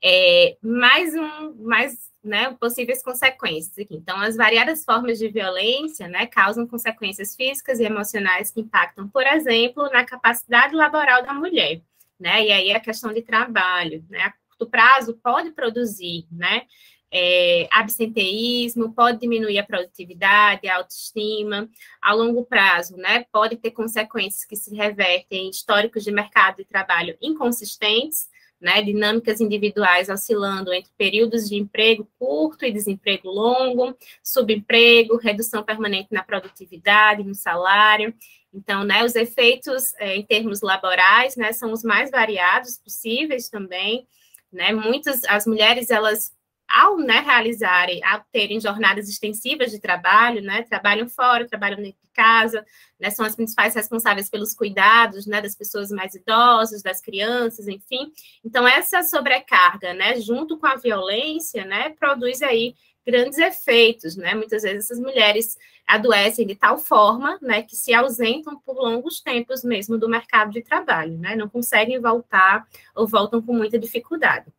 É, 0.04 0.58
mais 0.62 1.16
um, 1.16 1.56
mais, 1.64 2.12
né, 2.22 2.54
possíveis 2.60 3.02
consequências 3.02 3.80
aqui. 3.80 3.96
Então, 3.96 4.18
as 4.18 4.36
variadas 4.36 4.84
formas 4.84 5.18
de 5.18 5.30
violência, 5.30 6.08
né, 6.08 6.28
causam 6.28 6.68
consequências 6.68 7.34
físicas 7.34 7.80
e 7.80 7.86
emocionais 7.86 8.52
que 8.52 8.60
impactam, 8.60 9.08
por 9.08 9.26
exemplo, 9.26 9.90
na 9.90 10.06
capacidade 10.06 10.76
laboral 10.76 11.24
da 11.24 11.34
mulher, 11.34 11.82
né? 12.20 12.46
E 12.46 12.52
aí 12.52 12.72
a 12.74 12.80
questão 12.80 13.14
de 13.14 13.22
trabalho, 13.22 14.04
né? 14.10 14.20
A 14.20 14.34
curto 14.50 14.70
prazo 14.70 15.18
pode 15.24 15.52
produzir, 15.52 16.28
né? 16.32 16.64
É, 17.12 17.68
absenteísmo, 17.72 18.94
pode 18.94 19.20
diminuir 19.20 19.58
a 19.60 19.66
produtividade, 19.66 20.68
a 20.68 20.78
autoestima, 20.78 21.70
a 22.02 22.14
longo 22.14 22.46
prazo, 22.46 22.98
né? 22.98 23.26
Pode 23.32 23.56
ter 23.56 23.72
consequências 23.72 24.44
que 24.44 24.56
se 24.56 24.76
revertem 24.76 25.48
em 25.48 25.50
históricos 25.50 26.04
de 26.04 26.12
mercado 26.12 26.58
de 26.58 26.66
trabalho 26.66 27.18
inconsistentes, 27.22 28.28
né? 28.60 28.82
Dinâmicas 28.82 29.40
individuais 29.40 30.10
oscilando 30.10 30.74
entre 30.74 30.92
períodos 30.98 31.48
de 31.48 31.56
emprego 31.56 32.10
curto 32.20 32.66
e 32.66 32.72
desemprego 32.72 33.30
longo, 33.30 33.96
subemprego, 34.22 35.18
redução 35.18 35.64
permanente 35.64 36.10
na 36.12 36.24
produtividade, 36.24 37.24
no 37.24 37.36
salário. 37.36 38.14
Então, 38.54 38.84
né, 38.84 39.04
os 39.04 39.16
efeitos 39.16 39.94
é, 39.96 40.16
em 40.16 40.24
termos 40.24 40.62
laborais, 40.62 41.36
né, 41.36 41.52
são 41.52 41.72
os 41.72 41.84
mais 41.84 42.10
variados 42.10 42.78
possíveis 42.78 43.50
também, 43.50 44.08
né? 44.52 44.72
Muitas 44.72 45.24
as 45.26 45.46
mulheres 45.46 45.90
elas 45.90 46.36
ao 46.68 46.98
né, 46.98 47.20
realizarem, 47.20 48.04
ao 48.04 48.24
terem 48.32 48.60
jornadas 48.60 49.08
extensivas 49.08 49.72
de 49.72 49.80
trabalho, 49.80 50.42
né, 50.42 50.64
trabalham 50.64 51.08
fora, 51.08 51.48
trabalham 51.48 51.78
dentro 51.78 52.02
de 52.02 52.10
casa, 52.14 52.66
né, 53.00 53.10
são 53.10 53.26
as 53.26 53.36
principais 53.36 53.74
responsáveis 53.76 54.30
pelos 54.30 54.54
cuidados, 54.54 55.26
né, 55.26 55.42
das 55.42 55.56
pessoas 55.56 55.90
mais 55.92 56.14
idosas, 56.14 56.82
das 56.82 57.00
crianças, 57.00 57.68
enfim. 57.68 58.12
Então, 58.44 58.68
essa 58.68 59.02
sobrecarga, 59.04 59.94
né, 59.94 60.20
junto 60.20 60.58
com 60.58 60.68
a 60.68 60.76
violência, 60.76 61.64
né, 61.64 61.90
produz 61.92 62.42
aí 62.42 62.76
grandes 63.06 63.38
efeitos, 63.38 64.18
muitas 64.18 64.64
vezes 64.64 64.86
essas 64.86 65.00
mulheres 65.00 65.58
adoecem 65.88 66.46
de 66.46 66.56
tal 66.56 66.78
forma, 66.78 67.40
que 67.66 67.74
se 67.78 67.94
ausentam 67.94 68.60
por 68.60 68.76
longos 68.76 69.22
tempos 69.22 69.64
mesmo 69.64 69.98
do 69.98 70.10
mercado 70.10 70.52
de 70.52 70.62
trabalho, 70.62 71.18
não 71.38 71.48
conseguem 71.48 72.02
voltar 72.02 72.68
ou 72.94 73.08
voltam 73.08 73.42
com 73.42 73.54
muita 73.54 73.80
dificuldade. 73.80 74.52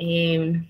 É, 0.00 0.60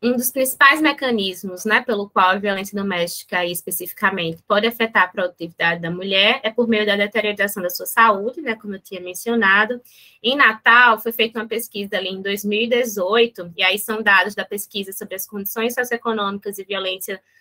um 0.00 0.12
dos 0.12 0.30
principais 0.30 0.80
mecanismos, 0.80 1.64
né, 1.64 1.80
pelo 1.82 2.08
qual 2.08 2.30
a 2.30 2.38
violência 2.38 2.80
doméstica, 2.80 3.44
especificamente, 3.44 4.40
pode 4.46 4.64
afetar 4.64 5.02
a 5.02 5.08
produtividade 5.08 5.80
da 5.80 5.90
mulher 5.90 6.40
é 6.44 6.52
por 6.52 6.68
meio 6.68 6.86
da 6.86 6.94
deterioração 6.94 7.60
da 7.60 7.68
sua 7.68 7.84
saúde, 7.84 8.40
né, 8.40 8.54
como 8.54 8.76
eu 8.76 8.80
tinha 8.80 9.00
mencionado. 9.00 9.82
Em 10.22 10.36
Natal, 10.36 11.00
foi 11.00 11.10
feita 11.10 11.40
uma 11.40 11.48
pesquisa 11.48 11.96
ali 11.96 12.10
em 12.10 12.22
2018, 12.22 13.52
e 13.56 13.62
aí 13.64 13.76
são 13.76 14.00
dados 14.00 14.36
da 14.36 14.44
pesquisa 14.44 14.92
sobre 14.92 15.16
as 15.16 15.26
condições 15.26 15.74
socioeconômicas 15.74 16.58
e 16.58 16.64
violência 16.64 17.14
doméstica 17.14 17.37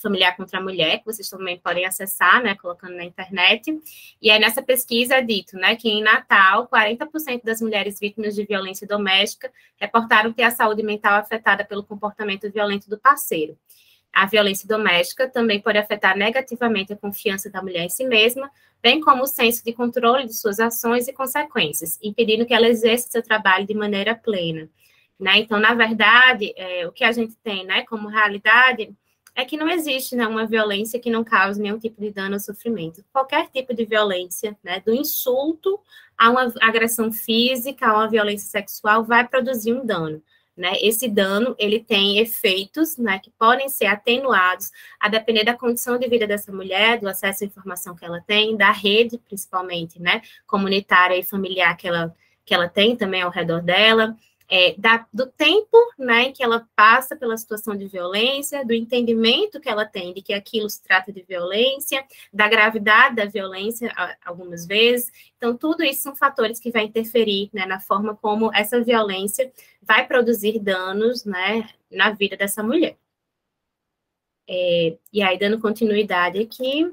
familiar 0.00 0.36
contra 0.36 0.58
a 0.58 0.62
mulher, 0.62 0.98
que 0.98 1.06
vocês 1.06 1.28
também 1.28 1.58
podem 1.58 1.84
acessar, 1.84 2.42
né, 2.42 2.54
colocando 2.54 2.96
na 2.96 3.04
internet. 3.04 3.78
E 4.20 4.30
aí 4.30 4.38
nessa 4.38 4.62
pesquisa 4.62 5.16
é 5.16 5.22
dito, 5.22 5.56
né, 5.56 5.76
que 5.76 5.88
em 5.88 6.02
Natal, 6.02 6.68
40% 6.68 7.42
das 7.44 7.60
mulheres 7.60 7.98
vítimas 7.98 8.34
de 8.34 8.44
violência 8.44 8.86
doméstica 8.86 9.52
reportaram 9.76 10.32
ter 10.32 10.44
a 10.44 10.50
saúde 10.50 10.82
mental 10.82 11.14
afetada 11.14 11.64
pelo 11.64 11.82
comportamento 11.82 12.50
violento 12.50 12.88
do 12.88 12.98
parceiro. 12.98 13.56
A 14.12 14.26
violência 14.26 14.66
doméstica 14.66 15.28
também 15.28 15.60
pode 15.60 15.78
afetar 15.78 16.16
negativamente 16.16 16.92
a 16.92 16.96
confiança 16.96 17.48
da 17.48 17.62
mulher 17.62 17.84
em 17.84 17.88
si 17.88 18.04
mesma, 18.04 18.50
bem 18.82 19.00
como 19.00 19.22
o 19.22 19.26
senso 19.26 19.64
de 19.64 19.72
controle 19.72 20.26
de 20.26 20.34
suas 20.34 20.58
ações 20.58 21.06
e 21.06 21.12
consequências, 21.12 21.98
impedindo 22.02 22.44
que 22.44 22.54
ela 22.54 22.68
exerça 22.68 23.08
seu 23.10 23.22
trabalho 23.22 23.66
de 23.66 23.74
maneira 23.74 24.14
plena. 24.14 24.68
Né? 25.18 25.38
Então, 25.38 25.60
na 25.60 25.74
verdade, 25.74 26.52
é, 26.56 26.86
o 26.88 26.92
que 26.92 27.04
a 27.04 27.12
gente 27.12 27.36
tem 27.36 27.64
né, 27.64 27.82
como 27.82 28.08
realidade 28.08 28.92
é 29.40 29.44
que 29.44 29.56
não 29.56 29.68
existe 29.68 30.14
né, 30.14 30.26
uma 30.26 30.46
violência 30.46 31.00
que 31.00 31.10
não 31.10 31.24
cause 31.24 31.60
nenhum 31.60 31.78
tipo 31.78 32.00
de 32.00 32.10
dano 32.10 32.34
ou 32.34 32.40
sofrimento. 32.40 33.04
Qualquer 33.12 33.48
tipo 33.48 33.74
de 33.74 33.84
violência, 33.84 34.56
né, 34.62 34.80
do 34.80 34.94
insulto 34.94 35.80
a 36.16 36.30
uma 36.30 36.52
agressão 36.60 37.10
física, 37.10 37.88
a 37.88 37.94
uma 37.94 38.08
violência 38.08 38.48
sexual, 38.48 39.02
vai 39.04 39.26
produzir 39.26 39.72
um 39.72 39.84
dano. 39.84 40.22
né, 40.56 40.72
esse 40.82 41.08
dano 41.08 41.54
ele 41.58 41.80
tem 41.80 42.18
efeitos 42.18 42.98
né, 42.98 43.18
que 43.18 43.30
podem 43.30 43.68
ser 43.70 43.86
atenuados 43.86 44.70
a 44.98 45.08
depender 45.08 45.42
da 45.44 45.54
condição 45.56 45.98
de 45.98 46.06
vida 46.06 46.26
dessa 46.26 46.52
mulher, 46.52 47.00
do 47.00 47.08
acesso 47.08 47.44
à 47.44 47.46
informação 47.46 47.96
que 47.96 48.04
ela 48.04 48.20
tem, 48.20 48.56
da 48.56 48.70
rede, 48.70 49.16
principalmente, 49.16 50.00
né, 50.00 50.20
comunitária 50.46 51.16
e 51.16 51.22
familiar 51.22 51.76
que 51.78 51.88
ela, 51.88 52.14
que 52.44 52.52
ela 52.52 52.68
tem 52.68 52.94
também 52.94 53.22
ao 53.22 53.30
redor 53.30 53.62
dela, 53.62 54.14
é, 54.50 54.74
da, 54.76 55.06
do 55.12 55.26
tempo 55.26 55.76
né, 55.96 56.24
em 56.24 56.32
que 56.32 56.42
ela 56.42 56.68
passa 56.74 57.14
pela 57.14 57.36
situação 57.36 57.76
de 57.76 57.86
violência, 57.86 58.64
do 58.64 58.74
entendimento 58.74 59.60
que 59.60 59.68
ela 59.68 59.86
tem 59.86 60.12
de 60.12 60.20
que 60.20 60.32
aquilo 60.34 60.68
se 60.68 60.82
trata 60.82 61.12
de 61.12 61.22
violência, 61.22 62.04
da 62.32 62.48
gravidade 62.48 63.14
da 63.14 63.26
violência, 63.26 63.92
algumas 64.24 64.66
vezes. 64.66 65.12
Então, 65.36 65.56
tudo 65.56 65.84
isso 65.84 66.02
são 66.02 66.16
fatores 66.16 66.58
que 66.58 66.72
vai 66.72 66.82
interferir 66.82 67.48
né, 67.52 67.64
na 67.64 67.78
forma 67.78 68.16
como 68.16 68.52
essa 68.52 68.82
violência 68.82 69.52
vai 69.80 70.06
produzir 70.06 70.58
danos 70.58 71.24
né, 71.24 71.68
na 71.90 72.10
vida 72.10 72.36
dessa 72.36 72.62
mulher. 72.62 72.96
É, 74.48 74.98
e 75.12 75.22
aí, 75.22 75.38
dando 75.38 75.60
continuidade 75.60 76.40
aqui, 76.40 76.92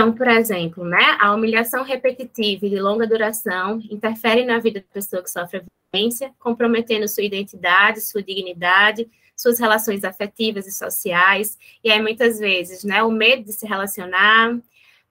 então, 0.00 0.14
por 0.14 0.28
exemplo, 0.28 0.82
né, 0.82 1.18
a 1.20 1.34
humilhação 1.34 1.84
repetitiva 1.84 2.64
e 2.64 2.70
de 2.70 2.80
longa 2.80 3.06
duração 3.06 3.78
interfere 3.90 4.46
na 4.46 4.58
vida 4.58 4.80
da 4.80 4.86
pessoa 4.90 5.22
que 5.22 5.30
sofre 5.30 5.62
violência, 5.92 6.32
comprometendo 6.38 7.06
sua 7.06 7.22
identidade, 7.22 8.00
sua 8.00 8.22
dignidade, 8.22 9.10
suas 9.36 9.60
relações 9.60 10.02
afetivas 10.02 10.66
e 10.66 10.72
sociais. 10.72 11.58
E 11.84 11.90
aí, 11.90 12.00
muitas 12.00 12.38
vezes, 12.38 12.82
né, 12.82 13.02
o 13.02 13.10
medo 13.10 13.44
de 13.44 13.52
se 13.52 13.66
relacionar, 13.66 14.58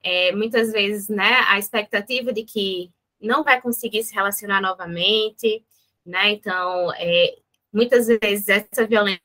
é, 0.02 0.32
muitas 0.32 0.72
vezes, 0.72 1.08
né, 1.08 1.44
a 1.46 1.56
expectativa 1.56 2.32
de 2.32 2.42
que 2.42 2.90
não 3.20 3.44
vai 3.44 3.60
conseguir 3.60 4.02
se 4.02 4.12
relacionar 4.12 4.60
novamente, 4.60 5.64
né? 6.04 6.32
Então, 6.32 6.92
é, 6.94 7.36
muitas 7.72 8.08
vezes 8.08 8.48
essa 8.48 8.88
violência 8.88 9.22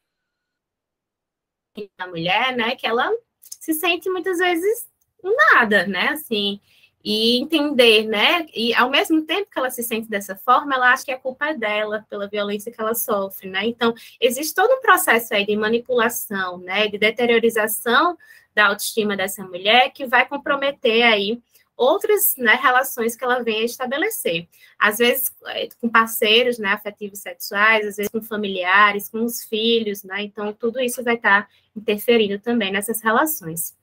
da 1.97 2.05
mulher, 2.05 2.55
né, 2.55 2.75
que 2.75 2.85
ela 2.85 3.11
se 3.41 3.73
sente 3.73 4.07
muitas 4.11 4.37
vezes 4.37 4.87
nada, 5.33 5.87
né? 5.87 6.09
Assim, 6.09 6.59
e 7.03 7.39
entender, 7.39 8.07
né? 8.07 8.47
E 8.53 8.73
ao 8.73 8.89
mesmo 8.89 9.21
tempo 9.21 9.49
que 9.51 9.59
ela 9.59 9.69
se 9.69 9.83
sente 9.83 10.09
dessa 10.09 10.35
forma, 10.35 10.73
ela 10.73 10.91
acha 10.91 11.05
que 11.05 11.11
a 11.11 11.19
culpa 11.19 11.49
é 11.49 11.53
dela 11.53 12.03
pela 12.09 12.27
violência 12.27 12.71
que 12.71 12.81
ela 12.81 12.95
sofre, 12.95 13.47
né? 13.47 13.65
Então, 13.65 13.93
existe 14.19 14.55
todo 14.55 14.73
um 14.73 14.81
processo 14.81 15.33
aí 15.35 15.45
de 15.45 15.55
manipulação, 15.55 16.57
né? 16.57 16.87
De 16.87 16.97
deteriorização 16.97 18.17
da 18.55 18.67
autoestima 18.67 19.15
dessa 19.15 19.43
mulher 19.43 19.91
que 19.91 20.07
vai 20.07 20.25
comprometer 20.27 21.03
aí 21.03 21.39
outras 21.77 22.35
né, 22.37 22.55
relações 22.55 23.15
que 23.15 23.23
ela 23.23 23.43
vem 23.43 23.61
a 23.61 23.65
estabelecer. 23.65 24.47
Às 24.79 24.97
vezes 24.97 25.31
é, 25.47 25.67
com 25.79 25.89
parceiros 25.89 26.57
né, 26.57 26.69
afetivos 26.69 27.19
sexuais, 27.19 27.85
às 27.85 27.97
vezes 27.97 28.09
com 28.09 28.21
familiares, 28.21 29.09
com 29.09 29.23
os 29.23 29.43
filhos, 29.43 30.03
né? 30.03 30.23
Então, 30.23 30.51
tudo 30.53 30.79
isso 30.79 31.03
vai 31.03 31.15
estar 31.15 31.47
interferindo 31.75 32.39
também 32.39 32.71
nessas 32.71 33.01
relações. 33.01 33.75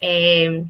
É, 0.00 0.64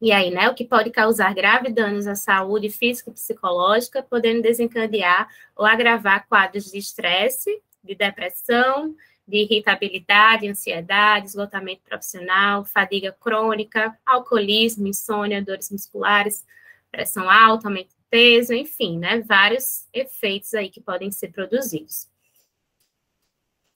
e 0.00 0.12
aí, 0.12 0.30
né, 0.30 0.48
o 0.48 0.54
que 0.54 0.64
pode 0.64 0.90
causar 0.90 1.34
graves 1.34 1.74
danos 1.74 2.06
à 2.06 2.14
saúde 2.14 2.68
física 2.68 3.10
e 3.10 3.14
psicológica, 3.14 4.02
podendo 4.02 4.42
desencadear 4.42 5.28
ou 5.56 5.64
agravar 5.64 6.26
quadros 6.28 6.70
de 6.70 6.78
estresse, 6.78 7.62
de 7.82 7.94
depressão, 7.94 8.94
de 9.26 9.38
irritabilidade, 9.38 10.48
ansiedade, 10.48 11.28
esgotamento 11.28 11.82
profissional, 11.82 12.64
fadiga 12.64 13.12
crônica, 13.12 13.96
alcoolismo, 14.04 14.86
insônia, 14.86 15.42
dores 15.42 15.70
musculares, 15.70 16.44
pressão 16.90 17.30
alta, 17.30 17.68
aumento 17.68 17.88
de 17.88 18.04
peso, 18.10 18.52
enfim, 18.52 18.98
né, 18.98 19.20
vários 19.20 19.86
efeitos 19.92 20.52
aí 20.54 20.68
que 20.68 20.80
podem 20.80 21.10
ser 21.10 21.32
produzidos. 21.32 22.08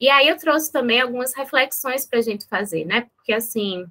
E 0.01 0.09
aí 0.09 0.29
eu 0.29 0.37
trouxe 0.37 0.71
também 0.71 1.01
algumas 1.01 1.35
reflexões 1.35 2.07
para 2.07 2.19
a 2.19 2.23
gente 2.23 2.47
fazer, 2.47 2.85
né, 2.85 3.09
porque 3.17 3.33
assim, 3.33 3.91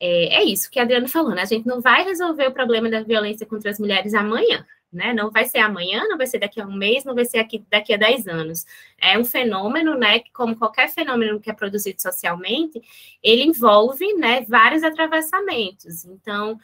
é, 0.00 0.36
é 0.36 0.44
isso 0.44 0.70
que 0.70 0.78
a 0.78 0.82
Adriana 0.82 1.08
falou, 1.08 1.34
né? 1.34 1.42
A 1.42 1.46
gente 1.46 1.66
não 1.66 1.80
vai 1.80 2.04
resolver 2.04 2.46
o 2.46 2.52
problema 2.52 2.88
da 2.88 3.02
violência 3.02 3.46
contra 3.46 3.70
as 3.70 3.78
mulheres 3.78 4.14
amanhã, 4.14 4.64
né? 4.92 5.12
Não 5.12 5.30
vai 5.30 5.44
ser 5.44 5.58
amanhã, 5.58 6.04
não 6.08 6.16
vai 6.16 6.26
ser 6.26 6.38
daqui 6.38 6.60
a 6.60 6.66
um 6.66 6.74
mês, 6.74 7.04
não 7.04 7.14
vai 7.14 7.24
ser 7.24 7.38
aqui, 7.38 7.64
daqui 7.70 7.92
a 7.92 7.96
10 7.96 8.28
anos. 8.28 8.64
É 9.00 9.18
um 9.18 9.24
fenômeno, 9.24 9.94
né? 9.96 10.20
Que, 10.20 10.32
como 10.32 10.56
qualquer 10.56 10.88
fenômeno 10.88 11.40
que 11.40 11.50
é 11.50 11.54
produzido 11.54 12.00
socialmente, 12.00 12.80
ele 13.22 13.42
envolve, 13.44 14.14
né, 14.14 14.42
vários 14.42 14.82
atravessamentos. 14.82 16.04
Então, 16.04 16.58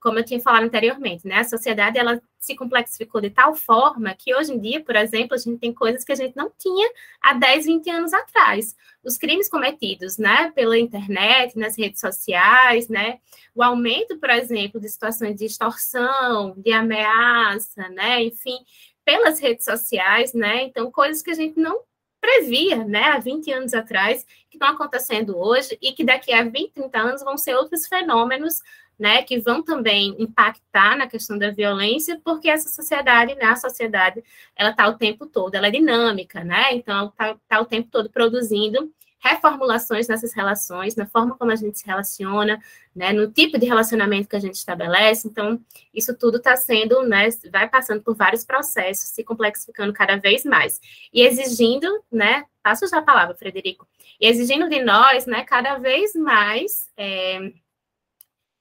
como 0.00 0.18
eu 0.18 0.24
tinha 0.24 0.40
falado 0.40 0.64
anteriormente, 0.64 1.26
né? 1.26 1.36
A 1.36 1.44
sociedade 1.44 1.98
ela 1.98 2.20
se 2.38 2.54
complexificou 2.54 3.20
de 3.20 3.30
tal 3.30 3.54
forma 3.54 4.14
que 4.14 4.34
hoje 4.34 4.52
em 4.52 4.60
dia, 4.60 4.82
por 4.82 4.94
exemplo, 4.94 5.34
a 5.34 5.38
gente 5.38 5.58
tem 5.58 5.72
coisas 5.72 6.04
que 6.04 6.12
a 6.12 6.14
gente 6.14 6.36
não 6.36 6.52
tinha 6.56 6.90
há 7.20 7.34
10, 7.34 7.66
20 7.66 7.90
anos 7.90 8.12
atrás. 8.12 8.76
Os 9.02 9.16
crimes 9.16 9.48
cometidos, 9.48 10.16
né, 10.18 10.52
pela 10.54 10.78
internet, 10.78 11.58
nas 11.58 11.76
redes 11.76 12.00
sociais, 12.00 12.88
né? 12.88 13.18
O 13.54 13.62
aumento, 13.62 14.18
por 14.18 14.30
exemplo, 14.30 14.80
de 14.80 14.88
situações 14.88 15.36
de 15.36 15.46
extorsão, 15.46 16.54
de 16.56 16.72
ameaça, 16.72 17.88
né? 17.88 18.22
Enfim, 18.22 18.58
pelas 19.04 19.40
redes 19.40 19.64
sociais, 19.64 20.32
né? 20.32 20.62
Então, 20.64 20.90
coisas 20.90 21.22
que 21.22 21.30
a 21.30 21.34
gente 21.34 21.58
não 21.58 21.80
previa, 22.20 22.84
né, 22.84 23.04
há 23.04 23.18
20 23.18 23.50
anos 23.52 23.74
atrás, 23.74 24.24
que 24.50 24.56
estão 24.56 24.68
acontecendo 24.68 25.38
hoje 25.38 25.78
e 25.80 25.92
que 25.92 26.04
daqui 26.04 26.32
a 26.32 26.42
20, 26.42 26.72
30 26.72 26.98
anos 26.98 27.22
vão 27.22 27.36
ser 27.36 27.54
outros 27.54 27.86
fenômenos 27.86 28.60
né, 28.98 29.22
que 29.22 29.38
vão 29.38 29.62
também 29.62 30.14
impactar 30.18 30.96
na 30.96 31.06
questão 31.06 31.38
da 31.38 31.50
violência, 31.50 32.20
porque 32.24 32.50
essa 32.50 32.68
sociedade, 32.68 33.34
né, 33.36 33.44
a 33.44 33.56
sociedade, 33.56 34.22
ela 34.56 34.70
está 34.70 34.88
o 34.88 34.98
tempo 34.98 35.26
todo, 35.26 35.54
ela 35.54 35.68
é 35.68 35.70
dinâmica, 35.70 36.42
né, 36.42 36.74
então 36.74 37.08
está 37.08 37.36
tá 37.46 37.60
o 37.60 37.64
tempo 37.64 37.88
todo 37.90 38.10
produzindo 38.10 38.92
reformulações 39.20 40.06
nessas 40.06 40.32
relações, 40.32 40.94
na 40.94 41.04
forma 41.06 41.36
como 41.36 41.50
a 41.50 41.56
gente 41.56 41.78
se 41.78 41.86
relaciona, 41.86 42.60
né, 42.94 43.12
no 43.12 43.30
tipo 43.30 43.58
de 43.58 43.66
relacionamento 43.66 44.28
que 44.28 44.36
a 44.36 44.40
gente 44.40 44.54
estabelece, 44.54 45.28
então 45.28 45.60
isso 45.92 46.16
tudo 46.16 46.38
está 46.38 46.56
sendo, 46.56 47.02
né, 47.02 47.28
vai 47.50 47.68
passando 47.68 48.02
por 48.02 48.14
vários 48.14 48.44
processos, 48.44 49.10
se 49.10 49.24
complexificando 49.24 49.92
cada 49.92 50.16
vez 50.16 50.44
mais, 50.44 50.80
e 51.12 51.22
exigindo, 51.22 51.86
né, 52.10 52.44
passo 52.62 52.86
já 52.86 52.98
a 52.98 53.02
palavra, 53.02 53.34
Frederico, 53.34 53.86
e 54.20 54.26
exigindo 54.26 54.68
de 54.68 54.82
nós, 54.82 55.26
né, 55.26 55.44
cada 55.44 55.78
vez 55.78 56.14
mais... 56.14 56.88
É, 56.96 57.52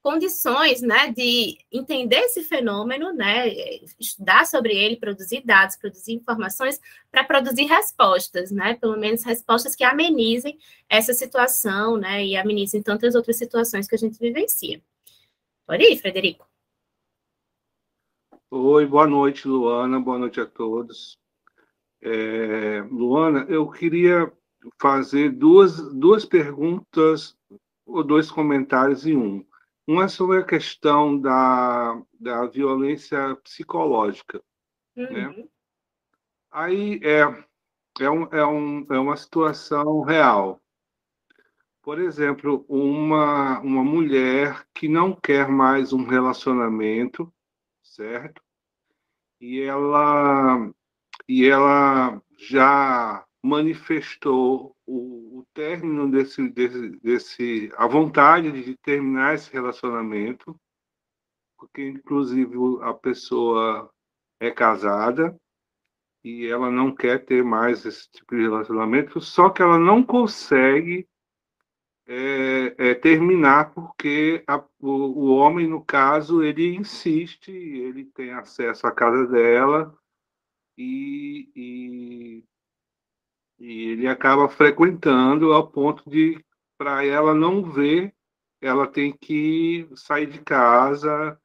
condições, 0.07 0.81
né, 0.81 1.11
de 1.11 1.57
entender 1.69 2.15
esse 2.15 2.41
fenômeno, 2.41 3.11
né, 3.11 3.49
estudar 3.99 4.47
sobre 4.47 4.73
ele, 4.73 4.95
produzir 4.95 5.43
dados, 5.45 5.75
produzir 5.75 6.13
informações 6.13 6.79
para 7.11 7.25
produzir 7.25 7.65
respostas, 7.65 8.49
né, 8.49 8.75
pelo 8.75 8.95
menos 8.95 9.25
respostas 9.25 9.75
que 9.75 9.83
amenizem 9.83 10.57
essa 10.87 11.11
situação, 11.11 11.97
né, 11.97 12.25
e 12.25 12.37
amenizem 12.37 12.81
tantas 12.81 13.15
outras 13.15 13.35
situações 13.35 13.85
que 13.85 13.95
a 13.95 13.97
gente 13.97 14.17
vivencia. 14.17 14.81
Pode 15.65 15.83
ir, 15.83 15.97
Frederico. 15.97 16.47
Oi, 18.49 18.85
boa 18.85 19.07
noite, 19.07 19.45
Luana, 19.45 19.99
boa 19.99 20.17
noite 20.17 20.39
a 20.39 20.45
todos. 20.45 21.19
É, 22.01 22.79
Luana, 22.89 23.45
eu 23.49 23.69
queria 23.69 24.31
fazer 24.79 25.31
duas, 25.31 25.93
duas 25.93 26.23
perguntas 26.23 27.37
ou 27.85 28.05
dois 28.05 28.31
comentários 28.31 29.05
em 29.05 29.17
um. 29.17 29.45
Uma 29.87 30.03
é 30.03 30.07
sobre 30.09 30.39
a 30.39 30.43
questão 30.43 31.17
da, 31.17 32.03
da 32.19 32.45
violência 32.45 33.37
psicológica. 33.37 34.43
Né? 34.93 35.05
Uhum. 35.05 35.37
Né? 35.37 35.47
Aí 36.51 36.99
é, 37.01 37.21
é, 38.03 38.09
um, 38.09 38.23
é, 38.25 38.45
um, 38.45 38.85
é 38.89 38.99
uma 38.99 39.15
situação 39.15 40.01
real. 40.01 40.61
Por 41.81 42.01
exemplo, 42.01 42.65
uma, 42.67 43.61
uma 43.61 43.81
mulher 43.81 44.67
que 44.73 44.89
não 44.89 45.15
quer 45.15 45.47
mais 45.47 45.93
um 45.93 46.03
relacionamento, 46.03 47.33
certo? 47.81 48.41
E 49.39 49.61
ela, 49.61 50.69
e 51.29 51.45
ela 51.45 52.21
já 52.37 53.25
manifestou 53.41 54.75
o, 54.85 54.95
o 55.26 55.26
término 55.57 56.07
desse, 56.07 56.47
desse, 56.49 56.89
desse, 56.99 57.71
a 57.75 57.87
vontade 57.87 58.51
de 58.63 58.77
terminar 58.77 59.33
esse 59.33 59.51
relacionamento, 59.51 60.55
porque 61.57 61.81
inclusive 61.89 62.55
a 62.83 62.93
pessoa 62.93 63.91
é 64.39 64.51
casada 64.51 65.35
e 66.23 66.45
ela 66.45 66.69
não 66.69 66.93
quer 66.93 67.25
ter 67.25 67.43
mais 67.43 67.83
esse 67.87 68.07
tipo 68.11 68.35
de 68.35 68.43
relacionamento, 68.43 69.19
só 69.19 69.49
que 69.49 69.63
ela 69.63 69.79
não 69.79 70.03
consegue 70.03 71.07
é, 72.05 72.75
é, 72.77 72.93
terminar 72.93 73.73
porque 73.73 74.43
a, 74.45 74.63
o, 74.79 74.91
o, 74.91 75.35
homem, 75.37 75.67
no 75.67 75.83
caso, 75.83 76.43
ele 76.43 76.75
insiste, 76.75 77.51
ele 77.51 78.05
tem 78.05 78.31
acesso 78.31 78.85
à 78.85 78.91
casa 78.91 79.25
dela 79.25 79.91
e, 80.77 81.49
e 81.55 82.43
e 83.59 83.89
ele 83.89 84.07
acaba 84.07 84.49
frequentando 84.49 85.53
ao 85.53 85.69
ponto 85.69 86.07
de, 86.09 86.43
para 86.77 87.05
ela 87.05 87.33
não 87.33 87.63
ver, 87.63 88.13
ela 88.61 88.87
tem 88.87 89.15
que 89.15 89.87
sair 89.95 90.27
de 90.27 90.39
casa 90.41 91.39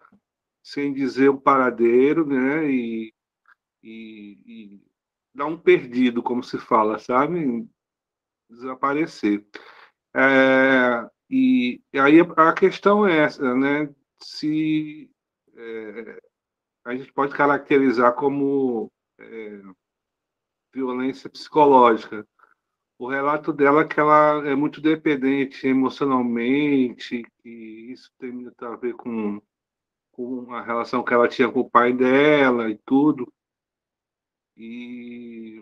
sem 0.62 0.92
dizer 0.92 1.28
o 1.28 1.40
paradeiro, 1.40 2.26
né? 2.26 2.70
E, 2.70 3.12
e, 3.82 4.80
dar 5.34 5.46
um 5.46 5.58
perdido, 5.58 6.22
como 6.22 6.42
se 6.42 6.58
fala, 6.58 6.98
sabe? 6.98 7.66
Desaparecer. 8.48 9.44
É, 10.14 11.08
e, 11.28 11.80
e, 11.92 11.98
aí 11.98 12.18
a 12.36 12.52
questão 12.52 13.06
é 13.06 13.18
essa, 13.18 13.54
né? 13.54 13.92
Se 14.22 15.10
é, 15.56 16.20
a 16.84 16.94
gente 16.94 17.12
pode 17.12 17.34
caracterizar 17.34 18.14
como 18.14 18.92
violência 21.02 21.28
psicológica. 21.28 22.26
O 22.98 23.08
relato 23.08 23.52
dela 23.52 23.82
é 23.82 23.84
que 23.84 23.98
ela 23.98 24.46
é 24.46 24.54
muito 24.54 24.80
dependente 24.80 25.66
emocionalmente, 25.66 27.24
que 27.42 27.48
isso 27.48 28.12
tem 28.18 28.30
muito 28.30 28.64
a 28.64 28.76
ver 28.76 28.94
com, 28.94 29.42
com 30.12 30.54
a 30.54 30.62
relação 30.62 31.02
que 31.02 31.12
ela 31.12 31.28
tinha 31.28 31.50
com 31.50 31.60
o 31.60 31.70
pai 31.70 31.92
dela 31.92 32.70
e 32.70 32.78
tudo. 32.86 33.32
E, 34.56 35.60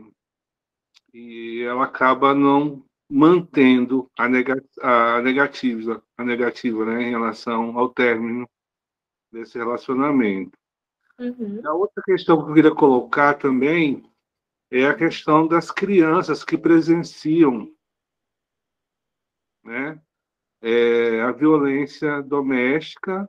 e 1.14 1.62
ela 1.62 1.84
acaba 1.84 2.34
não 2.34 2.84
mantendo 3.08 4.10
a, 4.18 4.28
nega, 4.28 4.62
a 4.82 5.22
negativa, 5.22 6.02
a 6.18 6.24
negativa 6.24 6.84
né, 6.84 7.04
em 7.04 7.10
relação 7.10 7.78
ao 7.78 7.88
término 7.88 8.46
desse 9.32 9.56
relacionamento. 9.56 10.52
Uhum. 11.18 11.60
A 11.64 11.72
outra 11.72 12.02
questão 12.02 12.42
que 12.42 12.50
eu 12.50 12.54
queria 12.54 12.74
colocar 12.74 13.34
também 13.34 14.09
é 14.70 14.86
a 14.86 14.94
questão 14.94 15.48
das 15.48 15.70
crianças 15.70 16.44
que 16.44 16.56
presenciam 16.56 17.74
né, 19.64 20.00
é, 20.62 21.20
a 21.22 21.32
violência 21.32 22.22
doméstica 22.22 23.28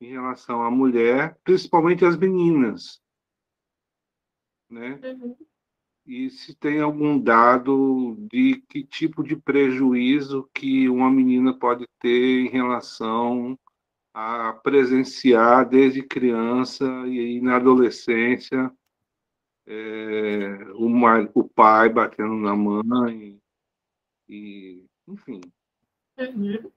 em 0.00 0.10
relação 0.10 0.62
à 0.62 0.70
mulher, 0.70 1.38
principalmente 1.44 2.04
as 2.04 2.16
meninas. 2.16 3.00
Né? 4.68 4.98
Uhum. 5.04 5.36
E 6.04 6.30
se 6.30 6.54
tem 6.56 6.80
algum 6.80 7.16
dado 7.16 8.16
de 8.28 8.60
que 8.68 8.82
tipo 8.84 9.22
de 9.22 9.36
prejuízo 9.36 10.50
que 10.52 10.88
uma 10.88 11.08
menina 11.08 11.56
pode 11.56 11.86
ter 12.00 12.46
em 12.46 12.48
relação 12.48 13.56
a 14.12 14.52
presenciar 14.52 15.68
desde 15.68 16.02
criança 16.02 16.84
e 17.06 17.40
na 17.40 17.56
adolescência 17.56 18.70
é, 19.66 20.64
o, 20.74 20.88
o, 21.34 21.48
pai 21.48 21.88
batendo 21.88 22.34
na 22.34 22.54
mãe 22.54 23.38
e 24.28 24.84
enfim. 25.06 25.40
Uhum. 26.18 26.70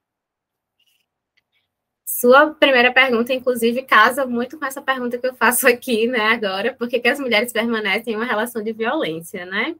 Sua 2.06 2.54
primeira 2.54 2.94
pergunta, 2.94 3.34
inclusive, 3.34 3.82
casa 3.84 4.26
muito 4.26 4.58
com 4.58 4.66
essa 4.66 4.82
pergunta 4.82 5.18
que 5.18 5.28
eu 5.28 5.36
faço 5.36 5.68
aqui, 5.68 6.08
né, 6.08 6.30
agora, 6.30 6.74
por 6.74 6.88
que 6.88 7.06
as 7.08 7.20
mulheres 7.20 7.52
permanecem 7.52 8.14
em 8.14 8.16
uma 8.16 8.26
relação 8.26 8.64
de 8.64 8.72
violência, 8.72 9.46
né? 9.46 9.76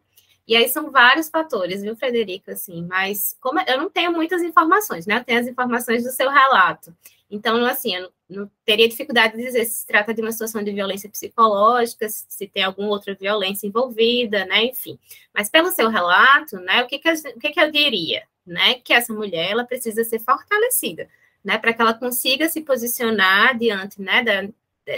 E 0.48 0.56
aí 0.56 0.70
são 0.70 0.92
vários 0.92 1.28
fatores, 1.30 1.82
viu, 1.82 1.96
Frederica, 1.96 2.52
assim, 2.54 2.86
mas 2.86 3.36
como 3.40 3.60
eu 3.62 3.78
não 3.80 3.90
tenho 3.90 4.12
muitas 4.12 4.44
informações, 4.44 5.08
né? 5.08 5.18
Eu 5.18 5.24
tenho 5.24 5.40
as 5.40 5.48
informações 5.48 6.04
do 6.04 6.12
seu 6.12 6.30
relato. 6.30 6.96
Então, 7.32 7.66
assim, 7.66 7.96
eu 7.96 8.12
não 8.30 8.50
teria 8.66 8.90
dificuldade 8.90 9.38
de 9.38 9.44
dizer 9.44 9.66
se 9.66 9.76
se 9.76 9.88
trata 9.88 10.14
de 10.14 10.22
uma 10.22 10.32
situação 10.32 10.64
de 10.64 10.72
violência 10.72 11.10
psicológica, 11.10 12.08
se 12.10 12.48
tem 12.48 12.64
alguma 12.64 12.90
outra 12.90 13.14
violência 13.14 13.68
envolvida, 13.68 14.46
né? 14.46 14.66
Enfim. 14.66 14.98
Mas 15.34 15.50
pelo 15.50 15.72
seu 15.72 15.90
relato, 15.90 16.58
né, 16.58 16.84
o 16.84 16.88
que, 16.88 17.00
que, 17.00 17.08
eu, 17.10 17.14
o 17.14 17.40
que, 17.40 17.52
que 17.52 17.60
eu 17.60 17.72
diria? 17.72 18.24
Né? 18.46 18.76
Que 18.76 18.94
essa 18.94 19.14
mulher 19.14 19.52
ela 19.52 19.64
precisa 19.64 20.04
ser 20.04 20.20
fortalecida, 20.20 21.08
né? 21.44 21.58
Para 21.58 21.74
que 21.74 21.82
ela 21.82 21.94
consiga 21.94 22.50
se 22.50 22.62
posicionar 22.62 23.58
diante 23.58 24.02
né, 24.02 24.24
da, 24.24 24.50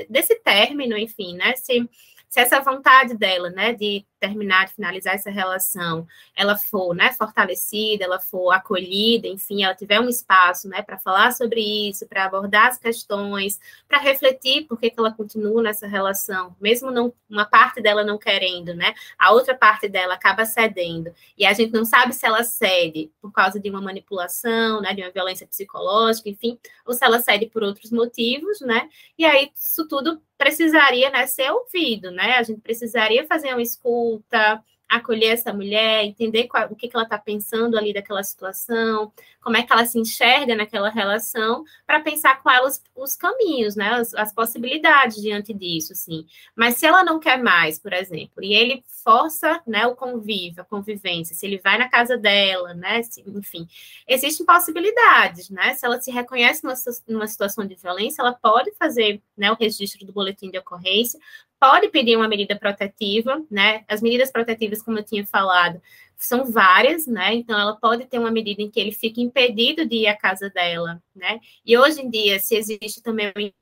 desse 0.10 0.36
término, 0.36 0.98
enfim, 0.98 1.36
né? 1.36 1.54
Se, 1.56 1.90
se 2.30 2.40
essa 2.40 2.62
vontade 2.62 3.14
dela, 3.16 3.50
né, 3.50 3.74
de 3.74 4.06
terminar, 4.20 4.70
finalizar 4.70 5.16
essa 5.16 5.30
relação, 5.30 6.08
ela 6.36 6.56
for, 6.58 6.96
né, 6.96 7.12
fortalecida, 7.14 8.04
ela 8.04 8.20
for 8.20 8.52
acolhida, 8.52 9.28
enfim, 9.28 9.64
ela 9.64 9.76
tiver 9.76 10.00
um 10.00 10.10
espaço, 10.10 10.68
né, 10.68 10.82
para 10.82 10.98
falar 10.98 11.32
sobre 11.32 11.62
isso, 11.90 12.08
para 12.08 12.26
abordar 12.26 12.68
as 12.68 12.78
questões, 12.78 13.60
para 13.88 14.00
refletir 14.00 14.66
por 14.66 14.80
que, 14.80 14.90
que 14.90 15.00
ela 15.00 15.12
continua 15.12 15.62
nessa 15.62 15.88
relação, 15.88 16.56
mesmo 16.60 16.92
não, 16.92 17.14
uma 17.30 17.46
parte 17.46 17.82
dela 17.82 18.04
não 18.04 18.18
querendo, 18.18 18.74
né, 18.74 18.94
a 19.18 19.32
outra 19.34 19.56
parte 19.56 19.88
dela 19.88 20.16
acaba 20.16 20.46
cedendo, 20.46 21.14
e 21.38 21.46
a 21.46 21.54
gente 21.54 21.74
não 21.74 21.86
sabe 21.86 22.14
se 22.14 22.26
ela 22.26 22.44
cede 22.44 23.12
por 23.22 23.32
causa 23.32 23.60
de 23.60 23.70
uma 23.70 23.82
manipulação, 23.82 24.82
né, 24.82 24.94
de 24.94 25.02
uma 25.02 25.12
violência 25.12 25.46
psicológica, 25.46 26.30
enfim, 26.30 26.58
ou 26.86 26.94
se 26.94 27.06
ela 27.06 27.20
cede 27.20 27.46
por 27.48 27.64
outros 27.64 27.92
motivos, 27.92 28.62
né, 28.62 28.90
e 29.18 29.26
aí 29.26 29.52
isso 29.56 29.88
tudo 29.88 30.22
precisaria, 30.38 31.10
né, 31.10 31.26
ser 31.26 31.52
ouvido, 31.52 32.12
né, 32.12 32.36
a 32.38 32.44
gente 32.44 32.62
precisaria 32.62 33.26
fazer 33.26 33.50
uma 33.50 33.62
escuta 33.62 34.07
escuta, 34.08 34.64
acolher 34.88 35.34
essa 35.34 35.54
mulher, 35.54 36.06
entender 36.06 36.46
qual, 36.46 36.72
o 36.72 36.76
que, 36.76 36.88
que 36.88 36.96
ela 36.96 37.04
está 37.04 37.18
pensando 37.18 37.78
ali 37.78 37.94
daquela 37.94 38.24
situação, 38.24 39.12
como 39.42 39.58
é 39.58 39.64
que 39.64 39.72
ela 39.72 39.86
se 39.86 40.00
enxerga 40.00 40.56
naquela 40.56 40.90
relação, 40.90 41.64
para 41.86 42.00
pensar 42.00 42.42
ela 42.46 42.68
os, 42.68 42.82
os 42.96 43.16
caminhos, 43.16 43.76
né, 43.76 43.90
as, 43.90 44.14
as, 44.14 44.34
possibilidades 44.34 45.22
diante 45.22 45.54
disso, 45.54 45.92
assim. 45.92 46.26
Mas 46.56 46.78
se 46.78 46.86
ela 46.86 47.04
não 47.04 47.20
quer 47.20 47.42
mais, 47.42 47.78
por 47.80 47.92
exemplo, 47.92 48.42
e 48.42 48.54
ele 48.54 48.84
força, 49.04 49.62
né, 49.68 49.86
o 49.86 49.96
convívio, 49.96 50.62
a 50.62 50.66
convivência, 50.66 51.36
se 51.36 51.46
ele 51.46 51.60
vai 51.60 51.78
na 51.78 51.90
casa 51.90 52.18
dela, 52.18 52.74
né, 52.74 53.04
se, 53.04 53.24
enfim, 53.28 53.68
existem 54.08 54.46
possibilidades, 54.46 55.50
né, 55.50 55.74
se 55.74 55.86
ela 55.86 56.00
se 56.00 56.12
reconhece 56.12 56.64
numa, 56.64 56.76
numa 57.08 57.28
situação 57.28 57.66
de 57.66 57.76
violência, 57.76 58.22
ela 58.22 58.34
pode 58.34 58.72
fazer, 58.76 59.22
né, 59.36 59.52
o 59.52 59.56
registro 59.56 60.06
do 60.06 60.14
boletim 60.14 60.50
de 60.50 60.58
ocorrência, 60.58 61.20
pode 61.60 61.90
pedir 61.90 62.16
uma 62.16 62.28
medida 62.28 62.56
protetiva, 62.56 63.44
né? 63.50 63.84
As 63.88 64.02
medidas 64.02 64.32
protetivas, 64.32 64.82
como 64.82 65.00
eu 65.00 65.04
tinha 65.04 65.26
falado, 65.26 65.82
são 66.16 66.46
várias, 66.52 67.06
né? 67.08 67.34
Então, 67.36 67.60
ela 67.60 67.76
pode 67.76 68.06
ter 68.06 68.20
uma 68.20 68.32
medida 68.32 68.62
em 68.62 68.70
que 68.70 68.80
ele 68.80 68.92
fique 68.92 69.22
impedido 69.22 69.86
de 69.86 69.98
ir 69.98 70.08
à 70.08 70.18
casa 70.18 70.50
dela, 70.50 71.02
né? 71.16 71.40
E 71.66 71.78
hoje 71.78 72.02
em 72.02 72.10
dia, 72.10 72.40
se 72.40 72.56
existe 72.56 73.02
também 73.02 73.54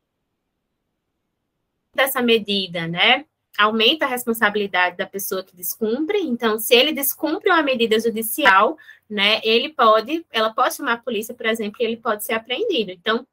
dessa 1.93 2.21
medida, 2.21 2.87
né? 2.87 3.25
Aumenta 3.57 4.05
a 4.05 4.09
responsabilidade 4.09 4.97
da 4.97 5.05
pessoa 5.05 5.43
que 5.43 5.55
descumpre. 5.55 6.19
Então, 6.19 6.59
se 6.59 6.75
ele 6.75 6.91
descumpre 6.91 7.49
uma 7.49 7.63
medida 7.63 7.99
judicial, 7.99 8.77
né? 9.09 9.39
Ele 9.43 9.69
pode, 9.69 10.25
ela 10.31 10.53
pode 10.53 10.75
chamar 10.75 10.93
a 10.93 10.97
polícia, 10.97 11.33
por 11.33 11.45
exemplo, 11.45 11.77
e 11.79 11.85
ele 11.85 11.97
pode 11.97 12.23
ser 12.25 12.33
apreendido. 12.33 12.91
Então, 12.91 13.25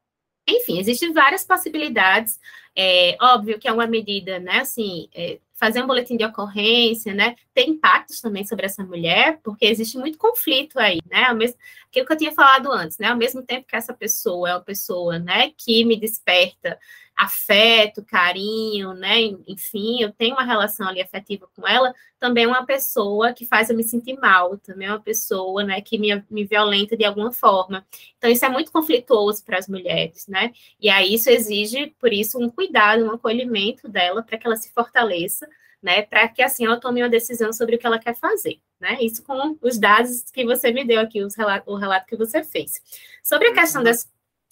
enfim, 0.47 0.79
existem 0.79 1.13
várias 1.13 1.45
possibilidades. 1.45 2.39
É 2.75 3.15
óbvio 3.21 3.59
que 3.59 3.67
é 3.67 3.71
uma 3.71 3.87
medida, 3.87 4.39
né? 4.39 4.59
Assim, 4.59 5.07
é, 5.13 5.39
fazer 5.53 5.81
um 5.81 5.87
boletim 5.87 6.17
de 6.17 6.25
ocorrência, 6.25 7.13
né? 7.13 7.35
Tem 7.53 7.69
impactos 7.69 8.19
também 8.19 8.45
sobre 8.45 8.65
essa 8.65 8.83
mulher, 8.83 9.39
porque 9.43 9.65
existe 9.65 9.97
muito 9.97 10.17
conflito 10.17 10.77
aí, 10.79 10.99
né? 11.09 11.25
Ao 11.25 11.35
mesmo, 11.35 11.57
aquilo 11.87 12.05
que 12.05 12.13
eu 12.13 12.17
tinha 12.17 12.31
falado 12.33 12.71
antes, 12.71 12.97
né? 12.97 13.07
Ao 13.07 13.17
mesmo 13.17 13.41
tempo 13.43 13.67
que 13.67 13.75
essa 13.75 13.93
pessoa 13.93 14.49
é 14.49 14.53
uma 14.53 14.61
pessoa, 14.61 15.19
né, 15.19 15.51
que 15.57 15.85
me 15.85 15.95
desperta 15.95 16.77
afeto, 17.15 18.03
carinho, 18.03 18.93
né? 18.93 19.21
Enfim, 19.47 20.01
eu 20.01 20.11
tenho 20.11 20.35
uma 20.35 20.43
relação 20.43 20.87
ali 20.87 21.01
afetiva 21.01 21.47
com 21.55 21.67
ela, 21.67 21.93
também 22.19 22.45
é 22.45 22.47
uma 22.47 22.65
pessoa 22.65 23.33
que 23.33 23.45
faz 23.45 23.69
eu 23.69 23.75
me 23.75 23.83
sentir 23.83 24.17
mal, 24.17 24.57
também 24.57 24.87
é 24.87 24.91
uma 24.91 24.99
pessoa, 24.99 25.63
né, 25.63 25.81
que 25.81 25.97
me, 25.97 26.23
me 26.29 26.43
violenta 26.45 26.97
de 26.97 27.05
alguma 27.05 27.31
forma. 27.31 27.85
Então, 28.17 28.29
isso 28.29 28.45
é 28.45 28.49
muito 28.49 28.71
conflituoso 28.71 29.43
para 29.43 29.57
as 29.57 29.67
mulheres, 29.67 30.27
né? 30.27 30.51
E 30.79 30.89
aí 30.89 31.13
isso 31.13 31.29
exige, 31.29 31.93
por 31.99 32.11
isso, 32.11 32.39
um 32.39 32.49
cuidado, 32.49 33.05
um 33.05 33.11
acolhimento 33.11 33.87
dela 33.87 34.23
para 34.23 34.37
que 34.37 34.47
ela 34.47 34.55
se 34.55 34.71
fortaleça, 34.73 35.47
né? 35.81 36.01
Para 36.01 36.27
que 36.29 36.41
assim 36.41 36.65
ela 36.65 36.79
tome 36.79 37.01
uma 37.03 37.09
decisão 37.09 37.51
sobre 37.53 37.75
o 37.75 37.79
que 37.79 37.85
ela 37.85 37.99
quer 37.99 38.15
fazer, 38.15 38.59
né? 38.79 38.97
Isso 39.01 39.23
com 39.23 39.57
os 39.61 39.77
dados 39.77 40.23
que 40.31 40.45
você 40.45 40.71
me 40.71 40.85
deu 40.85 41.01
aqui, 41.01 41.19
relato, 41.37 41.69
o 41.71 41.75
relato 41.75 42.07
que 42.07 42.15
você 42.15 42.43
fez. 42.43 42.81
Sobre 43.23 43.49
a 43.49 43.53
questão 43.53 43.83
das. 43.83 44.09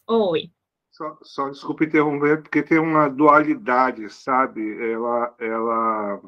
Oi. 0.07 0.51
Só, 1.01 1.17
só 1.23 1.49
desculpe 1.49 1.85
interromper, 1.85 2.43
porque 2.43 2.61
tem 2.61 2.77
uma 2.77 3.09
dualidade, 3.09 4.07
sabe? 4.13 4.61
Ela, 4.91 5.35
ela, 5.39 6.21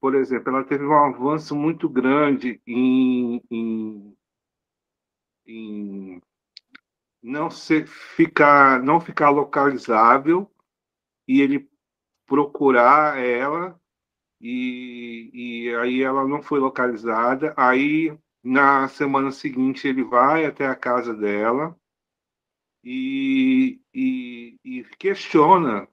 por 0.00 0.14
exemplo, 0.14 0.48
ela 0.48 0.64
teve 0.64 0.82
um 0.82 0.94
avanço 0.94 1.54
muito 1.54 1.90
grande 1.90 2.58
em, 2.66 3.42
em, 3.50 4.16
em 5.46 6.22
não 7.22 7.50
ser, 7.50 7.86
ficar, 7.86 8.82
não 8.82 8.98
ficar 8.98 9.28
localizável 9.28 10.50
e 11.28 11.42
ele 11.42 11.68
procurar 12.26 13.18
ela 13.18 13.78
e, 14.40 15.66
e 15.68 15.74
aí 15.76 16.02
ela 16.02 16.26
não 16.26 16.40
foi 16.42 16.58
localizada. 16.60 17.52
Aí 17.58 18.18
na 18.42 18.88
semana 18.88 19.30
seguinte 19.30 19.86
ele 19.86 20.02
vai 20.02 20.46
até 20.46 20.66
a 20.66 20.74
casa 20.74 21.12
dela 21.14 21.78
e, 22.82 23.80
e, 23.94 24.58
e 24.64 24.84
questiona, 24.98 25.88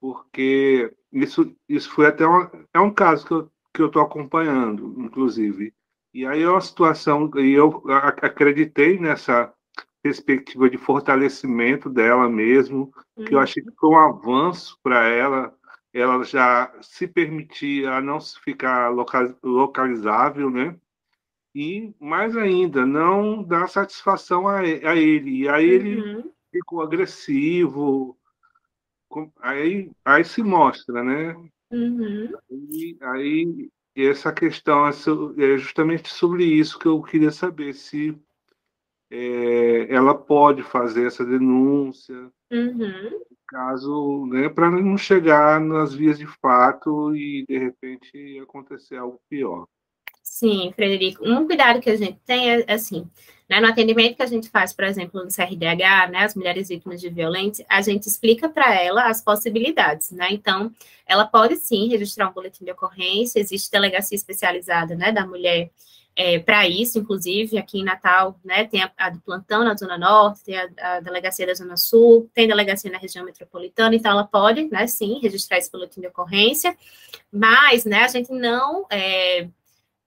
porque 0.00 0.94
isso, 1.12 1.54
isso 1.68 1.90
foi 1.90 2.06
até 2.06 2.26
uma, 2.26 2.50
é 2.72 2.80
um 2.80 2.92
caso 2.92 3.26
que 3.26 3.32
eu 3.32 3.50
que 3.74 3.82
eu 3.82 3.88
estou 3.88 4.02
acompanhando, 4.02 4.94
inclusive. 4.98 5.74
E 6.14 6.24
aí 6.24 6.42
é 6.42 6.48
uma 6.48 6.60
situação, 6.60 7.28
e 7.36 7.52
eu 7.52 7.82
acreditei 8.22 9.00
nessa 9.00 9.52
perspectiva 10.00 10.70
de 10.70 10.78
fortalecimento 10.78 11.90
dela 11.90 12.28
mesmo, 12.28 12.92
que 13.16 13.34
eu 13.34 13.38
uhum. 13.38 13.42
achei 13.42 13.62
que 13.62 13.72
foi 13.76 13.90
um 13.90 13.98
avanço 13.98 14.78
para 14.82 15.08
ela 15.08 15.52
ela 15.92 16.24
já 16.24 16.72
se 16.82 17.06
permitir 17.06 17.86
a 17.86 18.00
não 18.00 18.18
ficar 18.20 18.92
localizável, 19.44 20.50
né? 20.50 20.76
E 21.54 21.94
mais 22.00 22.36
ainda, 22.36 22.84
não 22.84 23.42
dá 23.42 23.66
satisfação 23.68 24.48
a, 24.48 24.66
ele. 24.66 25.42
E 25.42 25.48
aí 25.48 25.68
ele 25.68 26.00
uhum. 26.00 26.30
ficou 26.50 26.82
agressivo. 26.82 28.18
Aí, 29.40 29.90
aí 30.04 30.24
se 30.24 30.42
mostra, 30.42 31.04
né? 31.04 31.34
Uhum. 31.70 32.32
E 32.50 32.96
aí 33.00 33.70
essa 33.96 34.32
questão 34.32 34.86
é, 34.86 34.90
é 34.90 35.56
justamente 35.56 36.12
sobre 36.12 36.44
isso 36.44 36.78
que 36.78 36.86
eu 36.86 37.00
queria 37.00 37.30
saber 37.30 37.72
se 37.72 38.18
é, 39.10 39.94
ela 39.94 40.14
pode 40.14 40.62
fazer 40.64 41.06
essa 41.06 41.24
denúncia, 41.24 42.28
uhum. 42.50 43.20
caso, 43.46 44.26
né, 44.26 44.48
para 44.48 44.68
não 44.70 44.98
chegar 44.98 45.60
nas 45.60 45.94
vias 45.94 46.18
de 46.18 46.26
fato 46.26 47.14
e 47.14 47.44
de 47.46 47.56
repente 47.56 48.40
acontecer 48.40 48.96
algo 48.96 49.20
pior. 49.28 49.68
Sim, 50.24 50.72
Frederico. 50.74 51.22
Um 51.28 51.46
cuidado 51.46 51.80
que 51.80 51.90
a 51.90 51.96
gente 51.96 52.18
tem 52.24 52.50
é 52.50 52.72
assim, 52.72 53.08
né, 53.48 53.60
no 53.60 53.68
atendimento 53.68 54.16
que 54.16 54.22
a 54.22 54.26
gente 54.26 54.48
faz, 54.48 54.72
por 54.72 54.84
exemplo, 54.84 55.22
no 55.22 55.30
CRDH, 55.30 56.10
né, 56.10 56.24
as 56.24 56.34
mulheres 56.34 56.68
vítimas 56.68 57.00
de 57.00 57.10
violência, 57.10 57.64
a 57.68 57.82
gente 57.82 58.08
explica 58.08 58.48
para 58.48 58.74
ela 58.74 59.04
as 59.06 59.22
possibilidades, 59.22 60.10
né? 60.10 60.28
Então, 60.30 60.72
ela 61.06 61.26
pode 61.26 61.56
sim 61.56 61.88
registrar 61.88 62.28
um 62.28 62.32
boletim 62.32 62.64
de 62.64 62.70
ocorrência, 62.70 63.38
existe 63.38 63.70
delegacia 63.70 64.16
especializada, 64.16 64.96
né, 64.96 65.12
da 65.12 65.26
mulher 65.26 65.70
é, 66.16 66.38
para 66.38 66.66
isso, 66.68 66.98
inclusive, 66.98 67.58
aqui 67.58 67.80
em 67.80 67.84
Natal, 67.84 68.38
né, 68.44 68.64
tem 68.64 68.82
a, 68.82 68.90
a, 68.96 69.10
do 69.10 69.20
plantão 69.20 69.62
na 69.62 69.76
Zona 69.76 69.98
Norte, 69.98 70.44
tem 70.44 70.56
a, 70.56 70.70
a, 70.78 71.00
delegacia 71.00 71.46
da 71.46 71.54
Zona 71.54 71.76
Sul, 71.76 72.30
tem 72.32 72.48
delegacia 72.48 72.90
na 72.90 72.98
região 72.98 73.24
metropolitana, 73.24 73.94
então 73.94 74.12
ela 74.12 74.24
pode, 74.24 74.64
né, 74.70 74.86
sim, 74.86 75.18
registrar 75.20 75.58
esse 75.58 75.70
boletim 75.70 76.00
de 76.00 76.06
ocorrência, 76.06 76.76
mas, 77.30 77.84
né, 77.84 78.04
a 78.04 78.08
gente 78.08 78.32
não 78.32 78.86
é, 78.90 79.48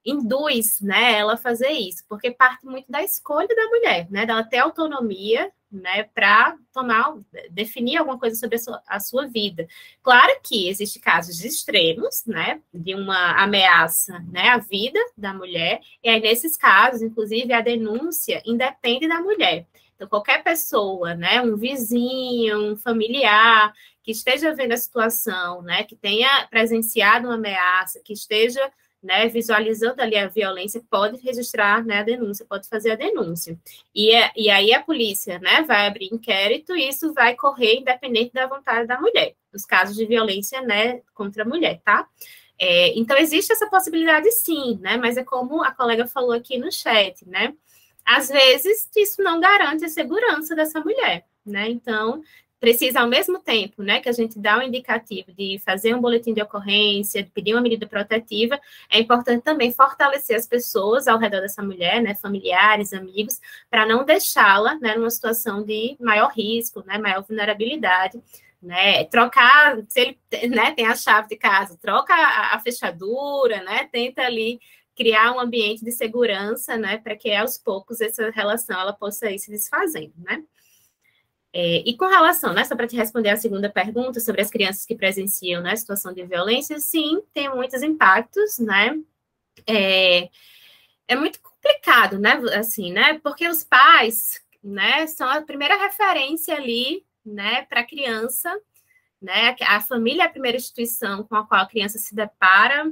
induz, 0.07 0.79
né, 0.79 1.19
ela 1.19 1.33
a 1.33 1.37
fazer 1.37 1.69
isso, 1.71 2.03
porque 2.07 2.31
parte 2.31 2.65
muito 2.65 2.89
da 2.89 3.03
escolha 3.03 3.47
da 3.47 3.67
mulher, 3.67 4.07
né, 4.09 4.25
dela 4.25 4.43
ter 4.43 4.59
autonomia, 4.59 5.51
né, 5.69 6.03
para 6.15 6.55
tomar, 6.73 7.17
definir 7.51 7.97
alguma 7.97 8.17
coisa 8.17 8.37
sobre 8.37 8.55
a 8.55 8.59
sua, 8.59 8.81
a 8.87 8.99
sua, 9.01 9.27
vida. 9.27 9.67
Claro 10.01 10.39
que 10.41 10.69
existem 10.69 11.01
casos 11.01 11.43
extremos, 11.43 12.23
né, 12.25 12.61
de 12.73 12.95
uma 12.95 13.43
ameaça, 13.43 14.19
né, 14.31 14.47
à 14.47 14.57
vida 14.57 14.99
da 15.17 15.33
mulher, 15.33 15.81
e 16.01 16.07
aí 16.07 16.21
nesses 16.21 16.55
casos, 16.55 17.01
inclusive, 17.01 17.51
a 17.51 17.59
denúncia 17.59 18.41
independe 18.45 19.09
da 19.09 19.19
mulher. 19.19 19.67
Então, 19.95 20.07
qualquer 20.07 20.41
pessoa, 20.41 21.15
né, 21.15 21.41
um 21.41 21.57
vizinho, 21.57 22.71
um 22.71 22.77
familiar, 22.77 23.73
que 24.03 24.11
esteja 24.11 24.53
vendo 24.55 24.71
a 24.71 24.77
situação, 24.77 25.61
né, 25.63 25.83
que 25.83 25.95
tenha 25.95 26.47
presenciado 26.49 27.27
uma 27.27 27.35
ameaça, 27.35 27.99
que 28.05 28.13
esteja 28.13 28.71
né, 29.07 29.29
visualizando 29.29 30.01
ali 30.01 30.17
a 30.17 30.27
violência, 30.27 30.83
pode 30.89 31.17
registrar 31.21 31.83
né, 31.83 31.99
a 31.99 32.03
denúncia, 32.03 32.45
pode 32.45 32.67
fazer 32.67 32.91
a 32.91 32.95
denúncia. 32.95 33.57
E, 33.95 34.13
é, 34.13 34.31
e 34.35 34.49
aí 34.49 34.73
a 34.73 34.83
polícia 34.83 35.39
né, 35.39 35.63
vai 35.63 35.87
abrir 35.87 36.09
inquérito 36.11 36.75
e 36.75 36.89
isso 36.89 37.13
vai 37.13 37.33
correr 37.33 37.77
independente 37.77 38.33
da 38.33 38.45
vontade 38.45 38.85
da 38.85 38.99
mulher, 38.99 39.33
nos 39.51 39.65
casos 39.65 39.95
de 39.95 40.05
violência 40.05 40.61
né, 40.61 41.01
contra 41.13 41.43
a 41.43 41.47
mulher, 41.47 41.79
tá? 41.85 42.05
É, 42.59 42.97
então, 42.99 43.15
existe 43.17 43.53
essa 43.53 43.69
possibilidade 43.69 44.29
sim, 44.31 44.77
né? 44.81 44.97
Mas 44.97 45.15
é 45.15 45.23
como 45.23 45.63
a 45.63 45.71
colega 45.71 46.07
falou 46.07 46.31
aqui 46.31 46.57
no 46.57 46.71
chat, 46.71 47.25
né? 47.27 47.53
Às 48.03 48.29
vezes, 48.29 48.89
isso 48.95 49.21
não 49.21 49.39
garante 49.39 49.85
a 49.85 49.89
segurança 49.89 50.55
dessa 50.55 50.79
mulher, 50.79 51.23
né? 51.45 51.69
Então, 51.69 52.23
precisa, 52.59 53.01
ao 53.01 53.07
mesmo 53.07 53.39
tempo, 53.39 53.83
né, 53.83 53.99
que 53.99 54.09
a 54.09 54.11
gente 54.11 54.39
dá 54.39 54.57
o 54.57 54.59
um 54.59 54.63
indicativo 54.63 55.31
de 55.31 55.59
fazer 55.63 55.93
um 55.95 56.01
boletim 56.01 56.33
de 56.33 56.41
ocorrência, 56.41 57.23
de 57.23 57.29
pedir 57.29 57.53
uma 57.53 57.61
medida 57.61 57.85
protetiva, 57.85 58.59
é 58.89 58.99
importante 58.99 59.43
também 59.43 59.71
fortalecer 59.71 60.35
as 60.35 60.47
pessoas 60.47 61.07
ao 61.07 61.19
redor 61.19 61.41
dessa 61.41 61.61
mulher, 61.61 62.01
né, 62.01 62.15
familiares, 62.15 62.93
amigos, 62.93 63.39
para 63.69 63.85
não 63.85 64.03
deixá-la, 64.03 64.75
né, 64.75 64.95
numa 64.95 65.09
situação 65.09 65.63
de 65.63 65.95
maior 65.99 66.31
risco, 66.31 66.83
né, 66.85 66.97
maior 66.97 67.23
vulnerabilidade, 67.23 68.19
né, 68.61 69.03
trocar, 69.05 69.77
se 69.87 70.17
ele, 70.31 70.47
né, 70.47 70.71
tem 70.73 70.87
a 70.87 70.95
chave 70.95 71.27
de 71.27 71.35
casa, 71.35 71.77
troca 71.79 72.13
a, 72.13 72.55
a 72.55 72.59
fechadura, 72.59 73.61
né, 73.63 73.87
tenta 73.91 74.23
ali 74.23 74.59
criar 74.95 75.31
um 75.31 75.39
ambiente 75.39 75.85
de 75.85 75.91
segurança, 75.91 76.75
né, 76.75 76.97
para 76.97 77.15
que 77.15 77.31
aos 77.31 77.55
poucos 77.55 78.01
essa 78.01 78.31
relação 78.31 78.79
ela 78.79 78.93
possa 78.93 79.29
ir 79.29 79.37
se 79.37 79.51
desfazendo, 79.51 80.13
né. 80.17 80.43
É, 81.53 81.77
e 81.85 81.95
com 81.95 82.05
relação, 82.05 82.53
né, 82.53 82.63
só 82.65 82.75
para 82.75 82.87
te 82.87 82.95
responder 82.95 83.29
a 83.29 83.37
segunda 83.37 83.69
pergunta 83.69 84.19
sobre 84.19 84.41
as 84.41 84.49
crianças 84.49 84.85
que 84.85 84.95
presenciam 84.95 85.61
né, 85.61 85.71
a 85.71 85.77
situação 85.77 86.13
de 86.13 86.23
violência, 86.25 86.79
sim, 86.79 87.21
tem 87.33 87.49
muitos 87.49 87.81
impactos, 87.81 88.59
né? 88.59 88.99
É, 89.65 90.29
é 91.07 91.15
muito 91.15 91.41
complicado, 91.41 92.19
né? 92.19 92.33
Assim, 92.53 92.91
né? 92.91 93.19
Porque 93.19 93.47
os 93.47 93.63
pais, 93.63 94.41
né, 94.63 95.07
são 95.07 95.27
a 95.29 95.41
primeira 95.41 95.77
referência 95.77 96.55
ali, 96.55 97.05
né, 97.25 97.63
para 97.63 97.81
a 97.81 97.85
criança, 97.85 98.49
né? 99.21 99.55
A 99.61 99.81
família 99.81 100.23
é 100.23 100.25
a 100.27 100.29
primeira 100.29 100.57
instituição 100.57 101.23
com 101.23 101.35
a 101.35 101.47
qual 101.47 101.61
a 101.61 101.67
criança 101.67 101.97
se 101.97 102.13
depara, 102.13 102.85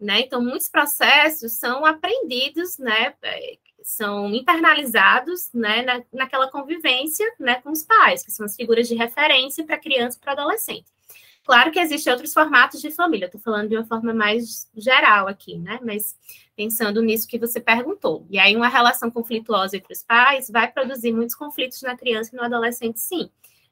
né? 0.00 0.20
Então, 0.20 0.42
muitos 0.42 0.68
processos 0.68 1.52
são 1.52 1.84
aprendidos, 1.84 2.78
né? 2.78 3.14
São 3.86 4.34
internalizados 4.34 5.48
né, 5.54 5.82
na, 5.82 6.02
naquela 6.12 6.50
convivência 6.50 7.24
né, 7.38 7.60
com 7.60 7.70
os 7.70 7.84
pais, 7.84 8.24
que 8.24 8.32
são 8.32 8.44
as 8.44 8.56
figuras 8.56 8.88
de 8.88 8.96
referência 8.96 9.64
para 9.64 9.78
criança 9.78 10.18
e 10.18 10.20
para 10.20 10.32
adolescente. 10.32 10.86
Claro 11.44 11.70
que 11.70 11.78
existem 11.78 12.12
outros 12.12 12.34
formatos 12.34 12.82
de 12.82 12.90
família, 12.90 13.26
estou 13.26 13.40
falando 13.40 13.68
de 13.68 13.76
uma 13.76 13.84
forma 13.84 14.12
mais 14.12 14.68
geral 14.76 15.28
aqui, 15.28 15.56
né? 15.56 15.78
Mas 15.84 16.16
pensando 16.56 17.00
nisso 17.00 17.28
que 17.28 17.38
você 17.38 17.60
perguntou. 17.60 18.26
E 18.28 18.40
aí, 18.40 18.56
uma 18.56 18.66
relação 18.66 19.08
conflituosa 19.08 19.76
entre 19.76 19.92
os 19.92 20.02
pais 20.02 20.50
vai 20.50 20.66
produzir 20.66 21.12
muitos 21.12 21.36
conflitos 21.36 21.80
na 21.82 21.96
criança 21.96 22.34
e 22.34 22.36
no 22.36 22.42
adolescente, 22.42 22.98
sim. 22.98 23.30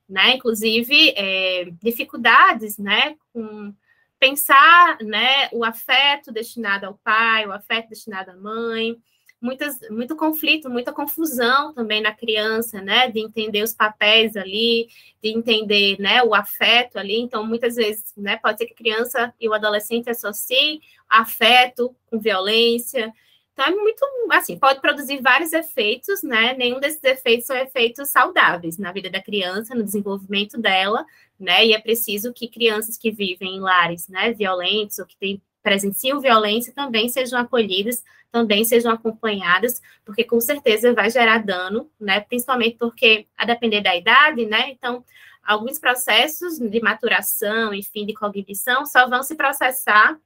Né? 0.09 0.37
Inclusive, 0.37 1.13
é, 1.17 1.73
dificuldades, 1.83 2.79
né? 2.79 3.17
Com 3.33 3.75
pensar, 4.21 4.99
né? 5.01 5.49
O 5.51 5.65
afeto 5.65 6.31
destinado 6.31 6.87
ao 6.87 6.95
pai, 7.03 7.49
o 7.49 7.53
afeto 7.53 7.89
destinado 7.89 8.31
à 8.31 8.37
mãe, 8.37 8.97
muitas, 9.45 9.79
muito 9.91 10.17
conflito, 10.17 10.71
muita 10.71 10.91
confusão 10.91 11.75
também 11.75 12.01
na 12.01 12.15
criança, 12.15 12.81
né? 12.81 13.11
De 13.11 13.21
entender 13.21 13.63
os 13.63 13.75
papéis 13.75 14.37
ali, 14.37 14.89
de 15.23 15.29
entender, 15.29 16.01
né, 16.01 16.23
o 16.23 16.35
afeto 16.35 16.99
ali. 16.99 17.21
Então, 17.21 17.47
muitas 17.47 17.77
vezes, 17.77 18.13
né, 18.17 18.39
pode 18.39 18.59
ser 18.59 18.67
que 18.67 18.73
a 18.73 18.77
criança 18.77 19.35
e 19.39 19.47
o 19.47 19.53
adolescente 19.53 20.09
associem 20.09 20.81
afeto 21.09 21.95
com 22.07 22.19
violência. 22.19 23.13
Então, 23.53 23.67
é 23.67 23.71
muito, 23.71 24.03
assim, 24.33 24.59
pode 24.59 24.81
produzir 24.81 25.21
vários 25.21 25.53
efeitos, 25.53 26.23
né? 26.23 26.55
Nenhum 26.55 26.81
desses 26.81 27.05
efeitos 27.05 27.47
são 27.47 27.57
efeitos 27.57 28.09
saudáveis 28.09 28.79
na 28.79 28.93
vida 28.93 29.11
da 29.11 29.23
criança, 29.23 29.75
no 29.75 29.85
desenvolvimento 29.85 30.59
dela, 30.59 31.05
né? 31.39 31.67
E 31.67 31.75
é 31.75 31.81
preciso 31.81 32.33
que 32.33 32.49
crianças 32.49 32.97
que 32.97 33.11
vivem 33.11 33.57
em 33.57 33.61
lares, 33.61 34.09
né, 34.09 34.33
violentos 34.33 34.99
ou 34.99 35.07
que 35.07 35.17
têm 35.19 35.43
presenciam 35.63 36.21
violência 36.21 36.75
também 36.75 37.09
sejam 37.09 37.41
acolhidas, 37.41 38.05
também 38.35 38.65
sejam 38.65 38.91
acompanhadas, 38.91 39.81
porque 40.05 40.25
com 40.25 40.41
certeza 40.41 40.93
vai 40.93 41.09
gerar 41.09 41.39
dano, 41.39 41.89
né? 42.01 42.19
Principalmente 42.19 42.77
porque, 42.77 43.29
a 43.39 43.45
depender 43.45 43.81
da 43.81 43.95
idade, 43.95 44.45
né? 44.45 44.71
Então, 44.73 45.05
alguns 45.41 45.79
processos 45.79 46.59
de 46.59 46.81
maturação, 46.81 47.73
enfim, 47.73 48.05
de 48.05 48.13
cognição, 48.13 48.85
só 48.87 49.09
vão 49.09 49.23
se 49.23 49.37
processar 49.37 50.19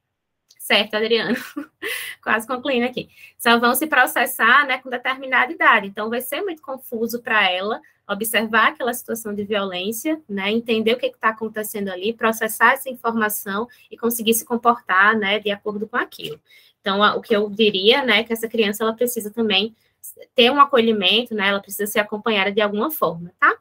certo, 0.68 0.94
Adriano? 0.94 1.34
Quase 2.22 2.46
concluindo 2.46 2.84
aqui. 2.84 3.08
Só 3.38 3.58
vão 3.58 3.74
se 3.74 3.86
processar 3.86 4.66
né, 4.66 4.78
com 4.78 4.90
determinada 4.90 5.50
idade. 5.50 5.86
Então, 5.86 6.10
vai 6.10 6.20
ser 6.20 6.42
muito 6.42 6.60
confuso 6.60 7.22
para 7.22 7.50
ela 7.50 7.80
observar 8.06 8.68
aquela 8.68 8.92
situação 8.92 9.34
de 9.34 9.44
violência, 9.44 10.20
né, 10.28 10.50
entender 10.50 10.92
o 10.92 10.98
que 10.98 11.06
está 11.06 11.30
acontecendo 11.30 11.88
ali, 11.88 12.12
processar 12.12 12.72
essa 12.72 12.88
informação 12.88 13.66
e 13.90 13.96
conseguir 13.96 14.34
se 14.34 14.44
comportar, 14.44 15.16
né, 15.16 15.38
de 15.38 15.50
acordo 15.50 15.86
com 15.86 15.96
aquilo. 15.96 16.40
Então, 16.80 17.00
o 17.16 17.20
que 17.20 17.34
eu 17.34 17.48
diria, 17.50 18.02
né, 18.02 18.20
é 18.20 18.24
que 18.24 18.32
essa 18.32 18.48
criança 18.48 18.82
ela 18.82 18.94
precisa 18.94 19.30
também 19.30 19.74
ter 20.34 20.50
um 20.50 20.60
acolhimento, 20.60 21.34
né, 21.34 21.48
ela 21.48 21.60
precisa 21.60 21.86
ser 21.86 21.98
acompanhada 21.98 22.52
de 22.52 22.60
alguma 22.60 22.90
forma, 22.90 23.32
tá? 23.38 23.58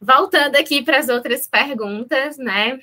Voltando 0.00 0.56
aqui 0.56 0.82
para 0.82 0.98
as 0.98 1.08
outras 1.08 1.48
perguntas, 1.48 2.36
né? 2.38 2.78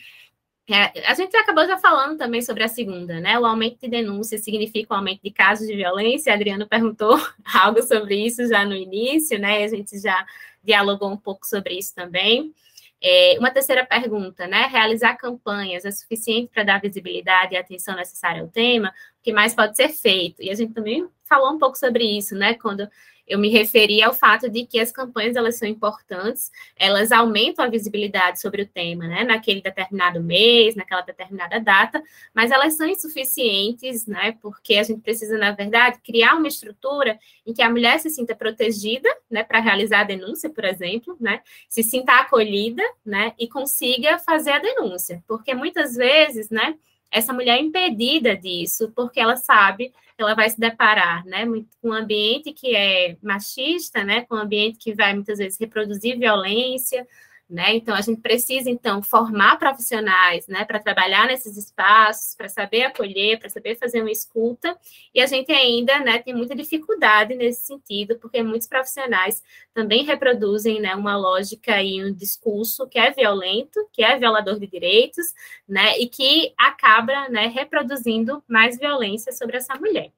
É, 0.69 1.07
a 1.09 1.13
gente 1.13 1.35
acabou 1.35 1.65
já 1.65 1.77
falando 1.77 2.17
também 2.17 2.41
sobre 2.41 2.63
a 2.63 2.69
segunda, 2.69 3.19
né? 3.19 3.37
O 3.37 3.45
aumento 3.45 3.79
de 3.81 3.89
denúncias 3.89 4.43
significa 4.43 4.93
o 4.93 4.95
um 4.95 4.99
aumento 4.99 5.21
de 5.21 5.29
casos 5.29 5.67
de 5.67 5.75
violência. 5.75 6.31
A 6.31 6.35
Adriano 6.35 6.65
perguntou 6.67 7.19
algo 7.53 7.81
sobre 7.83 8.15
isso 8.15 8.47
já 8.47 8.63
no 8.63 8.75
início, 8.75 9.37
né? 9.37 9.63
A 9.63 9.67
gente 9.67 9.99
já 9.99 10.25
dialogou 10.63 11.11
um 11.11 11.17
pouco 11.17 11.45
sobre 11.45 11.77
isso 11.77 11.93
também. 11.93 12.53
É, 13.01 13.35
uma 13.37 13.51
terceira 13.51 13.85
pergunta, 13.85 14.47
né? 14.47 14.67
Realizar 14.67 15.17
campanhas 15.17 15.83
é 15.83 15.91
suficiente 15.91 16.49
para 16.53 16.63
dar 16.63 16.79
visibilidade 16.79 17.53
e 17.53 17.57
atenção 17.57 17.95
necessária 17.97 18.41
ao 18.41 18.47
tema? 18.47 18.93
O 19.19 19.23
que 19.23 19.33
mais 19.33 19.53
pode 19.53 19.75
ser 19.75 19.89
feito? 19.89 20.41
E 20.41 20.49
a 20.49 20.55
gente 20.55 20.73
também 20.73 21.05
falou 21.27 21.51
um 21.51 21.59
pouco 21.59 21.77
sobre 21.77 22.05
isso, 22.05 22.33
né? 22.35 22.53
Quando 22.53 22.87
eu 23.27 23.39
me 23.39 23.49
referi 23.49 24.01
ao 24.01 24.13
fato 24.13 24.49
de 24.49 24.65
que 24.65 24.79
as 24.79 24.91
campanhas 24.91 25.35
elas 25.35 25.57
são 25.57 25.67
importantes, 25.67 26.51
elas 26.75 27.11
aumentam 27.11 27.63
a 27.63 27.69
visibilidade 27.69 28.41
sobre 28.41 28.63
o 28.63 28.67
tema, 28.67 29.07
né, 29.07 29.23
naquele 29.23 29.61
determinado 29.61 30.21
mês, 30.21 30.75
naquela 30.75 31.01
determinada 31.01 31.59
data, 31.59 32.01
mas 32.33 32.51
elas 32.51 32.75
são 32.75 32.87
insuficientes, 32.87 34.05
né, 34.05 34.37
porque 34.41 34.75
a 34.75 34.83
gente 34.83 35.01
precisa, 35.01 35.37
na 35.37 35.51
verdade, 35.51 35.99
criar 36.03 36.35
uma 36.35 36.47
estrutura 36.47 37.17
em 37.45 37.53
que 37.53 37.61
a 37.61 37.69
mulher 37.69 37.99
se 37.99 38.09
sinta 38.09 38.35
protegida, 38.35 39.09
né, 39.29 39.43
para 39.43 39.59
realizar 39.59 40.01
a 40.01 40.05
denúncia, 40.05 40.49
por 40.49 40.65
exemplo, 40.65 41.15
né, 41.19 41.41
se 41.69 41.83
sinta 41.83 42.13
acolhida, 42.13 42.83
né, 43.05 43.33
e 43.39 43.47
consiga 43.47 44.19
fazer 44.19 44.51
a 44.51 44.59
denúncia, 44.59 45.23
porque 45.27 45.53
muitas 45.53 45.95
vezes, 45.95 46.49
né, 46.49 46.75
essa 47.13 47.31
mulher 47.31 47.59
é 47.59 47.61
impedida 47.61 48.35
disso, 48.35 48.91
porque 48.95 49.19
ela 49.19 49.35
sabe 49.35 49.89
que 49.89 50.21
ela 50.21 50.33
vai 50.33 50.49
se 50.49 50.59
deparar, 50.59 51.23
né, 51.25 51.45
com 51.81 51.89
um 51.89 51.93
ambiente 51.93 52.51
que 52.51 52.75
é 52.75 53.15
machista, 53.21 54.03
né, 54.03 54.21
com 54.21 54.35
um 54.35 54.39
ambiente 54.39 54.79
que 54.79 54.93
vai 54.93 55.13
muitas 55.13 55.37
vezes 55.37 55.59
reproduzir 55.59 56.17
violência, 56.17 57.07
né? 57.53 57.75
Então, 57.75 57.93
a 57.93 58.01
gente 58.01 58.19
precisa, 58.19 58.67
então, 58.67 59.03
formar 59.03 59.59
profissionais 59.59 60.47
né, 60.47 60.65
para 60.65 60.79
trabalhar 60.79 61.27
nesses 61.27 61.55
espaços, 61.55 62.33
para 62.33 62.49
saber 62.49 62.81
acolher, 62.81 63.37
para 63.37 63.47
saber 63.47 63.77
fazer 63.77 64.01
uma 64.01 64.09
escuta, 64.09 64.75
e 65.13 65.21
a 65.21 65.27
gente 65.27 65.51
ainda 65.51 65.99
né, 65.99 66.17
tem 66.17 66.33
muita 66.33 66.55
dificuldade 66.55 67.35
nesse 67.35 67.67
sentido, 67.67 68.17
porque 68.17 68.41
muitos 68.41 68.67
profissionais 68.67 69.43
também 69.71 70.03
reproduzem 70.03 70.81
né, 70.81 70.95
uma 70.95 71.15
lógica 71.15 71.79
e 71.79 72.03
um 72.03 72.11
discurso 72.11 72.87
que 72.87 72.97
é 72.97 73.11
violento, 73.11 73.87
que 73.93 74.03
é 74.03 74.17
violador 74.17 74.59
de 74.59 74.65
direitos, 74.65 75.27
né, 75.69 75.95
e 75.99 76.09
que 76.09 76.51
acaba 76.57 77.29
né, 77.29 77.45
reproduzindo 77.45 78.43
mais 78.47 78.79
violência 78.79 79.31
sobre 79.31 79.57
essa 79.57 79.75
mulher. 79.75 80.11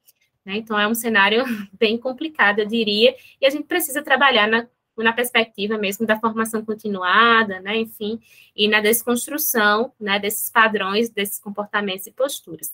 Né? 0.45 0.55
Então, 0.55 0.79
é 0.79 0.87
um 0.87 0.95
cenário 0.95 1.43
bem 1.77 1.97
complicado, 1.97 2.59
eu 2.59 2.65
diria, 2.65 3.13
e 3.41 3.45
a 3.45 3.49
gente 3.49 3.65
precisa 3.65 4.01
trabalhar 4.01 4.47
na 4.47 4.65
na 5.03 5.13
perspectiva 5.13 5.77
mesmo 5.77 6.05
da 6.05 6.19
formação 6.19 6.63
continuada, 6.63 7.59
né, 7.59 7.77
enfim, 7.77 8.19
e 8.55 8.67
na 8.67 8.81
desconstrução, 8.81 9.91
né, 9.99 10.19
desses 10.19 10.49
padrões, 10.49 11.09
desses 11.09 11.39
comportamentos 11.39 12.07
e 12.07 12.11
posturas. 12.11 12.73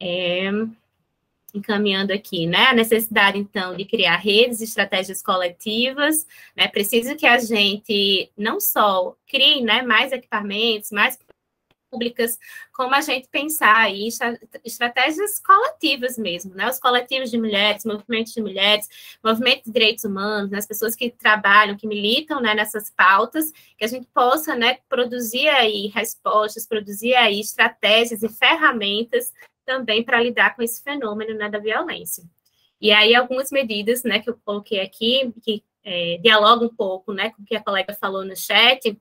É, 0.00 0.50
encaminhando 1.54 2.12
aqui, 2.12 2.46
né, 2.46 2.66
a 2.66 2.74
necessidade, 2.74 3.38
então, 3.38 3.76
de 3.76 3.84
criar 3.84 4.16
redes, 4.16 4.60
estratégias 4.60 5.22
coletivas, 5.22 6.26
né, 6.56 6.68
preciso 6.68 7.16
que 7.16 7.26
a 7.26 7.38
gente 7.38 8.30
não 8.36 8.60
só 8.60 9.16
crie, 9.26 9.62
né, 9.62 9.82
mais 9.82 10.12
equipamentos, 10.12 10.90
mais 10.90 11.18
públicas, 11.90 12.38
como 12.72 12.94
a 12.94 13.00
gente 13.00 13.28
pensar 13.28 13.76
aí 13.76 14.08
estratégias 14.64 15.38
coletivas 15.38 16.16
mesmo, 16.16 16.54
né? 16.54 16.68
Os 16.68 16.78
coletivos 16.78 17.30
de 17.30 17.38
mulheres, 17.38 17.84
movimentos 17.84 18.32
de 18.32 18.40
mulheres, 18.40 18.88
movimentos 19.22 19.64
de 19.64 19.72
direitos 19.72 20.04
humanos, 20.04 20.50
né? 20.50 20.58
as 20.58 20.66
pessoas 20.66 20.94
que 20.94 21.10
trabalham, 21.10 21.76
que 21.76 21.86
militam 21.86 22.40
né, 22.40 22.54
nessas 22.54 22.90
pautas, 22.90 23.52
que 23.76 23.84
a 23.84 23.88
gente 23.88 24.06
possa 24.14 24.54
né, 24.54 24.78
produzir 24.88 25.48
aí 25.48 25.88
respostas, 25.88 26.66
produzir 26.66 27.14
aí 27.14 27.40
estratégias 27.40 28.22
e 28.22 28.28
ferramentas 28.28 29.32
também 29.64 30.02
para 30.02 30.22
lidar 30.22 30.56
com 30.56 30.62
esse 30.62 30.82
fenômeno 30.82 31.34
né, 31.34 31.48
da 31.48 31.58
violência. 31.58 32.24
E 32.80 32.92
aí 32.92 33.14
algumas 33.14 33.50
medidas 33.50 34.02
né, 34.04 34.20
que 34.20 34.30
eu 34.30 34.38
coloquei 34.44 34.80
aqui, 34.80 35.32
que 35.42 35.64
é, 35.84 36.18
dialogam 36.18 36.66
um 36.68 36.74
pouco 36.74 37.12
né, 37.12 37.30
com 37.30 37.42
o 37.42 37.44
que 37.44 37.56
a 37.56 37.62
colega 37.62 37.94
falou 37.94 38.24
no 38.24 38.36
chat, 38.36 38.98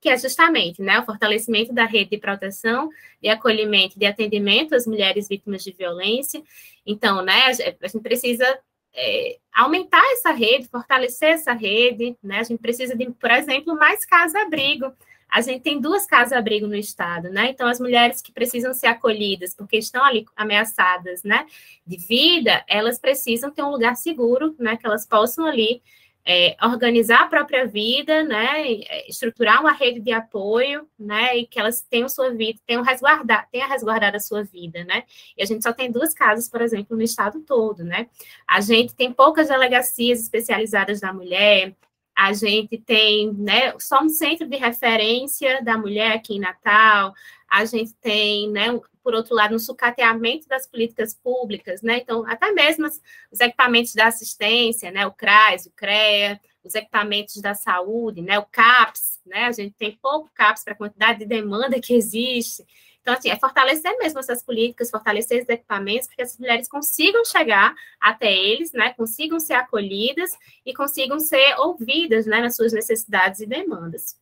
que 0.00 0.08
é 0.08 0.16
justamente 0.16 0.80
né, 0.80 0.98
o 0.98 1.04
fortalecimento 1.04 1.72
da 1.72 1.84
rede 1.84 2.10
de 2.10 2.18
proteção, 2.18 2.88
de 3.22 3.28
acolhimento, 3.28 3.98
de 3.98 4.06
atendimento 4.06 4.74
às 4.74 4.86
mulheres 4.86 5.28
vítimas 5.28 5.62
de 5.62 5.72
violência. 5.72 6.42
Então, 6.86 7.22
né, 7.22 7.46
a 7.46 7.52
gente 7.52 8.02
precisa 8.02 8.58
é, 8.94 9.38
aumentar 9.52 10.02
essa 10.12 10.32
rede, 10.32 10.68
fortalecer 10.68 11.30
essa 11.30 11.52
rede, 11.52 12.16
né? 12.22 12.40
A 12.40 12.42
gente 12.42 12.60
precisa 12.60 12.96
de, 12.96 13.10
por 13.10 13.30
exemplo, 13.30 13.76
mais 13.76 14.04
casa-abrigo. 14.04 14.92
A 15.28 15.40
gente 15.40 15.62
tem 15.62 15.80
duas 15.80 16.06
casas-abrigo 16.06 16.66
no 16.66 16.74
estado, 16.74 17.28
né? 17.30 17.50
Então, 17.50 17.68
as 17.68 17.78
mulheres 17.78 18.20
que 18.20 18.32
precisam 18.32 18.74
ser 18.74 18.88
acolhidas 18.88 19.54
porque 19.54 19.76
estão 19.76 20.04
ali 20.04 20.26
ameaçadas, 20.34 21.22
né, 21.22 21.46
de 21.86 21.96
vida, 21.98 22.64
elas 22.66 22.98
precisam 22.98 23.50
ter 23.50 23.62
um 23.62 23.70
lugar 23.70 23.96
seguro, 23.96 24.56
né, 24.58 24.76
que 24.76 24.86
elas 24.86 25.06
possam 25.06 25.46
ali 25.46 25.82
é, 26.24 26.56
organizar 26.62 27.22
a 27.22 27.26
própria 27.26 27.66
vida, 27.66 28.22
né, 28.22 28.72
é, 28.72 29.08
estruturar 29.08 29.60
uma 29.60 29.72
rede 29.72 30.00
de 30.00 30.12
apoio, 30.12 30.86
né, 30.98 31.38
e 31.38 31.46
que 31.46 31.58
elas 31.58 31.80
tenham 31.80 32.08
sua 32.08 32.30
vida, 32.30 32.60
tenham 32.66 32.82
resguardar, 32.82 33.48
tenha 33.50 33.66
resguardado 33.66 34.16
a 34.16 34.20
sua 34.20 34.42
vida, 34.44 34.84
né, 34.84 35.04
e 35.36 35.42
a 35.42 35.46
gente 35.46 35.62
só 35.62 35.72
tem 35.72 35.90
duas 35.90 36.12
casas, 36.12 36.48
por 36.48 36.60
exemplo, 36.60 36.96
no 36.96 37.02
estado 37.02 37.40
todo, 37.40 37.82
né, 37.84 38.08
a 38.46 38.60
gente 38.60 38.94
tem 38.94 39.12
poucas 39.12 39.48
delegacias 39.48 40.20
especializadas 40.20 41.00
da 41.00 41.12
mulher, 41.12 41.74
a 42.16 42.34
gente 42.34 42.76
tem, 42.76 43.32
né, 43.32 43.72
só 43.78 44.02
um 44.02 44.08
centro 44.08 44.46
de 44.46 44.56
referência 44.56 45.62
da 45.62 45.78
mulher 45.78 46.12
aqui 46.12 46.36
em 46.36 46.40
Natal, 46.40 47.14
a 47.48 47.64
gente 47.64 47.94
tem, 47.94 48.50
né, 48.50 48.66
por 49.02 49.14
outro 49.14 49.34
lado, 49.34 49.52
no 49.52 49.58
sucateamento 49.58 50.46
das 50.46 50.66
políticas 50.66 51.14
públicas, 51.14 51.82
né? 51.82 51.98
Então, 51.98 52.24
até 52.26 52.52
mesmo 52.52 52.86
os 53.30 53.40
equipamentos 53.40 53.94
da 53.94 54.06
assistência, 54.06 54.90
né? 54.90 55.06
O 55.06 55.12
CRAS, 55.12 55.66
o 55.66 55.70
CREA, 55.70 56.40
os 56.62 56.74
equipamentos 56.74 57.36
da 57.36 57.54
saúde, 57.54 58.22
né? 58.22 58.38
O 58.38 58.44
CAPS, 58.44 59.20
né? 59.24 59.44
A 59.44 59.52
gente 59.52 59.74
tem 59.74 59.98
pouco 60.00 60.30
CAPS 60.34 60.64
para 60.64 60.74
a 60.74 60.76
quantidade 60.76 61.20
de 61.20 61.26
demanda 61.26 61.80
que 61.80 61.94
existe. 61.94 62.66
Então, 63.00 63.14
assim, 63.14 63.30
é 63.30 63.38
fortalecer 63.38 63.96
mesmo 63.98 64.20
essas 64.20 64.42
políticas, 64.42 64.90
fortalecer 64.90 65.38
esses 65.38 65.48
equipamentos, 65.48 66.06
para 66.06 66.16
que 66.16 66.22
as 66.22 66.38
mulheres 66.38 66.68
consigam 66.68 67.24
chegar 67.24 67.74
até 67.98 68.30
eles, 68.30 68.72
né? 68.72 68.92
Consigam 68.92 69.40
ser 69.40 69.54
acolhidas 69.54 70.32
e 70.66 70.74
consigam 70.74 71.18
ser 71.18 71.58
ouvidas, 71.58 72.26
né? 72.26 72.40
Nas 72.40 72.56
suas 72.56 72.72
necessidades 72.72 73.40
e 73.40 73.46
demandas 73.46 74.19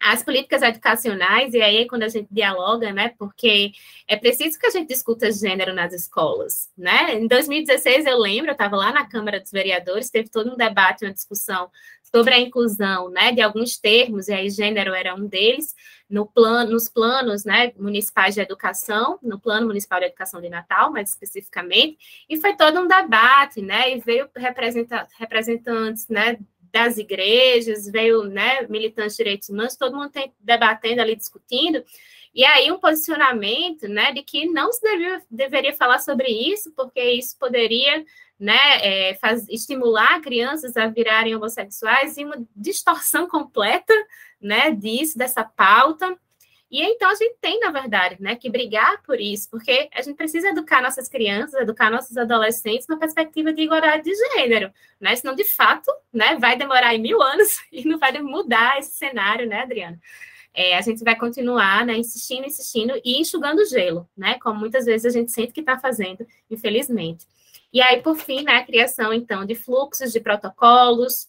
as 0.00 0.22
políticas 0.22 0.62
educacionais, 0.62 1.52
e 1.52 1.60
aí 1.60 1.78
é 1.78 1.86
quando 1.86 2.04
a 2.04 2.08
gente 2.08 2.26
dialoga, 2.30 2.90
né, 2.92 3.12
porque 3.18 3.72
é 4.08 4.16
preciso 4.16 4.58
que 4.58 4.66
a 4.66 4.70
gente 4.70 4.88
discuta 4.88 5.30
gênero 5.30 5.74
nas 5.74 5.92
escolas, 5.92 6.70
né? 6.76 7.14
Em 7.14 7.26
2016, 7.26 8.06
eu 8.06 8.18
lembro, 8.18 8.50
eu 8.50 8.52
estava 8.52 8.76
lá 8.76 8.92
na 8.92 9.06
Câmara 9.06 9.38
dos 9.38 9.50
Vereadores, 9.50 10.08
teve 10.08 10.30
todo 10.30 10.52
um 10.52 10.56
debate, 10.56 11.04
uma 11.04 11.12
discussão 11.12 11.70
sobre 12.02 12.34
a 12.34 12.40
inclusão, 12.40 13.08
né, 13.10 13.30
de 13.30 13.40
alguns 13.40 13.76
termos, 13.78 14.28
e 14.28 14.32
aí 14.32 14.50
gênero 14.50 14.94
era 14.94 15.14
um 15.14 15.26
deles, 15.26 15.74
no 16.08 16.26
plano, 16.26 16.72
nos 16.72 16.88
planos, 16.88 17.44
né, 17.44 17.72
municipais 17.78 18.34
de 18.34 18.40
educação, 18.40 19.18
no 19.22 19.38
Plano 19.38 19.66
Municipal 19.66 20.00
de 20.00 20.06
Educação 20.06 20.40
de 20.40 20.48
Natal, 20.48 20.90
mais 20.90 21.10
especificamente, 21.10 21.98
e 22.28 22.36
foi 22.36 22.56
todo 22.56 22.80
um 22.80 22.88
debate, 22.88 23.62
né, 23.62 23.94
e 23.94 24.00
veio 24.00 24.28
representantes, 24.34 26.08
né, 26.08 26.36
das 26.72 26.98
igrejas, 26.98 27.88
veio 27.88 28.24
né, 28.24 28.66
militantes 28.68 29.16
de 29.16 29.24
direitos 29.24 29.48
humanos, 29.48 29.76
todo 29.76 29.96
mundo 29.96 30.10
tem, 30.10 30.32
debatendo 30.40 31.00
ali, 31.00 31.16
discutindo, 31.16 31.84
e 32.34 32.44
aí 32.44 32.70
um 32.70 32.78
posicionamento 32.78 33.88
né, 33.88 34.12
de 34.12 34.22
que 34.22 34.46
não 34.46 34.72
se 34.72 34.80
devia, 34.80 35.22
deveria 35.30 35.74
falar 35.74 35.98
sobre 35.98 36.28
isso, 36.28 36.72
porque 36.76 37.02
isso 37.02 37.36
poderia 37.38 38.04
né, 38.38 38.56
é, 38.80 39.14
faz, 39.16 39.48
estimular 39.48 40.20
crianças 40.20 40.76
a 40.76 40.86
virarem 40.86 41.34
homossexuais 41.34 42.16
e 42.16 42.24
uma 42.24 42.36
distorção 42.54 43.26
completa 43.28 43.92
né, 44.40 44.70
disso, 44.70 45.18
dessa 45.18 45.44
pauta. 45.44 46.16
E 46.70 46.80
então 46.82 47.10
a 47.10 47.14
gente 47.14 47.34
tem, 47.40 47.58
na 47.58 47.70
verdade, 47.70 48.16
né, 48.20 48.36
que 48.36 48.48
brigar 48.48 49.02
por 49.02 49.20
isso, 49.20 49.50
porque 49.50 49.88
a 49.92 50.02
gente 50.02 50.16
precisa 50.16 50.50
educar 50.50 50.80
nossas 50.80 51.08
crianças, 51.08 51.60
educar 51.60 51.90
nossos 51.90 52.16
adolescentes 52.16 52.86
na 52.86 52.96
perspectiva 52.96 53.52
de 53.52 53.62
igualdade 53.62 54.04
de 54.04 54.14
gênero, 54.34 54.72
né? 55.00 55.16
Senão, 55.16 55.34
de 55.34 55.44
fato, 55.44 55.90
né, 56.12 56.36
vai 56.36 56.56
demorar 56.56 56.96
mil 56.96 57.20
anos 57.20 57.60
e 57.72 57.84
não 57.84 57.98
vai 57.98 58.12
mudar 58.22 58.78
esse 58.78 58.96
cenário, 58.96 59.48
né, 59.48 59.62
Adriana? 59.62 60.00
É, 60.54 60.76
a 60.76 60.80
gente 60.80 61.02
vai 61.02 61.16
continuar, 61.16 61.84
né, 61.84 61.96
insistindo, 61.96 62.46
insistindo 62.46 63.00
e 63.04 63.20
enxugando 63.20 63.64
gelo, 63.66 64.08
né? 64.16 64.38
Como 64.40 64.60
muitas 64.60 64.84
vezes 64.84 65.06
a 65.06 65.18
gente 65.18 65.32
sente 65.32 65.52
que 65.52 65.60
está 65.60 65.78
fazendo, 65.78 66.24
infelizmente. 66.48 67.26
E 67.72 67.80
aí, 67.80 68.02
por 68.02 68.16
fim, 68.16 68.42
né, 68.42 68.56
a 68.56 68.64
criação, 68.64 69.12
então, 69.12 69.44
de 69.44 69.54
fluxos 69.54 70.12
de 70.12 70.20
protocolos, 70.20 71.28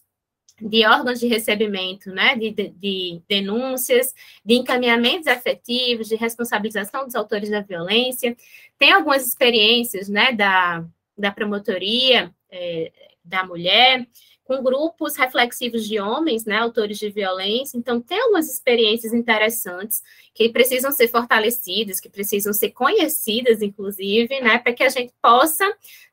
de 0.60 0.86
órgãos 0.86 1.18
de 1.18 1.26
recebimento, 1.26 2.10
né, 2.10 2.36
de, 2.36 2.50
de, 2.50 2.68
de, 2.68 3.22
denúncias, 3.28 4.14
de 4.44 4.54
encaminhamentos 4.54 5.26
efetivos, 5.26 6.08
de 6.08 6.16
responsabilização 6.16 7.04
dos 7.04 7.14
autores 7.14 7.50
da 7.50 7.60
violência. 7.60 8.36
Tem 8.78 8.92
algumas 8.92 9.26
experiências, 9.26 10.08
né, 10.08 10.32
da, 10.32 10.84
da 11.16 11.32
promotoria 11.32 12.32
é, 12.50 12.92
da 13.24 13.44
mulher, 13.44 14.06
com 14.44 14.62
grupos 14.62 15.16
reflexivos 15.16 15.86
de 15.86 16.00
homens, 16.00 16.44
né, 16.44 16.56
autores 16.56 16.98
de 16.98 17.08
violência. 17.10 17.78
Então, 17.78 18.00
tem 18.00 18.20
algumas 18.20 18.52
experiências 18.52 19.12
interessantes 19.12 20.02
que 20.34 20.48
precisam 20.48 20.90
ser 20.90 21.08
fortalecidas, 21.08 22.00
que 22.00 22.08
precisam 22.08 22.52
ser 22.52 22.70
conhecidas, 22.70 23.62
inclusive, 23.62 24.40
né, 24.40 24.58
para 24.58 24.72
que 24.72 24.82
a 24.82 24.88
gente 24.88 25.12
possa 25.22 25.64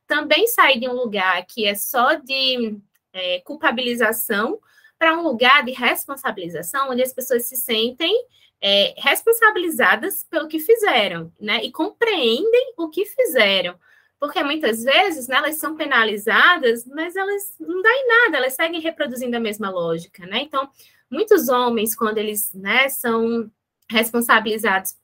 também 0.07 0.47
sair 0.47 0.79
de 0.79 0.87
um 0.87 0.93
lugar 0.93 1.45
que 1.45 1.65
é 1.65 1.75
só 1.75 2.15
de 2.15 2.77
é, 3.19 3.39
culpabilização 3.41 4.59
para 4.97 5.17
um 5.17 5.21
lugar 5.21 5.63
de 5.63 5.71
responsabilização, 5.71 6.89
onde 6.89 7.01
as 7.01 7.13
pessoas 7.13 7.45
se 7.45 7.55
sentem 7.55 8.13
é, 8.61 8.93
responsabilizadas 8.97 10.25
pelo 10.29 10.47
que 10.47 10.59
fizeram, 10.59 11.31
né? 11.39 11.63
E 11.63 11.71
compreendem 11.71 12.73
o 12.77 12.89
que 12.89 13.05
fizeram. 13.05 13.79
Porque 14.19 14.43
muitas 14.43 14.83
vezes 14.83 15.29
né, 15.29 15.37
elas 15.37 15.55
são 15.55 15.77
penalizadas, 15.77 16.85
mas 16.85 17.15
elas 17.15 17.55
não 17.57 17.81
dão 17.81 17.91
em 17.91 18.07
nada, 18.07 18.37
elas 18.37 18.53
seguem 18.53 18.81
reproduzindo 18.81 19.37
a 19.37 19.39
mesma 19.39 19.69
lógica, 19.69 20.25
né? 20.25 20.41
Então, 20.41 20.69
muitos 21.09 21.47
homens, 21.47 21.95
quando 21.95 22.17
eles 22.17 22.53
né, 22.53 22.89
são 22.89 23.49
responsabilizados 23.89 24.95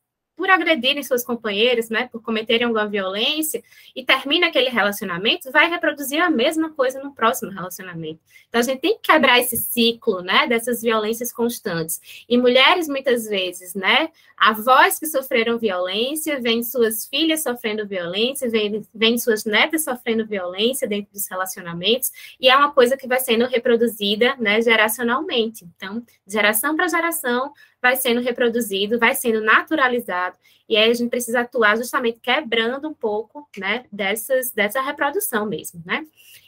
por 0.45 0.51
agredirem 0.51 1.01
suas 1.01 1.25
companheiras, 1.25 1.89
né, 1.89 2.07
por 2.11 2.21
cometerem 2.21 2.67
alguma 2.67 2.87
violência, 2.87 3.63
e 3.95 4.05
termina 4.05 4.45
aquele 4.45 4.69
relacionamento, 4.69 5.51
vai 5.51 5.67
reproduzir 5.67 6.21
a 6.21 6.29
mesma 6.29 6.69
coisa 6.69 7.01
no 7.01 7.15
próximo 7.15 7.51
relacionamento. 7.51 8.19
Então, 8.47 8.59
a 8.59 8.63
gente 8.63 8.79
tem 8.79 8.93
que 8.93 9.11
quebrar 9.11 9.39
esse 9.39 9.57
ciclo, 9.57 10.21
né, 10.21 10.45
dessas 10.45 10.83
violências 10.83 11.33
constantes. 11.33 11.99
E 12.29 12.37
mulheres, 12.37 12.87
muitas 12.87 13.27
vezes, 13.27 13.73
né, 13.73 14.09
avós 14.37 14.99
que 14.99 15.07
sofreram 15.07 15.57
violência, 15.57 16.39
vêm 16.39 16.61
suas 16.61 17.07
filhas 17.07 17.41
sofrendo 17.41 17.87
violência, 17.87 18.47
vêm 18.93 19.17
suas 19.17 19.45
netas 19.45 19.83
sofrendo 19.83 20.27
violência 20.27 20.87
dentro 20.87 21.11
dos 21.11 21.27
relacionamentos, 21.27 22.11
e 22.39 22.49
é 22.49 22.55
uma 22.55 22.71
coisa 22.71 22.95
que 22.95 23.07
vai 23.07 23.19
sendo 23.19 23.47
reproduzida, 23.47 24.35
né, 24.37 24.61
geracionalmente. 24.61 25.65
Então, 25.75 26.03
geração 26.27 26.75
para 26.75 26.87
geração, 26.87 27.51
vai 27.81 27.95
sendo 27.95 28.21
reproduzido, 28.21 28.99
vai 28.99 29.13
sendo 29.15 29.41
naturalizado, 29.41 30.37
e 30.67 30.75
aí 30.75 30.89
a 30.89 30.93
gente 30.93 31.09
precisa 31.09 31.41
atuar 31.41 31.77
justamente 31.77 32.19
quebrando 32.19 32.87
um 32.87 32.93
pouco, 32.93 33.47
né, 33.57 33.85
dessas, 33.91 34.51
dessa 34.51 34.81
reprodução 34.81 35.45
mesmo, 35.45 35.81
né. 35.85 36.05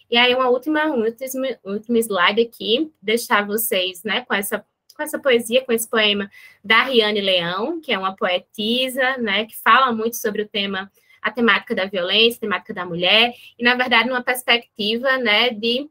E 0.10 0.16
aí, 0.18 0.34
uma 0.34 0.50
última, 0.50 0.86
um 0.86 1.04
último, 1.04 1.98
slide 1.98 2.42
aqui, 2.42 2.92
deixar 3.02 3.46
vocês, 3.46 4.04
né, 4.04 4.22
com 4.22 4.34
essa 4.34 4.66
com 4.96 5.04
essa 5.04 5.20
poesia, 5.20 5.64
com 5.64 5.72
esse 5.72 5.88
poema 5.88 6.28
da 6.64 6.82
Riane 6.84 7.22
Leão, 7.22 7.80
que 7.80 7.94
é 7.94 8.00
uma 8.00 8.16
poetisa, 8.16 9.16
né, 9.18 9.46
que 9.46 9.56
fala 9.56 9.94
muito 9.94 10.16
sobre 10.16 10.42
o 10.42 10.48
tema, 10.48 10.92
a 11.22 11.30
temática 11.30 11.76
da 11.76 11.86
violência, 11.86 12.38
a 12.38 12.42
temática 12.42 12.74
da 12.74 12.84
mulher, 12.84 13.32
e, 13.60 13.64
na 13.64 13.76
verdade, 13.76 14.10
numa 14.10 14.24
perspectiva, 14.24 15.18
né, 15.20 15.52
de 15.52 15.88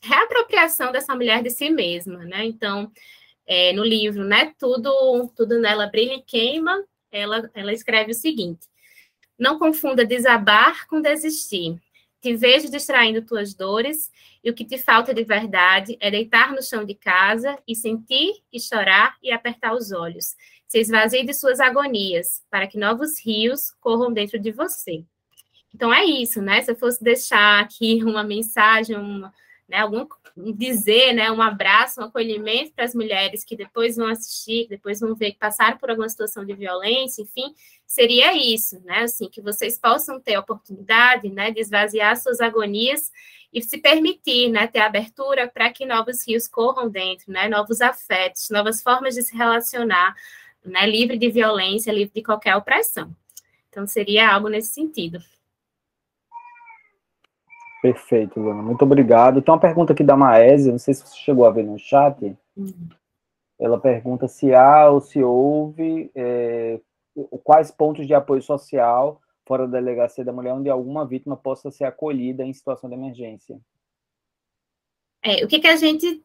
reapropriação 0.00 0.92
dessa 0.92 1.16
mulher 1.16 1.42
de 1.42 1.50
si 1.50 1.68
mesma, 1.68 2.18
né, 2.18 2.44
então, 2.44 2.92
é, 3.46 3.72
no 3.72 3.84
livro, 3.84 4.24
né? 4.24 4.54
Tudo, 4.58 5.28
tudo 5.36 5.58
nela 5.58 5.86
brilha 5.86 6.14
e 6.14 6.22
queima. 6.22 6.84
Ela, 7.10 7.50
ela 7.54 7.72
escreve 7.72 8.12
o 8.12 8.14
seguinte: 8.14 8.66
Não 9.38 9.58
confunda 9.58 10.04
desabar 10.04 10.86
com 10.86 11.00
desistir. 11.00 11.80
Te 12.20 12.34
vejo 12.34 12.70
distraindo 12.70 13.20
tuas 13.20 13.52
dores, 13.52 14.10
e 14.42 14.50
o 14.50 14.54
que 14.54 14.64
te 14.64 14.78
falta 14.78 15.12
de 15.12 15.22
verdade 15.24 15.96
é 16.00 16.10
deitar 16.10 16.52
no 16.52 16.62
chão 16.62 16.82
de 16.84 16.94
casa 16.94 17.58
e 17.68 17.76
sentir 17.76 18.42
e 18.50 18.58
chorar 18.58 19.16
e 19.22 19.30
apertar 19.30 19.74
os 19.74 19.92
olhos. 19.92 20.34
Se 20.66 20.78
esvazie 20.78 21.24
de 21.24 21.34
suas 21.34 21.60
agonias, 21.60 22.42
para 22.50 22.66
que 22.66 22.78
novos 22.78 23.18
rios 23.24 23.70
corram 23.78 24.10
dentro 24.12 24.38
de 24.38 24.50
você. 24.50 25.04
Então 25.74 25.92
é 25.92 26.04
isso, 26.04 26.40
né? 26.40 26.62
Se 26.62 26.70
eu 26.70 26.76
fosse 26.76 27.02
deixar 27.02 27.60
aqui 27.60 28.02
uma 28.04 28.22
mensagem, 28.22 28.96
uma, 28.96 29.32
né, 29.68 29.78
algum 29.78 30.06
dizer, 30.36 31.12
né, 31.12 31.30
um 31.30 31.40
abraço, 31.40 32.00
um 32.00 32.04
acolhimento 32.04 32.72
para 32.72 32.84
as 32.84 32.94
mulheres 32.94 33.44
que 33.44 33.56
depois 33.56 33.96
vão 33.96 34.08
assistir, 34.08 34.66
depois 34.68 34.98
vão 34.98 35.14
ver 35.14 35.32
que 35.32 35.38
passaram 35.38 35.78
por 35.78 35.90
alguma 35.90 36.08
situação 36.08 36.44
de 36.44 36.52
violência, 36.54 37.22
enfim, 37.22 37.54
seria 37.86 38.34
isso, 38.36 38.80
né, 38.84 39.04
assim, 39.04 39.28
que 39.28 39.40
vocês 39.40 39.78
possam 39.78 40.20
ter 40.20 40.34
a 40.34 40.40
oportunidade, 40.40 41.28
né, 41.28 41.52
de 41.52 41.60
esvaziar 41.60 42.16
suas 42.16 42.40
agonias 42.40 43.12
e 43.52 43.62
se 43.62 43.78
permitir, 43.78 44.48
né, 44.48 44.66
ter 44.66 44.80
abertura 44.80 45.46
para 45.46 45.70
que 45.70 45.86
novos 45.86 46.26
rios 46.26 46.48
corram 46.48 46.88
dentro, 46.88 47.30
né, 47.30 47.48
novos 47.48 47.80
afetos, 47.80 48.50
novas 48.50 48.82
formas 48.82 49.14
de 49.14 49.22
se 49.22 49.36
relacionar, 49.36 50.16
né, 50.64 50.84
livre 50.84 51.16
de 51.16 51.30
violência, 51.30 51.92
livre 51.92 52.12
de 52.12 52.22
qualquer 52.22 52.56
opressão. 52.56 53.14
Então, 53.68 53.86
seria 53.86 54.32
algo 54.32 54.48
nesse 54.48 54.74
sentido. 54.74 55.20
Perfeito, 57.84 58.40
Luana. 58.40 58.62
Muito 58.62 58.80
obrigado. 58.80 59.42
Tem 59.42 59.52
uma 59.52 59.60
pergunta 59.60 59.92
aqui 59.92 60.02
da 60.02 60.16
Maésia, 60.16 60.72
não 60.72 60.78
sei 60.78 60.94
se 60.94 61.06
você 61.06 61.16
chegou 61.16 61.44
a 61.44 61.50
ver 61.50 61.64
no 61.64 61.78
chat. 61.78 62.34
Uhum. 62.56 62.88
Ela 63.60 63.78
pergunta 63.78 64.26
se 64.26 64.54
há 64.54 64.88
ou 64.88 65.02
se 65.02 65.22
houve 65.22 66.10
é, 66.14 66.80
quais 67.42 67.70
pontos 67.70 68.06
de 68.06 68.14
apoio 68.14 68.40
social 68.40 69.20
fora 69.46 69.68
da 69.68 69.78
delegacia 69.78 70.24
da 70.24 70.32
mulher 70.32 70.54
onde 70.54 70.70
alguma 70.70 71.04
vítima 71.04 71.36
possa 71.36 71.70
ser 71.70 71.84
acolhida 71.84 72.42
em 72.42 72.54
situação 72.54 72.88
de 72.88 72.96
emergência. 72.96 73.60
É, 75.22 75.44
o 75.44 75.46
que, 75.46 75.58
que 75.58 75.68
a 75.68 75.76
gente 75.76 76.24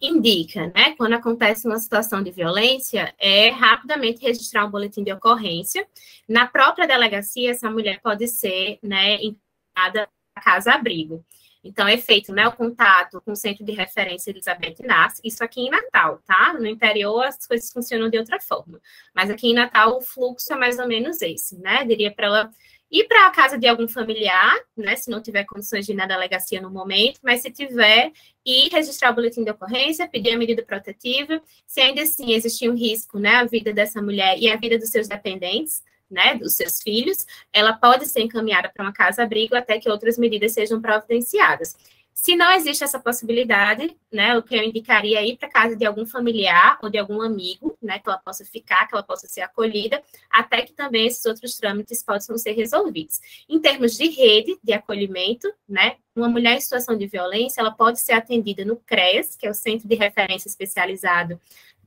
indica, 0.00 0.68
né? 0.68 0.94
Quando 0.96 1.12
acontece 1.12 1.68
uma 1.68 1.78
situação 1.78 2.22
de 2.22 2.30
violência, 2.30 3.14
é 3.18 3.50
rapidamente 3.50 4.22
registrar 4.22 4.64
um 4.64 4.70
boletim 4.70 5.04
de 5.04 5.12
ocorrência. 5.12 5.86
Na 6.26 6.46
própria 6.46 6.86
delegacia, 6.86 7.50
essa 7.50 7.70
mulher 7.70 8.00
pode 8.00 8.26
ser, 8.26 8.78
né, 8.82 9.16
encaminhada 9.16 10.08
casa-abrigo. 10.38 11.24
Então, 11.62 11.86
é 11.88 11.98
feito 11.98 12.32
né, 12.32 12.46
o 12.46 12.52
contato 12.52 13.20
com 13.20 13.32
o 13.32 13.36
Centro 13.36 13.64
de 13.64 13.72
Referência 13.72 14.30
Elizabeth 14.30 14.76
Inácio, 14.80 15.20
isso 15.24 15.42
aqui 15.42 15.60
em 15.60 15.70
Natal, 15.70 16.20
tá? 16.26 16.54
No 16.54 16.66
interior 16.66 17.24
as 17.24 17.46
coisas 17.46 17.70
funcionam 17.72 18.08
de 18.08 18.16
outra 18.16 18.40
forma. 18.40 18.80
Mas 19.14 19.28
aqui 19.28 19.48
em 19.48 19.54
Natal 19.54 19.96
o 19.96 20.00
fluxo 20.00 20.52
é 20.52 20.56
mais 20.56 20.78
ou 20.78 20.86
menos 20.86 21.20
esse, 21.20 21.58
né? 21.58 21.84
Diria 21.84 22.12
para 22.12 22.26
ela 22.26 22.50
ir 22.90 23.04
para 23.04 23.26
a 23.26 23.30
casa 23.30 23.58
de 23.58 23.66
algum 23.66 23.88
familiar, 23.88 24.56
né? 24.76 24.96
Se 24.96 25.10
não 25.10 25.20
tiver 25.20 25.44
condições 25.44 25.84
de 25.84 25.92
ir 25.92 25.96
na 25.96 26.06
delegacia 26.06 26.60
no 26.60 26.70
momento, 26.70 27.20
mas 27.22 27.42
se 27.42 27.50
tiver, 27.50 28.12
ir 28.46 28.68
registrar 28.70 29.10
o 29.10 29.14
boletim 29.14 29.44
de 29.44 29.50
ocorrência, 29.50 30.08
pedir 30.08 30.30
a 30.30 30.38
medida 30.38 30.62
protetiva. 30.62 31.42
Se 31.66 31.80
ainda 31.80 32.02
assim 32.02 32.32
existir 32.32 32.70
um 32.70 32.74
risco, 32.74 33.18
né? 33.18 33.36
A 33.36 33.44
vida 33.44 33.72
dessa 33.72 34.00
mulher 34.00 34.38
e 34.38 34.50
a 34.50 34.56
vida 34.56 34.78
dos 34.78 34.90
seus 34.90 35.08
dependentes, 35.08 35.82
né, 36.10 36.34
dos 36.34 36.54
seus 36.54 36.82
filhos, 36.82 37.26
ela 37.52 37.72
pode 37.72 38.06
ser 38.06 38.20
encaminhada 38.20 38.70
para 38.74 38.84
uma 38.84 38.92
casa-abrigo 38.92 39.54
até 39.54 39.78
que 39.78 39.90
outras 39.90 40.18
medidas 40.18 40.52
sejam 40.52 40.80
providenciadas. 40.80 41.74
Se 42.20 42.34
não 42.34 42.50
existe 42.50 42.82
essa 42.82 42.98
possibilidade, 42.98 43.96
né, 44.12 44.36
o 44.36 44.42
que 44.42 44.56
eu 44.56 44.62
indicaria 44.64 45.20
é 45.20 45.26
ir 45.28 45.36
para 45.36 45.48
casa 45.48 45.76
de 45.76 45.86
algum 45.86 46.04
familiar 46.04 46.76
ou 46.82 46.90
de 46.90 46.98
algum 46.98 47.22
amigo, 47.22 47.78
né, 47.80 48.00
que 48.00 48.08
ela 48.08 48.18
possa 48.18 48.44
ficar, 48.44 48.88
que 48.88 48.94
ela 48.94 49.04
possa 49.04 49.28
ser 49.28 49.42
acolhida, 49.42 50.02
até 50.28 50.62
que 50.62 50.72
também 50.72 51.06
esses 51.06 51.24
outros 51.26 51.56
trâmites 51.56 52.02
possam 52.02 52.36
ser 52.36 52.54
resolvidos. 52.54 53.20
Em 53.48 53.60
termos 53.60 53.96
de 53.96 54.08
rede 54.08 54.58
de 54.64 54.72
acolhimento, 54.72 55.48
né, 55.68 55.94
uma 56.16 56.28
mulher 56.28 56.56
em 56.56 56.60
situação 56.60 56.98
de 56.98 57.06
violência, 57.06 57.60
ela 57.60 57.70
pode 57.70 58.00
ser 58.00 58.14
atendida 58.14 58.64
no 58.64 58.74
CREAS, 58.74 59.36
que 59.36 59.46
é 59.46 59.50
o 59.50 59.54
Centro 59.54 59.86
de 59.86 59.94
Referência 59.94 60.48
Especializado 60.48 61.40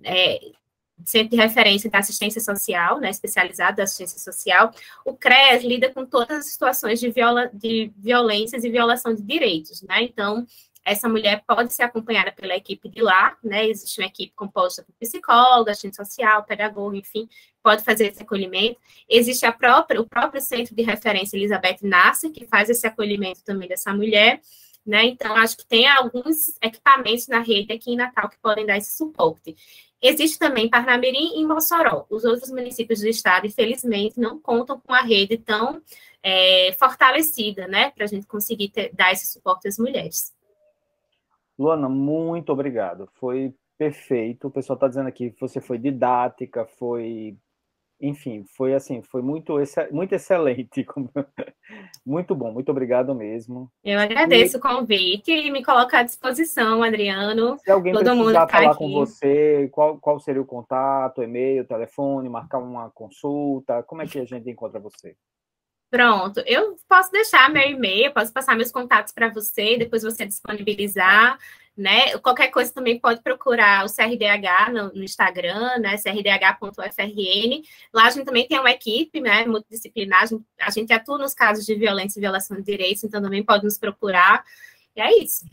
é, 0.04 0.40
centro 1.06 1.30
de 1.30 1.36
referência 1.36 1.90
da 1.90 2.00
assistência 2.00 2.42
social, 2.42 3.00
né, 3.00 3.10
especializado 3.10 3.78
da 3.78 3.84
assistência 3.84 4.20
social, 4.20 4.72
o 5.06 5.14
CRES 5.14 5.64
lida 5.64 5.90
com 5.90 6.06
todas 6.06 6.40
as 6.40 6.46
situações 6.52 7.00
de, 7.00 7.10
viola, 7.10 7.50
de 7.54 7.92
violências 7.98 8.64
e 8.64 8.70
violação 8.70 9.14
de 9.14 9.22
direitos, 9.22 9.82
né, 9.84 10.04
então, 10.04 10.46
essa 10.84 11.08
mulher 11.08 11.44
pode 11.48 11.74
ser 11.74 11.84
acompanhada 11.84 12.32
pela 12.32 12.56
equipe 12.56 12.90
de 12.90 13.02
lá, 13.02 13.38
né, 13.44 13.68
existe 13.68 14.02
uma 14.02 14.08
equipe 14.08 14.34
composta 14.36 14.84
por 14.84 14.94
psicólogo, 15.00 15.70
assistente 15.70 15.96
social, 15.96 16.44
pedagogo, 16.44 16.96
enfim, 16.96 17.30
pode 17.62 17.84
fazer 17.84 18.08
esse 18.08 18.24
acolhimento, 18.24 18.80
existe 19.08 19.46
a 19.46 19.52
própria, 19.52 20.02
o 20.02 20.08
próprio 20.08 20.42
centro 20.42 20.76
de 20.76 20.82
referência 20.82 21.38
Elizabeth 21.38 21.78
Nasser, 21.84 22.32
que 22.32 22.48
faz 22.48 22.70
esse 22.70 22.88
acolhimento 22.88 23.44
também 23.44 23.68
dessa 23.68 23.94
mulher, 23.94 24.42
né? 24.86 25.06
Então, 25.06 25.36
acho 25.36 25.58
que 25.58 25.66
tem 25.66 25.88
alguns 25.88 26.58
equipamentos 26.62 27.28
na 27.28 27.40
rede 27.40 27.72
aqui 27.72 27.92
em 27.92 27.96
Natal 27.96 28.30
que 28.30 28.38
podem 28.40 28.66
dar 28.66 28.78
esse 28.78 28.96
suporte. 28.96 29.56
Existe 30.02 30.40
também 30.40 30.70
Parnamirim 30.70 31.40
e 31.40 31.46
Mossoró. 31.46 32.06
Os 32.10 32.26
outros 32.26 32.50
municípios 32.50 33.02
do 33.02 33.08
estado, 33.08 33.46
infelizmente, 33.46 34.20
não 34.20 34.40
contam 34.40 34.80
com 34.80 34.94
a 34.94 35.02
rede 35.02 35.38
tão 35.38 35.82
é, 36.24 36.74
fortalecida, 36.74 37.68
né, 37.68 37.92
para 37.92 38.06
a 38.06 38.08
gente 38.08 38.26
conseguir 38.26 38.70
ter, 38.70 38.92
dar 38.94 39.12
esse 39.12 39.28
suporte 39.28 39.68
às 39.68 39.78
mulheres. 39.78 40.34
Luana, 41.58 41.88
muito 41.88 42.52
obrigado. 42.52 43.08
Foi 43.14 43.54
perfeito. 43.78 44.48
O 44.48 44.52
pessoal 44.52 44.76
está 44.76 44.88
dizendo 44.88 45.08
aqui 45.08 45.32
que 45.32 45.40
você 45.40 45.62
foi 45.62 45.78
didática, 45.78 46.66
foi 46.66 47.38
enfim, 48.02 48.44
foi 48.58 48.74
assim, 48.74 49.04
foi 49.04 49.22
muito, 49.22 49.56
muito 49.92 50.14
excelente, 50.14 50.86
muito 52.06 52.34
bom, 52.34 52.52
muito 52.52 52.70
obrigado 52.70 53.14
mesmo. 53.14 53.72
Eu 53.84 54.00
agradeço 54.00 54.58
e, 54.58 54.60
o 54.60 54.62
convite 54.62 55.32
e 55.32 55.52
me 55.52 55.64
coloco 55.64 55.96
à 55.96 56.02
disposição, 56.02 56.82
Adriano. 56.82 57.58
Se 57.60 57.70
alguém 57.70 57.94
todo 57.94 58.16
mundo 58.16 58.34
tá 58.34 58.48
falar 58.48 58.76
com 58.76 58.92
você, 58.92 59.70
qual, 59.72 60.00
qual 60.00 60.20
seria 60.20 60.42
o 60.42 60.46
contato, 60.46 61.22
e-mail, 61.22 61.64
telefone, 61.64 62.28
marcar 62.28 62.58
uma 62.58 62.90
consulta, 62.90 63.84
como 63.84 64.02
é 64.02 64.08
que 64.08 64.20
a 64.20 64.26
gente 64.26 64.50
encontra 64.50 64.80
você? 64.80 65.16
Pronto, 65.92 66.42
eu 66.48 66.78
posso 66.88 67.12
deixar 67.12 67.52
meu 67.52 67.70
e-mail, 67.70 68.14
posso 68.14 68.34
passar 68.34 68.56
meus 68.56 68.72
contatos 68.72 69.14
para 69.14 69.30
você, 69.30 69.78
depois 69.78 70.02
você 70.02 70.26
disponibilizar 70.26 71.38
né? 71.76 72.18
Qualquer 72.20 72.50
coisa 72.50 72.72
também 72.74 73.00
pode 73.00 73.22
procurar 73.22 73.86
o 73.86 73.90
CRDH 73.90 74.72
no, 74.74 74.94
no 74.94 75.04
Instagram, 75.04 75.80
né? 75.80 75.96
crdh.frn. 75.98 77.64
Lá 77.94 78.06
a 78.06 78.10
gente 78.10 78.26
também 78.26 78.48
tem 78.48 78.60
uma 78.60 78.72
equipe, 78.72 79.20
né? 79.22 79.46
Multidisciplinar. 79.46 80.24
A 80.24 80.26
gente, 80.26 80.46
a 80.60 80.70
gente 80.70 80.94
atua 80.94 81.18
nos 81.18 81.34
casos 81.34 81.66
de 81.66 81.76
violência 81.76 82.20
e 82.20 82.22
violação 82.22 82.58
de 82.58 82.64
direitos, 82.64 83.04
então 83.04 83.22
também 83.22 83.44
pode 83.44 83.64
nos 83.64 83.78
procurar. 83.78 84.44
E 84.96 85.02
é 85.02 85.18
isso. 85.18 85.46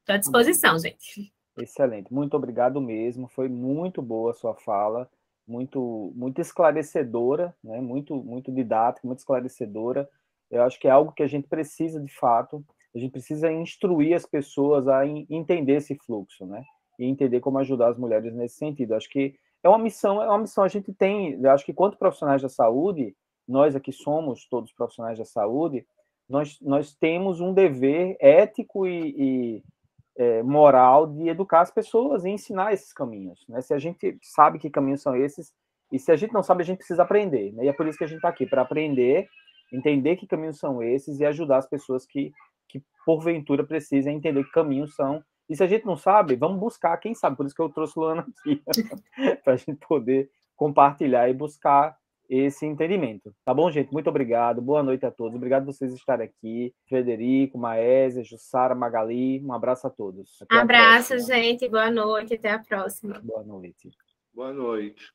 Estou 0.00 0.14
à 0.14 0.18
disposição, 0.18 0.78
gente. 0.78 1.32
Excelente, 1.58 2.12
muito 2.12 2.36
obrigado 2.36 2.80
mesmo. 2.80 3.28
Foi 3.28 3.48
muito 3.48 4.02
boa 4.02 4.30
a 4.30 4.34
sua 4.34 4.54
fala, 4.54 5.08
muito, 5.46 6.12
muito 6.14 6.40
esclarecedora, 6.40 7.54
né? 7.62 7.80
Muito, 7.80 8.16
muito 8.16 8.52
didática, 8.52 9.06
muito 9.06 9.20
esclarecedora 9.20 10.08
Eu 10.50 10.62
acho 10.62 10.78
que 10.78 10.88
é 10.88 10.90
algo 10.90 11.12
que 11.12 11.22
a 11.22 11.26
gente 11.26 11.46
precisa, 11.48 12.00
de 12.00 12.12
fato, 12.12 12.64
a 12.94 12.98
gente 12.98 13.12
precisa 13.12 13.52
instruir 13.52 14.14
as 14.14 14.26
pessoas 14.26 14.88
a 14.88 15.06
entender 15.06 15.76
esse 15.76 15.94
fluxo, 15.94 16.46
né? 16.46 16.64
E 16.98 17.04
entender 17.04 17.40
como 17.40 17.58
ajudar 17.58 17.88
as 17.88 17.98
mulheres 17.98 18.34
nesse 18.34 18.56
sentido. 18.56 18.94
Acho 18.94 19.08
que 19.08 19.34
é 19.62 19.68
uma 19.68 19.78
missão, 19.78 20.22
é 20.22 20.28
uma 20.28 20.38
missão 20.38 20.64
a 20.64 20.68
gente 20.68 20.92
tem, 20.92 21.44
acho 21.46 21.64
que 21.64 21.74
quanto 21.74 21.98
profissionais 21.98 22.42
da 22.42 22.48
saúde, 22.48 23.14
nós 23.46 23.76
aqui 23.76 23.92
somos 23.92 24.46
todos 24.48 24.72
profissionais 24.72 25.18
da 25.18 25.24
saúde, 25.24 25.86
nós, 26.28 26.58
nós 26.60 26.94
temos 26.94 27.40
um 27.40 27.52
dever 27.52 28.16
ético 28.20 28.86
e, 28.86 29.14
e 29.16 29.62
é, 30.18 30.42
moral 30.42 31.06
de 31.06 31.28
educar 31.28 31.60
as 31.60 31.70
pessoas 31.70 32.24
e 32.24 32.30
ensinar 32.30 32.72
esses 32.72 32.92
caminhos. 32.92 33.44
Né? 33.48 33.60
Se 33.60 33.74
a 33.74 33.78
gente 33.78 34.18
sabe 34.22 34.58
que 34.58 34.70
caminhos 34.70 35.02
são 35.02 35.14
esses, 35.14 35.52
e 35.92 35.98
se 35.98 36.10
a 36.10 36.16
gente 36.16 36.32
não 36.32 36.42
sabe, 36.42 36.62
a 36.62 36.66
gente 36.66 36.78
precisa 36.78 37.02
aprender. 37.02 37.52
Né? 37.52 37.64
E 37.64 37.68
é 37.68 37.72
por 37.72 37.86
isso 37.86 37.98
que 37.98 38.04
a 38.04 38.08
gente 38.08 38.18
está 38.18 38.28
aqui, 38.28 38.46
para 38.46 38.62
aprender, 38.62 39.28
entender 39.72 40.16
que 40.16 40.26
caminhos 40.26 40.58
são 40.58 40.82
esses 40.82 41.20
e 41.20 41.24
ajudar 41.24 41.58
as 41.58 41.68
pessoas 41.68 42.06
que 42.06 42.32
que 42.68 42.82
porventura 43.04 43.64
precisa 43.64 44.10
entender 44.10 44.44
que 44.44 44.50
caminhos 44.50 44.94
são. 44.94 45.22
E 45.48 45.56
se 45.56 45.62
a 45.62 45.66
gente 45.66 45.86
não 45.86 45.96
sabe, 45.96 46.34
vamos 46.34 46.58
buscar 46.58 46.96
quem 46.98 47.14
sabe. 47.14 47.36
Por 47.36 47.46
isso 47.46 47.54
que 47.54 47.62
eu 47.62 47.68
trouxe 47.68 47.98
Luana 47.98 48.26
aqui, 48.40 48.62
para 49.44 49.54
a 49.54 49.56
gente 49.56 49.78
poder 49.86 50.28
compartilhar 50.56 51.28
e 51.28 51.34
buscar 51.34 51.96
esse 52.28 52.66
entendimento. 52.66 53.34
Tá 53.44 53.52
bom, 53.52 53.70
gente? 53.70 53.92
Muito 53.92 54.08
obrigado. 54.08 54.60
Boa 54.60 54.82
noite 54.82 55.04
a 55.06 55.10
todos. 55.10 55.36
Obrigado 55.36 55.64
por 55.64 55.72
vocês 55.72 55.92
estarem 55.92 56.26
aqui. 56.26 56.74
Frederico, 56.88 57.58
Maésia, 57.58 58.24
Jussara, 58.24 58.74
Magali. 58.74 59.42
Um 59.44 59.52
abraço 59.52 59.86
a 59.86 59.90
todos. 59.90 60.42
Até 60.42 60.56
abraço, 60.56 61.14
a 61.14 61.18
gente. 61.18 61.68
Boa 61.68 61.90
noite. 61.90 62.34
Até 62.34 62.50
a 62.50 62.58
próxima. 62.58 63.20
Boa 63.22 63.42
noite. 63.42 63.90
Boa 64.34 64.52
noite. 64.52 65.12